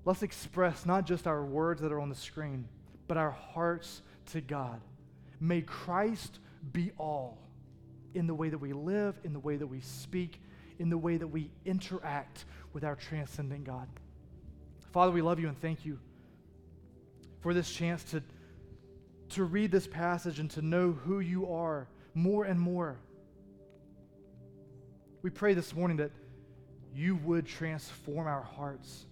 Let's 0.05 0.23
express 0.23 0.87
not 0.87 1.07
just 1.07 1.27
our 1.27 1.45
words 1.45 1.81
that 1.83 1.93
are 1.93 2.01
on 2.01 2.09
the 2.09 2.15
screen, 2.15 2.67
but 3.07 3.17
our 3.17 3.31
hearts 3.31 4.03
to 4.33 4.41
God. 4.41 4.81
May 5.41 5.63
Christ 5.63 6.39
be 6.73 6.93
all 6.99 7.39
in 8.15 8.27
the 8.27 8.35
way 8.35 8.49
that 8.49 8.59
we 8.59 8.73
live, 8.73 9.19
in 9.25 9.33
the 9.33 9.39
way 9.39 9.57
that 9.57 9.67
we 9.67 9.81
speak, 9.81 10.41
in 10.79 10.91
the 10.91 10.99
way 10.99 11.17
that 11.17 11.27
we 11.27 11.51
interact 11.65 12.45
with 12.73 12.85
our 12.85 12.97
transcendent 12.97 13.65
God. 13.65 13.89
Father, 14.93 15.13
we 15.13 15.23
love 15.23 15.39
you 15.39 15.49
and 15.49 15.61
thank 15.61 15.85
you 15.85 15.99
for 17.41 17.55
this 17.55 17.71
chance 17.71 18.03
to, 18.05 18.23
to 19.31 19.45
read 19.45 19.71
this 19.71 19.87
passage 19.87 20.41
and 20.41 20.51
to 20.51 20.63
know 20.63 20.93
who 20.93 21.21
you 21.21 21.53
are 21.53 21.87
more 22.15 22.45
and 22.45 22.61
more. 22.61 22.99
We 25.23 25.31
pray 25.31 25.55
this 25.55 25.75
morning 25.75 25.99
that 25.99 26.11
you 26.95 27.17
would 27.17 27.47
transform 27.47 28.27
our 28.27 28.43
hearts. 28.43 29.07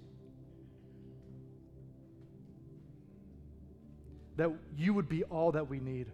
That 4.37 4.51
you 4.77 4.95
would 4.95 5.09
be 5.09 5.25
all 5.25 5.53
that 5.53 5.69
we 5.69 5.81
need. 5.81 6.07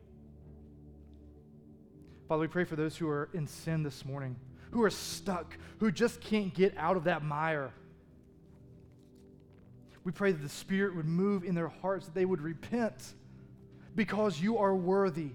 Father, 2.28 2.40
we 2.40 2.48
pray 2.48 2.64
for 2.64 2.76
those 2.76 2.96
who 2.96 3.08
are 3.08 3.28
in 3.34 3.46
sin 3.46 3.82
this 3.82 4.04
morning, 4.04 4.36
who 4.70 4.82
are 4.82 4.90
stuck, 4.90 5.56
who 5.78 5.90
just 5.90 6.20
can't 6.20 6.54
get 6.54 6.74
out 6.78 6.96
of 6.96 7.04
that 7.04 7.22
mire. 7.22 7.72
We 10.04 10.12
pray 10.12 10.32
that 10.32 10.42
the 10.42 10.48
Spirit 10.48 10.96
would 10.96 11.06
move 11.06 11.44
in 11.44 11.54
their 11.54 11.68
hearts, 11.68 12.06
that 12.06 12.14
they 12.14 12.24
would 12.24 12.40
repent 12.40 13.14
because 13.94 14.40
you 14.40 14.58
are 14.58 14.74
worthy. 14.74 15.30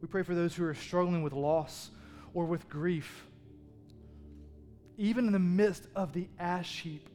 We 0.00 0.08
pray 0.08 0.22
for 0.22 0.34
those 0.34 0.54
who 0.54 0.64
are 0.64 0.74
struggling 0.74 1.22
with 1.22 1.32
loss 1.32 1.90
or 2.34 2.44
with 2.44 2.68
grief. 2.68 3.24
Even 4.98 5.26
in 5.26 5.32
the 5.32 5.38
midst 5.38 5.86
of 5.94 6.12
the 6.12 6.28
ash 6.38 6.80
heap, 6.80 7.08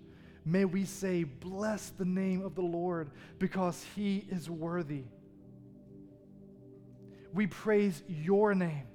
may 0.46 0.66
we 0.66 0.86
say, 0.86 1.24
Bless 1.24 1.90
the 1.90 2.06
name 2.06 2.44
of 2.44 2.56
the 2.56 2.62
Lord 2.62 3.12
because 3.40 3.86
he 3.96 4.26
is 4.30 4.50
worthy. 4.50 5.04
We 7.38 7.46
praise 7.46 8.02
your 8.08 8.56
name. 8.56 8.88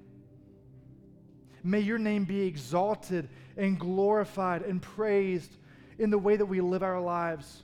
May 1.62 1.78
your 1.78 1.98
name 1.98 2.24
be 2.24 2.42
exalted 2.42 3.28
and 3.56 3.78
glorified 3.78 4.62
and 4.62 4.82
praised 4.82 5.56
in 6.00 6.10
the 6.10 6.18
way 6.18 6.34
that 6.34 6.46
we 6.46 6.60
live 6.60 6.82
our 6.82 7.00
lives, 7.00 7.62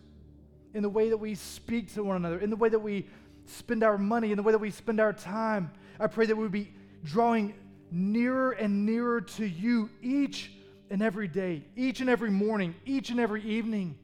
in 0.74 0.84
the 0.84 0.88
way 0.88 1.08
that 1.08 1.16
we 1.16 1.34
speak 1.34 1.92
to 1.94 2.04
one 2.04 2.14
another, 2.14 2.38
in 2.38 2.48
the 2.48 2.54
way 2.54 2.68
that 2.68 2.78
we 2.78 3.08
spend 3.44 3.82
our 3.82 3.98
money, 3.98 4.30
in 4.30 4.36
the 4.36 4.42
way 4.44 4.52
that 4.52 4.60
we 4.60 4.70
spend 4.70 5.00
our 5.00 5.12
time. 5.12 5.72
I 5.98 6.06
pray 6.06 6.26
that 6.26 6.36
we 6.36 6.44
would 6.44 6.52
be 6.52 6.72
drawing 7.02 7.54
nearer 7.90 8.52
and 8.52 8.86
nearer 8.86 9.20
to 9.20 9.44
you 9.44 9.90
each 10.00 10.52
and 10.90 11.02
every 11.02 11.26
day, 11.26 11.64
each 11.74 11.98
and 11.98 12.08
every 12.08 12.30
morning, 12.30 12.72
each 12.86 13.10
and 13.10 13.18
every 13.18 13.42
evening. 13.42 13.98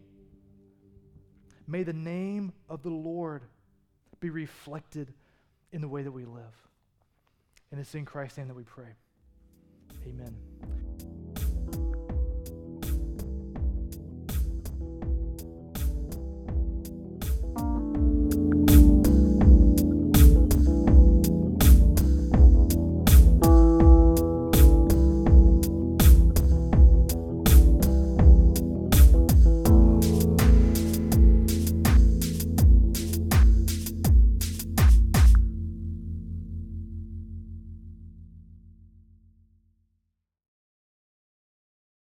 May 1.68 1.84
the 1.84 1.92
name 1.92 2.52
of 2.68 2.82
the 2.82 2.90
Lord 2.90 3.42
be 4.18 4.30
reflected 4.30 5.14
in 5.74 5.80
the 5.80 5.88
way 5.88 6.02
that 6.02 6.12
we 6.12 6.24
live. 6.24 6.54
And 7.72 7.80
it's 7.80 7.94
in 7.96 8.04
Christ's 8.04 8.38
name 8.38 8.46
that 8.46 8.54
we 8.54 8.62
pray. 8.62 8.94
Amen. 10.06 10.36